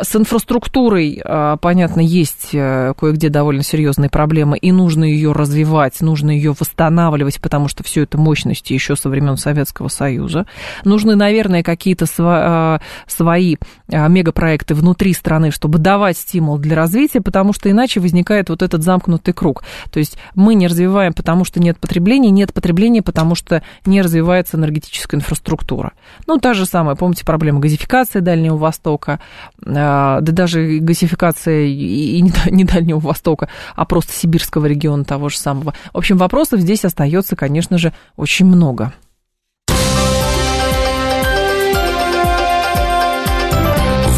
с 0.00 0.16
инфраструктурой, 0.16 1.22
а, 1.24 1.56
понятно, 1.56 2.00
есть 2.00 2.48
э, 2.52 2.94
кое-где 2.98 3.28
довольно 3.28 3.62
серьезные 3.62 4.10
проблемы, 4.10 4.58
и 4.58 4.72
нужно 4.72 5.04
ее 5.04 5.30
развивать, 5.30 6.00
нужно 6.00 6.32
ее 6.32 6.52
восстанавливать, 6.58 7.40
потому 7.40 7.68
что 7.68 7.84
все 7.84 8.02
это 8.02 8.18
мощности 8.18 8.72
еще 8.72 8.96
со 8.96 9.08
времен 9.08 9.36
Советского 9.36 9.86
Союза. 9.86 10.46
Нужны, 10.84 11.14
наверное, 11.14 11.62
какие-то 11.62 12.06
а, 12.18 12.80
свои 13.06 13.56
а, 13.88 14.08
мегапроекты 14.08 14.74
внутри 14.74 15.12
страны, 15.12 15.52
чтобы 15.52 15.78
давать 15.78 16.18
стимул 16.18 16.58
для 16.58 16.74
развития, 16.74 17.20
потому 17.20 17.52
что 17.52 17.70
иначе 17.70 18.00
возникает 18.00 18.48
вот 18.50 18.62
этот 18.62 18.82
замкнутый 18.82 19.32
круг. 19.32 19.62
То 19.92 20.00
есть 20.00 20.18
мы 20.34 20.56
не 20.56 20.66
развиваем, 20.66 21.12
потому 21.12 21.44
что 21.44 21.60
нет 21.60 21.78
потребления, 21.78 22.30
нет 22.30 22.52
потребления, 22.52 23.02
потому 23.02 23.36
что 23.36 23.62
не 23.86 24.02
развивается 24.02 24.56
энергетическая 24.56 25.20
инфраструктура. 25.20 25.92
Ну, 26.26 26.38
та 26.38 26.52
же 26.52 26.66
самая, 26.66 26.96
помните, 26.96 27.24
проблема 27.24 27.60
газификации 27.60 28.18
Дальнего 28.18 28.56
Востока, 28.56 29.20
а, 29.64 29.83
да 30.20 30.32
даже 30.32 30.78
газификация 30.78 31.66
и 31.66 32.20
не 32.50 32.64
Дальнего 32.64 32.98
Востока, 32.98 33.48
а 33.74 33.84
просто 33.84 34.12
сибирского 34.12 34.66
региона 34.66 35.04
того 35.04 35.28
же 35.28 35.38
самого. 35.38 35.74
В 35.92 35.98
общем, 35.98 36.16
вопросов 36.16 36.60
здесь 36.60 36.84
остается, 36.84 37.36
конечно 37.36 37.78
же, 37.78 37.92
очень 38.16 38.46
много. 38.46 38.92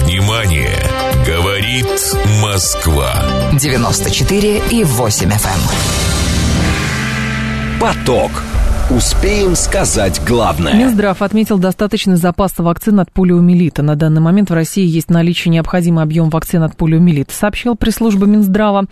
Внимание! 0.02 0.76
Говорит 1.26 1.86
Москва. 2.40 3.12
94 3.58 4.62
и 4.70 4.84
8 4.84 5.28
FM. 5.28 5.32
Эм. 5.32 5.60
Поток. 7.80 8.30
Успеем 8.88 9.56
сказать 9.56 10.22
главное. 10.24 10.72
Минздрав 10.72 11.20
отметил 11.20 11.58
достаточный 11.58 12.14
запас 12.14 12.56
вакцин 12.56 13.00
от 13.00 13.10
полиомиелита. 13.10 13.82
На 13.82 13.96
данный 13.96 14.20
момент 14.20 14.50
в 14.50 14.54
России 14.54 14.86
есть 14.86 15.10
наличие 15.10 15.50
необходимый 15.50 16.04
объем 16.04 16.30
вакцин 16.30 16.62
от 16.62 16.76
полиомиелита, 16.76 17.34
сообщил 17.34 17.74
пресс-служба 17.74 18.26
Минздрава. 18.26 18.84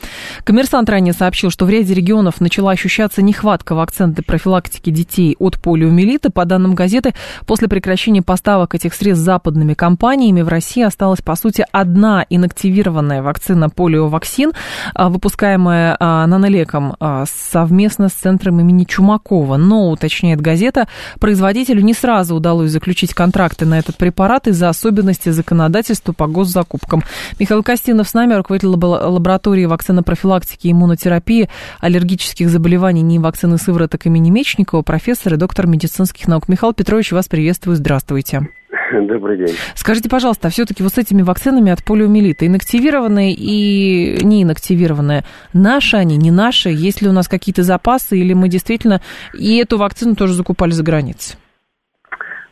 Коммерсант 0.42 0.90
ранее 0.90 1.14
сообщил, 1.14 1.51
что 1.51 1.64
в 1.64 1.70
ряде 1.70 1.95
регионов 1.95 2.40
начала 2.40 2.72
ощущаться 2.72 3.22
нехватка 3.22 3.76
вакцин 3.76 4.12
для 4.12 4.24
профилактики 4.24 4.90
детей 4.90 5.36
от 5.38 5.61
полиомиелита. 5.61 6.28
По 6.32 6.45
данным 6.45 6.74
газеты, 6.74 7.14
после 7.47 7.68
прекращения 7.68 8.20
поставок 8.20 8.74
этих 8.74 8.95
средств 8.95 9.24
западными 9.24 9.74
компаниями 9.74 10.42
в 10.42 10.49
России 10.49 10.82
осталась, 10.82 11.20
по 11.20 11.36
сути, 11.36 11.64
одна 11.70 12.26
инактивированная 12.28 13.22
вакцина 13.22 13.70
полиовакцин, 13.70 14.55
а, 14.92 15.09
выпускаемая 15.09 15.97
а, 16.01 16.26
нанолеком 16.26 16.97
а, 16.99 17.26
совместно 17.28 18.09
с 18.09 18.12
центром 18.12 18.59
имени 18.59 18.82
Чумакова. 18.82 19.57
Но 19.57 19.84
уточняет 19.91 20.41
газета, 20.41 20.89
производителю 21.20 21.82
не 21.82 21.95
сразу 21.95 22.35
удалось 22.35 22.70
заключить 22.70 23.14
контракты 23.14 23.66
на 23.66 23.78
этот 23.78 23.97
препарат 23.97 24.47
из-за 24.49 24.68
особенностей 24.68 25.30
законодательства 25.30 26.12
по 26.12 26.26
госзакупкам. 26.26 27.03
Михаил 27.39 27.62
Костинов 27.62 28.09
с 28.09 28.14
нами, 28.14 28.35
руководитель 28.35 28.68
лаборатории 28.68 29.66
вакцинопрофилактики 29.66 30.66
и 30.68 30.72
иммунотерапии 30.72 31.49
аллергических 31.80 32.49
заболеваний 32.49 33.03
НИИ 33.03 33.18
вакцины 33.18 33.59
сывороток 33.59 34.07
имени 34.07 34.30
Мечникова, 34.30 34.82
профессор 34.82 35.35
и 35.35 35.37
доктор 35.37 35.66
медицинских 35.66 36.28
наук. 36.28 36.49
Михаил 36.49 36.72
Петрович, 36.72 37.12
вас 37.12 37.28
приветствую, 37.28 37.76
здравствуйте. 37.76 38.49
Добрый 39.07 39.36
день. 39.36 39.55
Скажите, 39.74 40.09
пожалуйста, 40.09 40.49
а 40.49 40.51
все-таки 40.51 40.82
вот 40.82 40.92
с 40.92 40.99
этими 40.99 41.22
вакцинами 41.22 41.72
от 41.72 41.84
полиомиелита, 41.84 42.47
инактивированные 42.47 43.32
и 43.32 44.24
не 44.24 44.42
инактивированные, 44.42 45.24
наши 45.53 45.97
они, 45.97 46.16
не 46.16 46.30
наши? 46.30 46.68
Есть 46.68 47.03
ли 47.03 47.09
у 47.09 47.12
нас 47.12 47.28
какие-то 47.28 47.62
запасы, 47.62 48.18
или 48.18 48.32
мы 48.34 48.49
действительно 48.49 49.01
и 49.34 49.59
эту 49.59 49.78
вакцину 49.78 50.14
тоже 50.14 50.34
закупали 50.34 50.70
за 50.70 50.84
границей? 50.84 51.36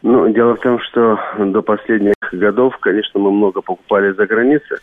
Ну, 0.02 0.28
дело 0.32 0.56
в 0.56 0.60
том, 0.60 0.80
что 0.80 1.18
до 1.38 1.62
последних 1.62 2.14
годов, 2.32 2.76
конечно, 2.78 3.20
мы 3.20 3.30
много 3.30 3.60
покупали 3.60 4.12
за 4.12 4.26
границей, 4.26 4.78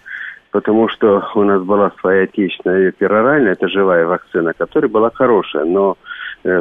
потому 0.51 0.87
что 0.87 1.27
у 1.35 1.43
нас 1.43 1.61
была 1.61 1.91
своя 1.99 2.23
отечественная 2.23 2.91
пероральная, 2.91 3.51
это 3.51 3.67
живая 3.67 4.05
вакцина, 4.05 4.53
которая 4.57 4.89
была 4.89 5.11
хорошая, 5.13 5.65
но 5.65 5.97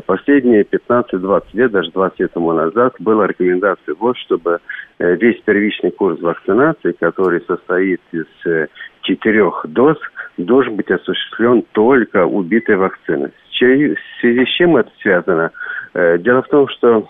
последние 0.06 0.62
15-20 0.62 1.42
лет, 1.54 1.70
даже 1.70 1.90
20 1.90 2.20
лет 2.20 2.32
тому 2.32 2.52
назад, 2.52 2.94
была 2.98 3.26
рекомендация 3.26 3.94
вот, 3.98 4.16
чтобы 4.18 4.58
э, 4.98 5.14
весь 5.16 5.40
первичный 5.42 5.90
курс 5.90 6.20
вакцинации, 6.20 6.92
который 6.92 7.40
состоит 7.42 8.00
из 8.12 8.26
э, 8.46 8.66
четырех 9.02 9.64
доз, 9.68 9.96
должен 10.36 10.76
быть 10.76 10.90
осуществлен 10.90 11.62
только 11.72 12.26
убитой 12.26 12.76
вакциной. 12.76 13.30
В 13.50 13.56
связи 14.20 14.44
с 14.44 14.48
чем 14.56 14.76
это 14.76 14.90
связано? 15.00 15.50
Дело 15.94 16.42
в 16.42 16.48
том, 16.48 16.68
что 16.68 17.08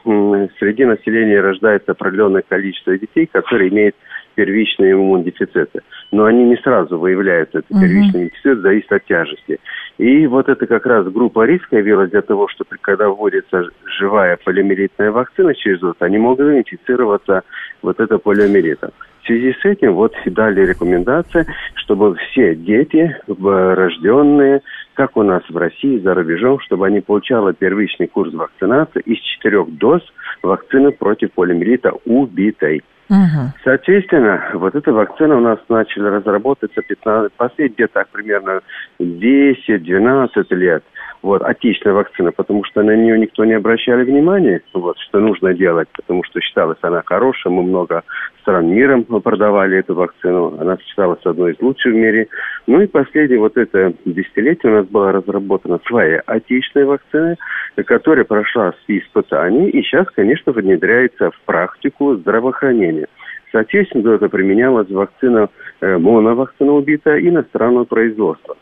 среди 0.58 0.86
населения 0.86 1.40
рождается 1.40 1.92
определенное 1.92 2.42
количество 2.48 2.96
детей, 2.96 3.28
которые 3.30 3.68
имеют 3.68 3.96
первичные 4.38 4.92
иммунодефициты. 4.92 5.80
Но 6.12 6.24
они 6.24 6.44
не 6.44 6.56
сразу 6.58 6.96
выявляются, 6.96 7.58
это 7.58 7.68
первичный 7.80 8.20
угу. 8.20 8.30
дефицит 8.30 8.60
зависит 8.60 8.92
от 8.92 9.04
тяжести. 9.04 9.58
И 9.98 10.28
вот 10.28 10.48
это 10.48 10.64
как 10.68 10.86
раз 10.86 11.08
группа 11.08 11.44
риска 11.44 11.78
явилась 11.78 12.10
для 12.12 12.22
того, 12.22 12.46
что 12.46 12.64
когда 12.80 13.08
вводится 13.08 13.64
живая 13.98 14.38
полиомиелитная 14.44 15.10
вакцина 15.10 15.56
через 15.56 15.80
год, 15.80 15.96
они 15.98 16.18
могут 16.18 16.46
инфицироваться 16.46 17.42
вот 17.82 17.98
это 17.98 18.18
полиомиелитом. 18.18 18.90
Связи 19.28 19.54
с 19.60 19.64
этим 19.66 19.92
вот 19.92 20.14
дали 20.24 20.64
рекомендация, 20.64 21.46
чтобы 21.74 22.14
все 22.16 22.54
дети, 22.54 23.14
рожденные, 23.28 24.62
как 24.94 25.18
у 25.18 25.22
нас 25.22 25.42
в 25.50 25.56
России, 25.58 25.98
за 25.98 26.14
рубежом, 26.14 26.58
чтобы 26.60 26.86
они 26.86 27.00
получали 27.00 27.52
первичный 27.52 28.06
курс 28.06 28.32
вакцинации 28.32 29.00
из 29.00 29.18
четырех 29.18 29.68
доз 29.76 30.00
вакцины 30.42 30.92
против 30.92 31.32
полиомиелита 31.32 31.92
убитой. 32.06 32.82
Угу. 33.10 33.52
Соответственно, 33.64 34.50
вот 34.54 34.74
эта 34.74 34.92
вакцина 34.92 35.36
у 35.36 35.40
нас 35.40 35.58
начала 35.68 36.08
разработаться 36.10 36.80
15, 36.80 37.30
последние 37.34 37.74
где-то 37.74 38.06
примерно 38.10 38.60
10-12 38.98 40.54
лет 40.54 40.84
вот, 41.22 41.42
отечественная 41.42 41.96
вакцина, 41.96 42.32
потому 42.32 42.64
что 42.64 42.82
на 42.82 42.96
нее 42.96 43.18
никто 43.18 43.44
не 43.44 43.54
обращали 43.54 44.04
внимания, 44.04 44.60
вот, 44.72 44.96
что 44.98 45.18
нужно 45.18 45.52
делать, 45.54 45.88
потому 45.94 46.22
что 46.24 46.40
считалась 46.40 46.78
она 46.82 47.02
хорошая, 47.04 47.52
мы 47.52 47.62
много 47.62 48.04
стран 48.42 48.68
мира 48.68 49.00
продавали 49.00 49.78
эту 49.78 49.94
вакцину, 49.94 50.56
она 50.60 50.78
считалась 50.78 51.20
одной 51.24 51.52
из 51.52 51.60
лучших 51.60 51.92
в 51.92 51.96
мире. 51.96 52.28
Ну 52.66 52.80
и 52.80 52.86
последнее 52.86 53.40
вот 53.40 53.56
это 53.56 53.92
десятилетие 54.04 54.72
у 54.72 54.76
нас 54.76 54.86
была 54.86 55.12
разработана 55.12 55.80
своя 55.86 56.22
отечественная 56.26 56.86
вакцина, 56.86 57.36
которая 57.84 58.24
прошла 58.24 58.74
испытания 58.86 59.70
и 59.70 59.82
сейчас, 59.82 60.06
конечно, 60.14 60.52
внедряется 60.52 61.30
в 61.30 61.40
практику 61.44 62.16
здравоохранения. 62.16 63.06
Соответственно, 63.52 64.10
это 64.10 64.28
применялась 64.28 64.90
вакцина, 64.90 65.48
э, 65.80 65.96
моновакцина 65.96 66.72
убитая 66.72 67.20
иностранного 67.20 67.84
производства. 67.84 68.56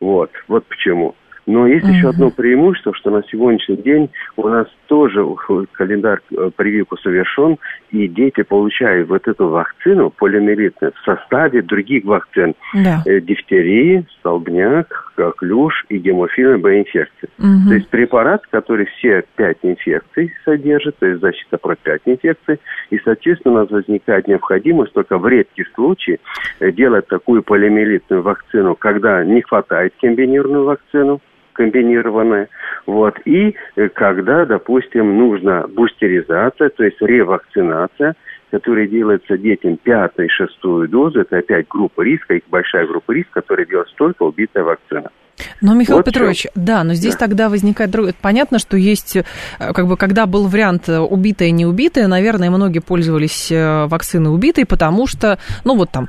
Вот, 0.00 0.30
вот 0.48 0.64
почему. 0.66 1.14
Но 1.46 1.66
есть 1.66 1.84
uh-huh. 1.84 1.92
еще 1.92 2.08
одно 2.08 2.30
преимущество, 2.30 2.94
что 2.94 3.10
на 3.10 3.22
сегодняшний 3.24 3.76
день 3.76 4.10
у 4.36 4.48
нас 4.48 4.66
тоже 4.86 5.24
календарь 5.72 6.20
э, 6.30 6.50
прививку 6.56 6.96
совершен, 6.98 7.58
и 7.90 8.08
дети 8.08 8.42
получают 8.42 9.08
вот 9.08 9.26
эту 9.28 9.48
вакцину 9.48 10.10
полиомиелитную 10.10 10.92
в 10.92 11.04
составе 11.04 11.62
других 11.62 12.04
вакцин. 12.04 12.54
Да. 12.74 13.02
Э, 13.04 13.20
дифтерии, 13.20 14.06
столбняк, 14.20 15.12
клюш 15.36 15.84
и 15.88 15.98
гемофильная 15.98 16.58
Б-инфекции. 16.58 17.28
Uh-huh. 17.38 17.68
То 17.68 17.74
есть 17.74 17.88
препарат, 17.88 18.46
который 18.50 18.86
все 18.86 19.24
пять 19.36 19.58
инфекций 19.62 20.32
содержит, 20.44 20.98
то 20.98 21.06
есть 21.06 21.20
защита 21.20 21.58
против 21.58 21.82
пять 21.82 22.02
инфекций, 22.06 22.58
и, 22.90 22.98
соответственно, 23.04 23.54
у 23.54 23.58
нас 23.58 23.70
возникает 23.70 24.28
необходимость 24.28 24.92
только 24.92 25.18
в 25.18 25.26
редких 25.28 25.66
случаях 25.74 26.20
э, 26.60 26.72
делать 26.72 27.06
такую 27.08 27.42
полиомиелитную 27.42 28.22
вакцину, 28.22 28.74
когда 28.74 29.24
не 29.24 29.42
хватает 29.42 29.92
комбинированную 30.00 30.64
вакцину, 30.64 31.20
комбинированная. 31.54 32.48
Вот. 32.86 33.18
И 33.24 33.54
э, 33.76 33.88
когда, 33.88 34.44
допустим, 34.44 35.16
нужна 35.16 35.66
бустеризация, 35.68 36.68
то 36.68 36.84
есть 36.84 37.00
ревакцинация, 37.00 38.14
которая 38.50 38.86
делается 38.86 39.38
детям 39.38 39.78
пятой, 39.78 40.28
шестую 40.28 40.88
дозу, 40.88 41.22
это 41.22 41.38
опять 41.38 41.66
группа 41.68 42.02
риска, 42.02 42.34
их 42.34 42.42
большая 42.48 42.86
группа 42.86 43.12
риска, 43.12 43.40
которая 43.40 43.66
делается 43.66 43.94
только 43.96 44.22
убитая 44.22 44.64
вакцина. 44.64 45.10
Но, 45.60 45.74
Михаил 45.74 45.98
вот 45.98 46.06
Петрович, 46.06 46.40
все. 46.40 46.50
да, 46.54 46.84
но 46.84 46.94
здесь 46.94 47.14
да. 47.14 47.20
тогда 47.20 47.48
возникает 47.48 47.90
другое. 47.90 48.14
Понятно, 48.20 48.58
что 48.58 48.76
есть, 48.76 49.16
э, 49.16 49.24
как 49.58 49.86
бы, 49.86 49.96
когда 49.96 50.26
был 50.26 50.46
вариант 50.46 50.88
э, 50.88 50.98
убитая, 50.98 51.50
не 51.50 51.66
убитая, 51.66 52.06
наверное, 52.06 52.50
многие 52.50 52.80
пользовались 52.80 53.48
э, 53.50 53.86
вакциной 53.86 54.32
убитой, 54.32 54.66
потому 54.66 55.06
что, 55.06 55.38
ну, 55.64 55.76
вот 55.76 55.90
там, 55.90 56.08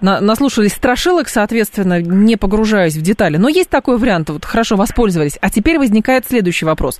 наслушались 0.00 0.72
страшилок, 0.72 1.28
соответственно, 1.28 2.00
не 2.00 2.36
погружаясь 2.36 2.96
в 2.96 3.02
детали. 3.02 3.36
Но 3.36 3.48
есть 3.48 3.70
такой 3.70 3.98
вариант, 3.98 4.30
вот 4.30 4.44
хорошо 4.44 4.76
воспользовались. 4.76 5.38
А 5.40 5.50
теперь 5.50 5.78
возникает 5.78 6.26
следующий 6.28 6.64
вопрос. 6.64 6.98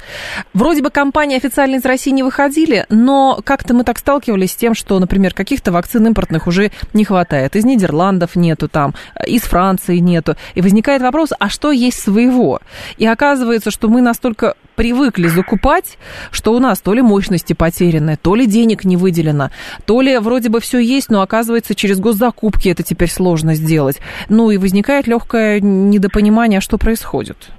Вроде 0.54 0.82
бы 0.82 0.90
компании 0.90 1.36
официально 1.36 1.76
из 1.76 1.84
России 1.84 2.10
не 2.10 2.22
выходили, 2.22 2.86
но 2.88 3.40
как-то 3.44 3.74
мы 3.74 3.84
так 3.84 3.98
сталкивались 3.98 4.52
с 4.52 4.56
тем, 4.56 4.74
что, 4.74 4.98
например, 4.98 5.34
каких-то 5.34 5.72
вакцин 5.72 6.06
импортных 6.06 6.46
уже 6.46 6.70
не 6.94 7.04
хватает. 7.04 7.56
Из 7.56 7.64
Нидерландов 7.64 8.36
нету 8.36 8.68
там, 8.68 8.94
из 9.26 9.42
Франции 9.42 9.98
нету. 9.98 10.36
И 10.54 10.60
возникает 10.60 11.02
вопрос, 11.02 11.30
а 11.38 11.49
что 11.50 11.70
есть 11.70 12.00
своего. 12.00 12.60
И 12.96 13.06
оказывается, 13.06 13.70
что 13.70 13.88
мы 13.88 14.00
настолько 14.00 14.54
привыкли 14.76 15.26
закупать, 15.26 15.98
что 16.30 16.52
у 16.54 16.58
нас 16.58 16.80
то 16.80 16.94
ли 16.94 17.02
мощности 17.02 17.52
потеряны, 17.52 18.16
то 18.16 18.34
ли 18.34 18.46
денег 18.46 18.84
не 18.84 18.96
выделено, 18.96 19.50
то 19.86 20.00
ли 20.00 20.18
вроде 20.18 20.48
бы 20.48 20.60
все 20.60 20.78
есть, 20.78 21.10
но 21.10 21.20
оказывается 21.22 21.74
через 21.74 22.00
госзакупки 22.00 22.68
это 22.68 22.82
теперь 22.82 23.10
сложно 23.10 23.54
сделать. 23.54 24.00
Ну 24.28 24.50
и 24.50 24.56
возникает 24.56 25.06
легкое 25.06 25.60
недопонимание, 25.60 26.60
что 26.60 26.78
происходит. 26.78 27.50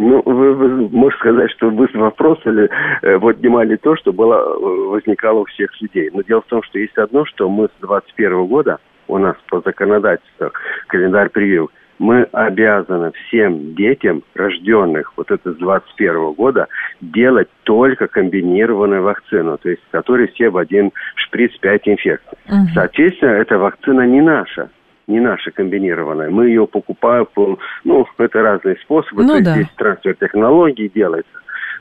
Ну, 0.00 0.22
вы, 0.24 0.54
вы 0.54 0.88
можете 0.90 1.20
сказать, 1.20 1.50
что 1.56 1.70
вы 1.70 1.88
вопрос 1.94 2.38
или 2.44 2.70
э, 3.02 3.16
вот 3.18 3.38
внимали 3.38 3.74
то, 3.74 3.96
что 3.96 4.12
было, 4.12 4.34
э, 4.34 4.88
возникало 4.90 5.40
у 5.40 5.44
всех 5.46 5.70
людей. 5.80 6.08
Но 6.12 6.22
дело 6.22 6.40
в 6.42 6.46
том, 6.46 6.62
что 6.62 6.78
есть 6.78 6.96
одно, 6.96 7.24
что 7.24 7.48
мы 7.48 7.66
с 7.66 7.80
21 7.80 8.46
года, 8.46 8.78
у 9.08 9.18
нас 9.18 9.34
по 9.50 9.60
законодательству 9.60 10.52
календарь 10.86 11.30
прививок, 11.30 11.72
мы 11.98 12.22
обязаны 12.32 13.12
всем 13.12 13.74
детям, 13.74 14.22
рожденных 14.34 15.12
вот 15.16 15.30
это 15.30 15.52
с 15.52 15.56
21 15.56 16.32
года, 16.32 16.66
делать 17.00 17.48
только 17.64 18.06
комбинированную 18.06 19.02
вакцину, 19.02 19.58
то 19.58 19.68
есть 19.68 19.82
которые 19.90 20.28
все 20.28 20.50
в 20.50 20.56
один 20.56 20.92
шприц 21.16 21.56
5 21.58 21.88
инфекций. 21.88 22.38
Угу. 22.46 22.68
Соответственно, 22.74 23.30
эта 23.30 23.58
вакцина 23.58 24.06
не 24.06 24.20
наша 24.20 24.70
не 25.08 25.20
наша 25.20 25.50
комбинированная. 25.50 26.28
Мы 26.28 26.48
ее 26.48 26.66
покупаем 26.66 27.26
по, 27.32 27.58
ну, 27.84 28.06
это 28.18 28.42
разные 28.42 28.76
способы, 28.76 29.22
ну, 29.22 29.28
то 29.28 29.34
есть 29.36 29.44
да. 29.46 29.54
здесь 29.54 29.68
трансфер 29.76 30.14
технологий 30.14 30.92
делается. 30.94 31.32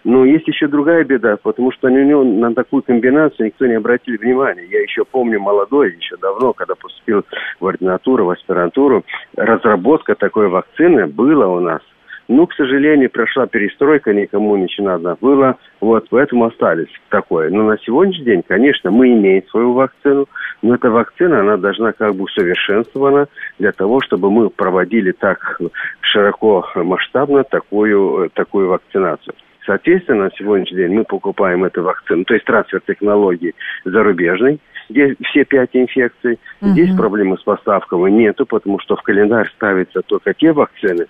Но 0.08 0.24
есть 0.24 0.48
еще 0.48 0.70
другая 0.70 1.04
беда, 1.04 1.36
потому 1.36 1.74
что 1.74 1.90
на 1.90 2.02
него 2.02 2.24
на 2.24 2.54
такую 2.54 2.82
комбинацию 2.82 3.48
никто 3.48 3.66
не 3.66 3.74
обратил 3.74 4.16
внимания. 4.18 4.66
Я 4.72 4.82
еще 4.82 5.04
помню 5.04 5.38
молодой, 5.38 5.98
еще 6.00 6.16
давно, 6.16 6.54
когда 6.54 6.76
поступил 6.76 7.26
в 7.60 7.68
ординатуру, 7.68 8.24
в 8.24 8.30
аспирантуру, 8.30 9.04
разработка 9.36 10.16
такой 10.16 10.48
вакцины 10.48 11.08
была 11.08 11.48
у 11.50 11.60
нас. 11.60 11.82
Ну, 12.30 12.48
к 12.48 12.54
сожалению, 12.54 13.10
прошла 13.10 13.48
перестройка, 13.48 14.14
никому 14.14 14.56
ничего 14.56 14.88
надо 14.88 15.18
было. 15.20 15.58
Вот, 15.82 16.08
поэтому 16.10 16.46
остались 16.46 16.88
такое. 17.10 17.50
Но 17.50 17.64
на 17.64 17.78
сегодняшний 17.80 18.24
день, 18.24 18.44
конечно, 18.48 18.92
мы 18.92 19.12
имеем 19.12 19.46
свою 19.48 19.74
вакцину, 19.74 20.30
но 20.62 20.76
эта 20.76 20.90
вакцина, 20.90 21.42
она 21.42 21.58
должна 21.58 21.92
как 21.92 22.16
бы 22.16 22.24
усовершенствована 22.24 23.28
для 23.60 23.74
того, 23.74 24.00
чтобы 24.00 24.32
мы 24.32 24.50
проводили 24.52 25.12
так 25.12 25.60
широко 26.00 26.66
масштабно 26.76 27.44
такую, 27.44 28.30
такую 28.34 28.70
вакцинацию. 28.70 29.36
Соответственно, 29.68 30.24
на 30.24 30.32
сегодняшний 30.32 30.78
день 30.78 30.94
мы 30.94 31.04
покупаем 31.04 31.66
эту 31.66 31.84
вакцину, 31.84 32.24
то 32.24 32.34
есть 32.34 32.46
трансфер 32.46 32.82
технологий 32.88 33.54
зарубежный, 33.84 34.60
где 34.90 35.14
все 35.26 35.44
пять 35.44 35.72
инфекций. 35.74 36.40
Угу. 36.62 36.70
Здесь 36.70 36.96
проблемы 36.96 37.38
с 37.38 37.44
поставками 37.44 38.10
нету, 38.10 38.46
потому 38.46 38.80
что 38.80 38.96
в 38.96 39.02
календарь 39.04 39.50
ставятся 39.58 40.02
только 40.04 40.34
те 40.34 40.54
вакцины, 40.54 41.08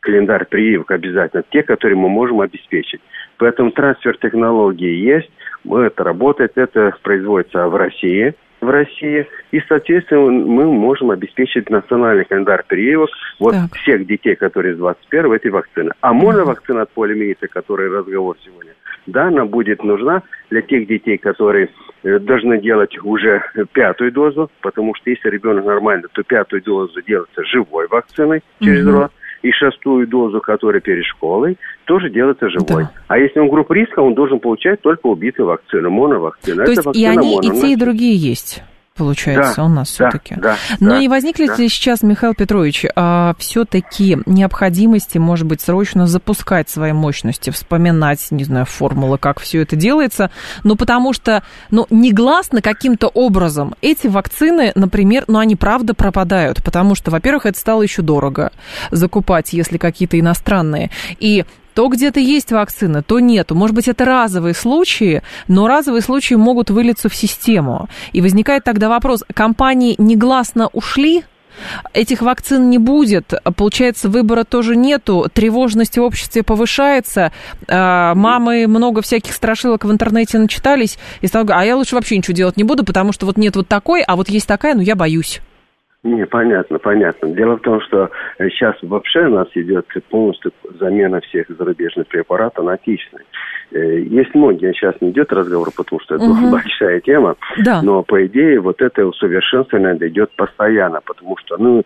календарь 0.00 0.44
прививок 0.44 0.90
обязательно, 0.90 1.44
те, 1.50 1.62
которые 1.62 1.96
мы 1.96 2.10
можем 2.10 2.42
обеспечить. 2.42 3.00
Поэтому 3.38 3.70
трансфер 3.70 4.18
технологий 4.18 5.00
есть, 5.00 5.30
это 5.64 6.04
работает, 6.04 6.52
это 6.56 6.94
производится 7.02 7.66
в 7.68 7.74
России– 7.74 8.34
в 8.64 8.70
России. 8.70 9.26
И, 9.52 9.60
соответственно, 9.68 10.30
мы 10.30 10.64
можем 10.64 11.10
обеспечить 11.10 11.70
национальный 11.70 12.24
календарь 12.24 12.64
прививок 12.66 13.10
вот 13.38 13.52
так. 13.52 13.72
всех 13.74 14.06
детей, 14.06 14.34
которые 14.34 14.74
с 14.74 14.78
21 14.78 15.32
этой 15.32 15.50
вакцины. 15.50 15.92
А 16.00 16.12
моновакцина 16.12 16.82
от 16.82 16.90
полиомиелита, 16.90 17.48
который 17.48 17.90
разговор 17.90 18.36
сегодня, 18.44 18.72
да, 19.06 19.28
она 19.28 19.44
будет 19.44 19.82
нужна 19.84 20.22
для 20.50 20.62
тех 20.62 20.86
детей, 20.86 21.18
которые 21.18 21.68
э, 22.02 22.18
должны 22.18 22.58
делать 22.58 22.96
уже 23.02 23.42
пятую 23.72 24.12
дозу, 24.12 24.50
потому 24.60 24.94
что 24.94 25.10
если 25.10 25.28
ребенок 25.28 25.64
нормальный, 25.64 26.08
то 26.12 26.22
пятую 26.22 26.62
дозу 26.62 27.02
делается 27.02 27.44
живой 27.44 27.86
вакциной 27.88 28.42
через 28.60 28.86
угу. 28.86 28.98
рот 28.98 29.12
и 29.44 29.52
шестую 29.52 30.08
дозу, 30.08 30.40
которая 30.40 30.80
перед 30.80 31.04
школой, 31.04 31.58
тоже 31.84 32.08
делается 32.08 32.48
живой. 32.48 32.84
Да. 32.84 32.90
А 33.08 33.18
если 33.18 33.40
он 33.40 33.48
группа 33.50 33.74
риска, 33.74 34.00
он 34.00 34.14
должен 34.14 34.40
получать 34.40 34.80
только 34.80 35.06
убитую 35.06 35.46
вакцину, 35.46 35.90
моновакцину. 35.90 36.56
То 36.56 36.62
Это 36.62 36.70
есть 36.72 36.96
и 36.96 37.04
они, 37.04 37.38
и 37.38 37.50
те, 37.50 37.72
и 37.72 37.76
другие 37.76 38.16
есть? 38.16 38.62
Получается, 38.96 39.56
да, 39.56 39.64
у 39.64 39.68
нас 39.68 39.96
да, 39.98 40.08
все-таки. 40.08 40.36
Да, 40.36 40.56
Но 40.78 40.90
да, 40.90 41.00
не 41.00 41.08
возникли 41.08 41.46
да. 41.46 41.56
ли 41.56 41.68
сейчас, 41.68 42.02
Михаил 42.02 42.32
Петрович, 42.34 42.86
а, 42.94 43.34
все-таки 43.38 44.18
необходимости, 44.24 45.18
может 45.18 45.46
быть, 45.46 45.60
срочно 45.60 46.06
запускать 46.06 46.70
свои 46.70 46.92
мощности, 46.92 47.50
вспоминать, 47.50 48.24
не 48.30 48.44
знаю, 48.44 48.66
формулы, 48.66 49.18
как 49.18 49.40
все 49.40 49.62
это 49.62 49.74
делается, 49.74 50.30
ну, 50.62 50.76
потому 50.76 51.12
что, 51.12 51.42
ну, 51.70 51.86
негласно 51.90 52.62
каким-то 52.62 53.08
образом 53.08 53.74
эти 53.80 54.06
вакцины, 54.06 54.70
например, 54.76 55.24
ну, 55.26 55.40
они 55.40 55.56
правда 55.56 55.94
пропадают, 55.94 56.62
потому 56.62 56.94
что, 56.94 57.10
во-первых, 57.10 57.46
это 57.46 57.58
стало 57.58 57.82
еще 57.82 58.02
дорого 58.02 58.52
закупать, 58.92 59.52
если 59.52 59.76
какие-то 59.76 60.20
иностранные, 60.20 60.90
и 61.18 61.44
то 61.74 61.88
где-то 61.88 62.20
есть 62.20 62.52
вакцина, 62.52 63.02
то 63.02 63.20
нету. 63.20 63.54
Может 63.54 63.74
быть, 63.74 63.88
это 63.88 64.04
разовые 64.04 64.54
случаи, 64.54 65.22
но 65.48 65.66
разовые 65.66 66.02
случаи 66.02 66.34
могут 66.34 66.70
вылиться 66.70 67.08
в 67.08 67.14
систему. 67.14 67.88
И 68.12 68.20
возникает 68.20 68.64
тогда 68.64 68.88
вопрос, 68.88 69.24
компании 69.34 69.94
негласно 69.98 70.68
ушли, 70.72 71.24
этих 71.92 72.22
вакцин 72.22 72.70
не 72.70 72.78
будет, 72.78 73.32
получается, 73.56 74.08
выбора 74.08 74.44
тоже 74.44 74.76
нету, 74.76 75.28
тревожность 75.32 75.98
в 75.98 76.02
обществе 76.02 76.42
повышается, 76.42 77.32
а, 77.68 78.14
мамы 78.14 78.66
много 78.66 79.02
всяких 79.02 79.32
страшилок 79.32 79.84
в 79.84 79.90
интернете 79.90 80.38
начитались, 80.38 80.98
и 81.20 81.26
стали 81.26 81.44
говорить, 81.44 81.62
а 81.62 81.66
я 81.66 81.76
лучше 81.76 81.94
вообще 81.94 82.16
ничего 82.16 82.34
делать 82.34 82.56
не 82.56 82.64
буду, 82.64 82.84
потому 82.84 83.12
что 83.12 83.26
вот 83.26 83.36
нет 83.36 83.56
вот 83.56 83.68
такой, 83.68 84.02
а 84.02 84.16
вот 84.16 84.28
есть 84.28 84.46
такая, 84.46 84.74
но 84.74 84.82
я 84.82 84.96
боюсь. 84.96 85.40
Не, 86.04 86.26
понятно, 86.26 86.78
понятно. 86.78 87.30
Дело 87.30 87.56
в 87.56 87.62
том, 87.62 87.80
что 87.80 88.10
сейчас 88.38 88.76
вообще 88.82 89.20
у 89.20 89.30
нас 89.30 89.48
идет 89.54 89.86
полностью 90.10 90.52
замена 90.78 91.20
всех 91.22 91.48
зарубежных 91.48 92.06
препаратов 92.08 92.66
на 92.66 92.74
отечественные. 92.74 93.24
Э, 93.72 94.00
есть 94.00 94.34
многие, 94.34 94.74
сейчас 94.74 94.94
не 95.00 95.10
идет 95.10 95.32
разговор, 95.32 95.70
потому 95.74 96.00
что 96.00 96.16
это 96.16 96.24
угу. 96.24 96.50
большая 96.52 97.00
тема, 97.00 97.36
да. 97.64 97.80
но 97.80 98.02
по 98.02 98.24
идее 98.26 98.60
вот 98.60 98.82
это 98.82 99.06
усовершенствование 99.06 99.96
идет 100.08 100.30
постоянно, 100.36 101.00
потому 101.00 101.38
что, 101.38 101.56
ну, 101.56 101.82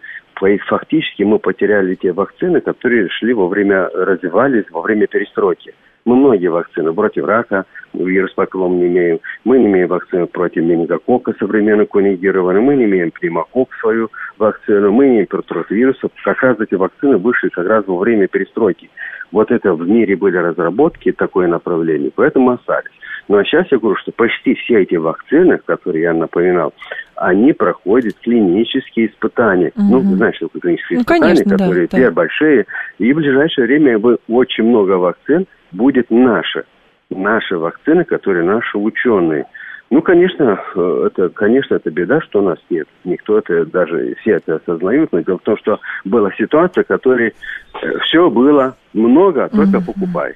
фактически 0.67 1.23
мы 1.23 1.39
потеряли 1.39 1.95
те 1.95 2.13
вакцины, 2.13 2.61
которые 2.61 3.09
шли 3.11 3.33
во 3.33 3.47
время, 3.47 3.89
развивались 3.95 4.69
во 4.71 4.83
время 4.83 5.07
перестройки. 5.07 5.75
Многие 6.17 6.49
вакцины 6.49 6.93
против 6.93 7.25
рака, 7.25 7.65
вирус 7.95 8.33
папиллом 8.35 8.79
не 8.79 8.87
имеем. 8.87 9.21
Мы 9.45 9.59
не 9.59 9.67
имеем 9.67 9.89
вакцину 9.89 10.27
против 10.27 10.63
менингокока 10.63 11.35
современно 11.39 11.87
конъюгированной. 11.87 12.61
Мы 12.61 12.77
не 12.77 12.85
имеем 12.85 13.11
пневмокок 13.11 13.69
свою 13.81 14.11
вакцину. 14.39 14.93
Мы 14.93 15.07
не 15.09 15.11
имеем 15.25 15.65
вирусов. 15.71 16.11
Как 16.25 16.43
раз 16.43 16.61
эти 16.61 16.75
вакцины 16.75 17.17
вышли 17.17 17.49
как 17.49 17.67
раз 17.67 17.87
во 17.87 17.99
время 17.99 18.29
перестройки. 18.29 18.91
Вот 19.33 19.51
это 19.51 19.75
в 19.75 19.87
мире 19.89 20.17
были 20.17 20.37
разработки, 20.37 21.13
такое 21.13 21.49
направление, 21.49 22.11
поэтому 22.15 22.53
остались. 22.53 22.93
Ну 23.29 23.37
а 23.37 23.45
сейчас 23.45 23.67
я 23.71 23.79
говорю, 23.79 23.97
что 23.97 24.11
почти 24.11 24.55
все 24.55 24.83
эти 24.83 24.95
вакцины, 24.95 25.59
которые 25.67 26.05
я 26.05 26.15
напоминал, 26.15 26.73
они 27.15 27.53
проходят 27.53 28.15
клинические 28.23 29.09
испытания. 29.09 29.71
Угу. 29.77 29.85
Ну, 29.85 30.01
знаешь, 30.17 30.37
что 30.37 30.49
клинические 30.49 30.99
ну, 30.99 31.03
испытания, 31.03 31.35
конечно, 31.35 31.59
которые 31.59 31.89
да, 31.89 31.99
те 31.99 32.05
да. 32.07 32.11
большие. 32.11 32.67
И 32.99 33.13
в 33.13 33.17
ближайшее 33.17 33.67
время 33.67 33.99
очень 34.29 34.65
много 34.65 34.93
вакцин– 34.93 35.47
будет 35.73 36.11
наша. 36.11 36.65
Наши 37.11 37.57
вакцины, 37.57 38.05
которые 38.05 38.45
наши 38.45 38.77
ученые. 38.77 39.47
Ну, 39.91 40.03
конечно, 40.03 40.63
э, 40.75 41.07
это, 41.07 41.31
конечно, 41.31 41.77
это 41.77 41.91
беда, 41.91 42.21
что 42.21 42.41
у 42.41 42.43
нас 42.43 42.59
нет. 42.69 42.87
Никто 43.05 43.39
это, 43.39 43.65
даже 43.65 44.17
все 44.21 44.33
это 44.33 44.57
осознают. 44.57 45.13
Но 45.13 45.21
дело 45.21 45.39
в 45.39 45.43
том, 45.43 45.57
что 45.57 45.81
была 46.05 46.31
ситуация, 46.33 46.85
в 46.85 46.89
которой 46.89 47.35
э, 47.83 47.99
все 48.01 48.29
было 48.29 48.77
много, 48.93 49.45
а 49.45 49.49
только 49.49 49.79
mm-hmm. 49.79 49.87
покупай. 49.87 50.35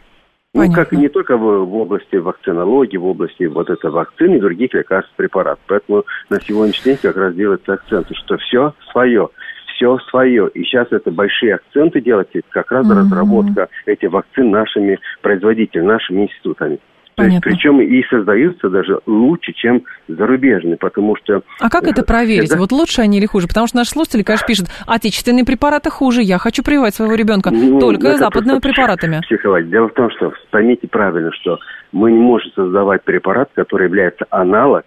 Ну, 0.55 0.71
как 0.71 0.93
и 0.93 0.97
не 0.97 1.09
только 1.09 1.37
в, 1.39 1.65
в 1.65 1.77
области 1.77 2.17
вакцинологии, 2.17 2.99
в 2.99 3.07
области 3.07 3.45
вот 3.45 3.71
этой 3.71 3.91
вакцины 3.91 4.37
и 4.37 4.41
других 4.41 4.75
лекарств, 4.75 5.13
препаратов. 5.17 5.65
Поэтому 5.67 6.05
на 6.29 6.41
сегодняшний 6.41 6.93
день 6.93 6.99
как 7.01 7.17
раз 7.17 7.35
делается 7.35 7.73
акцент, 7.73 8.07
что 8.15 8.37
все 8.37 8.75
свое 8.91 9.31
все 9.75 9.99
свое. 10.11 10.49
И 10.55 10.63
сейчас 10.65 10.89
это 10.91 11.11
большие 11.11 11.55
акценты 11.57 12.01
делается, 12.01 12.41
как 12.51 12.71
раз 12.71 12.87
mm-hmm. 12.87 12.99
разработка 12.99 13.69
этих 13.87 14.11
вакцин 14.11 14.51
нашими 14.51 14.99
производителями, 15.21 15.87
нашими 15.87 16.23
институтами. 16.23 16.79
То 17.15 17.25
есть, 17.25 17.41
причем 17.43 17.81
и 17.81 18.03
создаются 18.09 18.69
даже 18.71 18.99
лучше, 19.07 19.53
чем 19.53 19.83
зарубежные, 20.09 20.77
потому 20.77 21.15
что... 21.17 21.43
А 21.61 21.69
как 21.69 21.85
это 21.85 22.05
проверить? 22.05 22.51
Это... 22.51 22.59
Вот 22.59 22.73
лучше 22.73 23.03
они 23.03 23.19
или 23.19 23.27
хуже? 23.27 23.49
Потому 23.49 23.67
что 23.67 23.77
наши 23.77 23.91
слушатели, 23.91 24.23
конечно, 24.23 24.47
пишут, 24.47 24.69
отечественные 24.87 25.45
препараты 25.45 25.91
хуже, 25.91 26.23
я 26.23 26.39
хочу 26.39 26.63
прививать 26.63 26.95
своего 26.95 27.15
ребенка 27.15 27.51
ну, 27.51 27.79
только 27.79 28.17
западными 28.17 28.61
препаратами. 28.61 29.21
Психология. 29.23 29.71
Дело 29.71 29.89
в 29.89 29.93
том, 29.93 30.11
что 30.11 30.33
поймите 30.51 30.89
правильно, 30.89 31.31
что 31.33 31.59
мы 31.93 32.13
не 32.13 32.19
можем 32.19 32.51
создавать 32.53 33.05
препарат, 33.05 33.51
который 33.55 33.89
является 33.89 34.25
аналог 34.31 34.85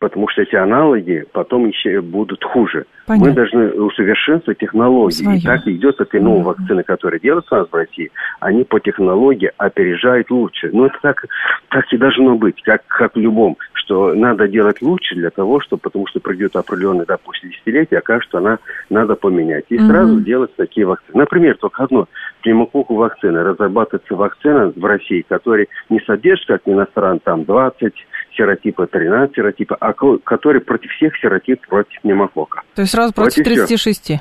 потому 0.00 0.28
что 0.28 0.42
эти 0.42 0.56
аналоги 0.56 1.24
потом 1.32 1.68
еще 1.68 2.00
будут 2.00 2.42
хуже. 2.42 2.86
Понятно. 3.06 3.28
Мы 3.28 3.34
должны 3.34 3.70
усовершенствовать 3.82 4.58
технологии. 4.58 5.14
Свое. 5.14 5.38
И 5.38 5.42
так 5.42 5.66
идет 5.66 6.00
эти 6.00 6.16
новые 6.16 6.40
mm-hmm. 6.40 6.44
вакцины, 6.44 6.82
которые 6.82 7.20
делаются 7.20 7.54
у 7.54 7.58
нас 7.58 7.68
в 7.70 7.74
России, 7.74 8.10
они 8.40 8.64
по 8.64 8.80
технологии 8.80 9.52
опережают 9.58 10.30
лучше. 10.30 10.70
Ну, 10.72 10.86
это 10.86 10.96
так, 11.02 11.26
так 11.68 11.84
и 11.92 11.98
должно 11.98 12.36
быть, 12.36 12.62
как, 12.62 12.82
как 12.86 13.14
в 13.14 13.18
любом, 13.18 13.58
что 13.74 14.14
надо 14.14 14.48
делать 14.48 14.80
лучше 14.80 15.16
для 15.16 15.30
того, 15.30 15.60
что, 15.60 15.76
потому 15.76 16.06
что 16.06 16.18
придет 16.20 16.56
определенный, 16.56 17.04
да, 17.04 17.18
после 17.18 17.50
десятилетия, 17.50 17.98
окажется, 17.98 18.28
что 18.30 18.38
она 18.38 18.58
надо 18.88 19.16
поменять. 19.16 19.66
И 19.68 19.76
mm-hmm. 19.76 19.86
сразу 19.86 20.20
делать 20.20 20.56
такие 20.56 20.86
вакцины. 20.86 21.18
Например, 21.18 21.56
только 21.58 21.84
одно, 21.84 22.08
пневмококку 22.42 22.94
вакцины. 22.94 23.42
Разрабатывается 23.42 24.14
вакцина 24.14 24.72
в 24.74 24.84
России, 24.84 25.26
которая 25.28 25.66
не 25.90 26.00
содержит, 26.00 26.46
как 26.46 26.62
иностран, 26.64 27.18
там 27.18 27.44
20 27.44 27.92
серотипа, 28.36 28.86
13 28.86 29.34
серотипа, 29.34 29.76
а 29.80 29.89
который 29.92 30.60
против 30.60 30.90
всех 30.92 31.16
серотип 31.18 31.66
против 31.66 32.00
пневмокока. 32.02 32.62
То 32.74 32.82
есть 32.82 32.92
сразу 32.92 33.12
против, 33.12 33.44
против 33.44 33.66
36? 33.66 34.02
Всех. 34.02 34.20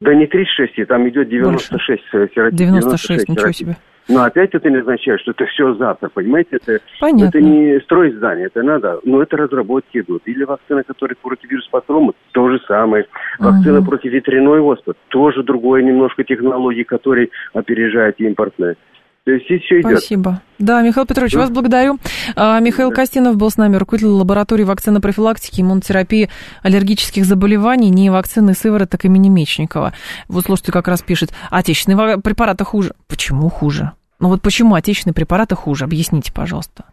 Да 0.00 0.14
не 0.14 0.26
36, 0.26 0.88
там 0.88 1.08
идет 1.08 1.28
96 1.28 2.02
серотип. 2.10 2.54
96, 2.54 2.56
96 2.56 3.28
ничего 3.28 3.42
серотип. 3.42 3.56
себе. 3.56 3.76
Но 4.08 4.22
опять 4.22 4.54
это 4.54 4.68
не 4.68 4.76
означает, 4.76 5.20
что 5.20 5.30
это 5.30 5.46
все 5.46 5.74
завтра, 5.74 6.10
понимаете? 6.10 6.56
Это, 6.56 6.80
Понятно. 7.00 7.28
это 7.28 7.40
не 7.40 7.80
строить 7.80 8.14
здание, 8.16 8.46
это 8.46 8.62
надо. 8.62 9.00
Но 9.04 9.22
это 9.22 9.36
разработки 9.36 9.98
идут. 9.98 10.22
Или 10.26 10.44
вакцины, 10.44 10.82
которые 10.82 11.16
против 11.16 11.50
вируса 11.50 11.68
патрома, 11.70 12.12
то 12.32 12.50
же 12.50 12.60
самое. 12.68 13.06
Вакцина 13.38 13.78
угу. 13.78 13.86
против 13.86 14.12
ветряной 14.12 14.60
оспы, 14.60 14.94
тоже 15.08 15.42
другое 15.42 15.82
немножко 15.82 16.22
технологии, 16.22 16.82
которые 16.82 17.30
опережают 17.54 18.20
импортные. 18.20 18.76
То 19.24 19.30
есть 19.30 19.46
здесь 19.46 19.62
все 19.62 19.80
идет. 19.80 19.98
Спасибо. 19.98 20.42
Да, 20.58 20.82
Михаил 20.82 21.06
Петрович, 21.06 21.32
да. 21.32 21.38
вас 21.40 21.50
благодарю. 21.50 21.98
А, 22.36 22.60
Михаил 22.60 22.90
да. 22.90 22.96
Костинов 22.96 23.36
был 23.36 23.50
с 23.50 23.56
нами, 23.56 23.76
руководитель 23.76 24.10
лаборатории 24.10 24.64
вакцинопрофилактики, 24.64 25.62
иммунотерапии 25.62 26.28
аллергических 26.62 27.24
заболеваний, 27.24 27.88
не 27.88 28.10
вакцины 28.10 28.52
сывороток 28.52 29.06
имени 29.06 29.30
Мечникова. 29.30 29.94
Вот 30.28 30.44
слушайте, 30.44 30.72
как 30.72 30.88
раз 30.88 31.00
пишет, 31.00 31.32
отечественные 31.50 32.18
препараты 32.18 32.64
хуже. 32.64 32.94
Почему 33.08 33.48
хуже? 33.48 33.92
Ну 34.20 34.28
вот 34.28 34.42
почему 34.42 34.74
отечественные 34.74 35.14
препараты 35.14 35.54
хуже? 35.54 35.84
Объясните, 35.84 36.30
пожалуйста. 36.30 36.84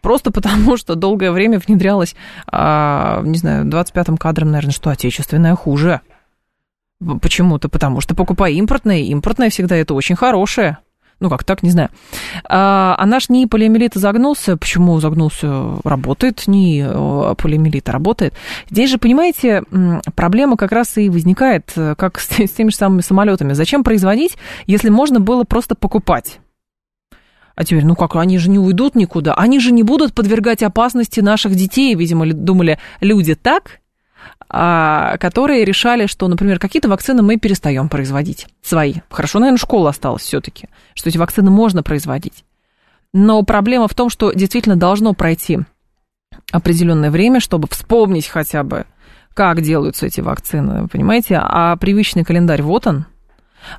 Просто 0.00 0.32
потому, 0.32 0.76
что 0.76 0.96
долгое 0.96 1.30
время 1.30 1.60
внедрялось, 1.60 2.16
а, 2.50 3.22
не 3.22 3.38
знаю, 3.38 3.64
25-м 3.64 4.16
кадром, 4.16 4.50
наверное, 4.50 4.72
что 4.72 4.90
отечественное 4.90 5.54
хуже. 5.54 6.00
Почему-то, 7.22 7.68
потому 7.68 8.00
что 8.00 8.16
покупай 8.16 8.54
импортное, 8.54 8.98
импортное 9.02 9.50
всегда 9.50 9.76
это 9.76 9.94
очень 9.94 10.16
хорошее. 10.16 10.78
Ну, 11.18 11.30
как 11.30 11.44
так, 11.44 11.62
не 11.62 11.70
знаю. 11.70 11.88
А, 12.44 12.94
а 12.98 13.06
наш 13.06 13.30
НИИ 13.30 13.46
полиомиелита 13.46 13.98
загнулся. 13.98 14.58
Почему 14.58 15.00
загнулся? 15.00 15.78
Работает. 15.82 16.46
НИИ 16.46 16.86
э, 16.86 17.34
полиомиелита 17.36 17.90
работает. 17.92 18.34
Здесь 18.68 18.90
же, 18.90 18.98
понимаете, 18.98 19.62
проблема 20.14 20.58
как 20.58 20.72
раз 20.72 20.98
и 20.98 21.08
возникает, 21.08 21.72
э, 21.76 21.94
как 21.96 22.20
с, 22.20 22.28
с 22.38 22.50
теми 22.50 22.68
же 22.68 22.76
самыми 22.76 23.00
самолетами. 23.00 23.54
Зачем 23.54 23.82
производить, 23.82 24.36
если 24.66 24.90
можно 24.90 25.18
было 25.18 25.44
просто 25.44 25.74
покупать? 25.74 26.40
А 27.54 27.64
теперь, 27.64 27.86
ну 27.86 27.96
как, 27.96 28.14
они 28.16 28.36
же 28.36 28.50
не 28.50 28.58
уйдут 28.58 28.94
никуда, 28.94 29.32
они 29.32 29.58
же 29.60 29.72
не 29.72 29.82
будут 29.82 30.12
подвергать 30.12 30.62
опасности 30.62 31.20
наших 31.20 31.54
детей, 31.54 31.94
видимо, 31.94 32.30
думали 32.30 32.78
люди 33.00 33.34
так, 33.34 33.80
а, 33.80 33.85
которые 34.48 35.64
решали, 35.64 36.06
что, 36.06 36.28
например, 36.28 36.58
какие-то 36.58 36.88
вакцины 36.88 37.22
мы 37.22 37.36
перестаем 37.36 37.88
производить 37.88 38.46
свои. 38.62 38.94
Хорошо, 39.10 39.40
наверное, 39.40 39.58
школа 39.58 39.90
осталась 39.90 40.22
все-таки, 40.22 40.68
что 40.94 41.08
эти 41.08 41.18
вакцины 41.18 41.50
можно 41.50 41.82
производить. 41.82 42.44
Но 43.12 43.42
проблема 43.42 43.88
в 43.88 43.94
том, 43.94 44.08
что 44.08 44.32
действительно 44.32 44.76
должно 44.76 45.14
пройти 45.14 45.60
определенное 46.52 47.10
время, 47.10 47.40
чтобы 47.40 47.66
вспомнить 47.68 48.28
хотя 48.28 48.62
бы, 48.62 48.86
как 49.34 49.62
делаются 49.62 50.06
эти 50.06 50.20
вакцины, 50.20 50.86
понимаете? 50.88 51.40
А 51.42 51.76
привычный 51.76 52.24
календарь 52.24 52.62
вот 52.62 52.86
он, 52.86 53.06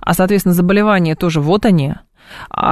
а, 0.01 0.14
соответственно, 0.14 0.53
заболевания 0.53 1.16
тоже 1.16 1.39
вот 1.39 1.66
они– 1.66 1.95
а, 2.05 2.07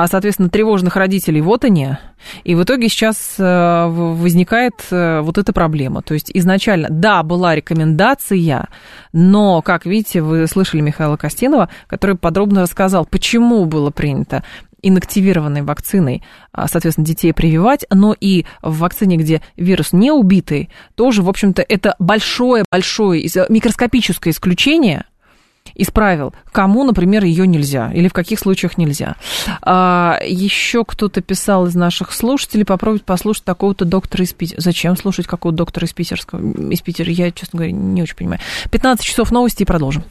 соответственно, 0.07 0.49
тревожных 0.49 0.95
родителей 0.95 1.41
вот 1.41 1.63
они. 1.63 1.97
И 2.43 2.55
в 2.55 2.63
итоге 2.63 2.89
сейчас 2.89 3.35
э, 3.37 3.85
возникает 3.87 4.73
э, 4.91 5.21
вот 5.21 5.37
эта 5.37 5.53
проблема. 5.53 6.01
То 6.01 6.13
есть 6.13 6.31
изначально, 6.33 6.87
да, 6.89 7.23
была 7.23 7.55
рекомендация, 7.55 8.67
но, 9.13 9.61
как 9.61 9.85
видите, 9.85 10.21
вы 10.21 10.47
слышали 10.47 10.81
Михаила 10.81 11.17
Костинова, 11.17 11.69
который 11.87 12.15
подробно 12.15 12.61
рассказал, 12.61 13.05
почему 13.05 13.65
было 13.65 13.91
принято 13.91 14.43
инактивированной 14.81 15.63
вакциной, 15.63 16.23
а, 16.51 16.67
соответственно, 16.67 17.07
детей 17.07 17.33
прививать, 17.33 17.85
но 17.91 18.15
и 18.19 18.45
в 18.61 18.77
вакцине, 18.79 19.17
где 19.17 19.41
вирус 19.57 19.93
не 19.93 20.11
убитый, 20.11 20.69
тоже, 20.93 21.23
в 21.23 21.29
общем-то, 21.29 21.65
это 21.67 21.95
большое-большое 21.97 23.27
микроскопическое 23.49 24.31
исключение– 24.31 25.05
из 25.75 25.91
правил, 25.91 26.33
кому, 26.51 26.83
например, 26.83 27.23
ее 27.23 27.45
нельзя 27.45 27.91
или 27.93 28.07
в 28.07 28.13
каких 28.13 28.39
случаях 28.39 28.77
нельзя. 28.77 29.15
А, 29.61 30.17
еще 30.25 30.85
кто-то 30.85 31.21
писал 31.21 31.67
из 31.67 31.75
наших 31.75 32.11
слушателей 32.11 32.65
попробовать 32.65 33.03
послушать 33.03 33.43
такого-то 33.43 33.85
доктора 33.85 34.23
из 34.23 34.33
Питера. 34.33 34.61
Зачем 34.61 34.95
слушать 34.97 35.27
какого-то 35.27 35.57
доктора 35.57 35.85
из 35.85 35.93
Питерского, 35.93 36.71
из 36.71 36.81
Питера? 36.81 37.11
Я, 37.11 37.31
честно 37.31 37.57
говоря, 37.57 37.73
не 37.73 38.01
очень 38.01 38.15
понимаю. 38.15 38.39
15 38.71 39.05
часов 39.05 39.31
новости 39.31 39.63
и 39.63 39.65
продолжим. 39.65 40.03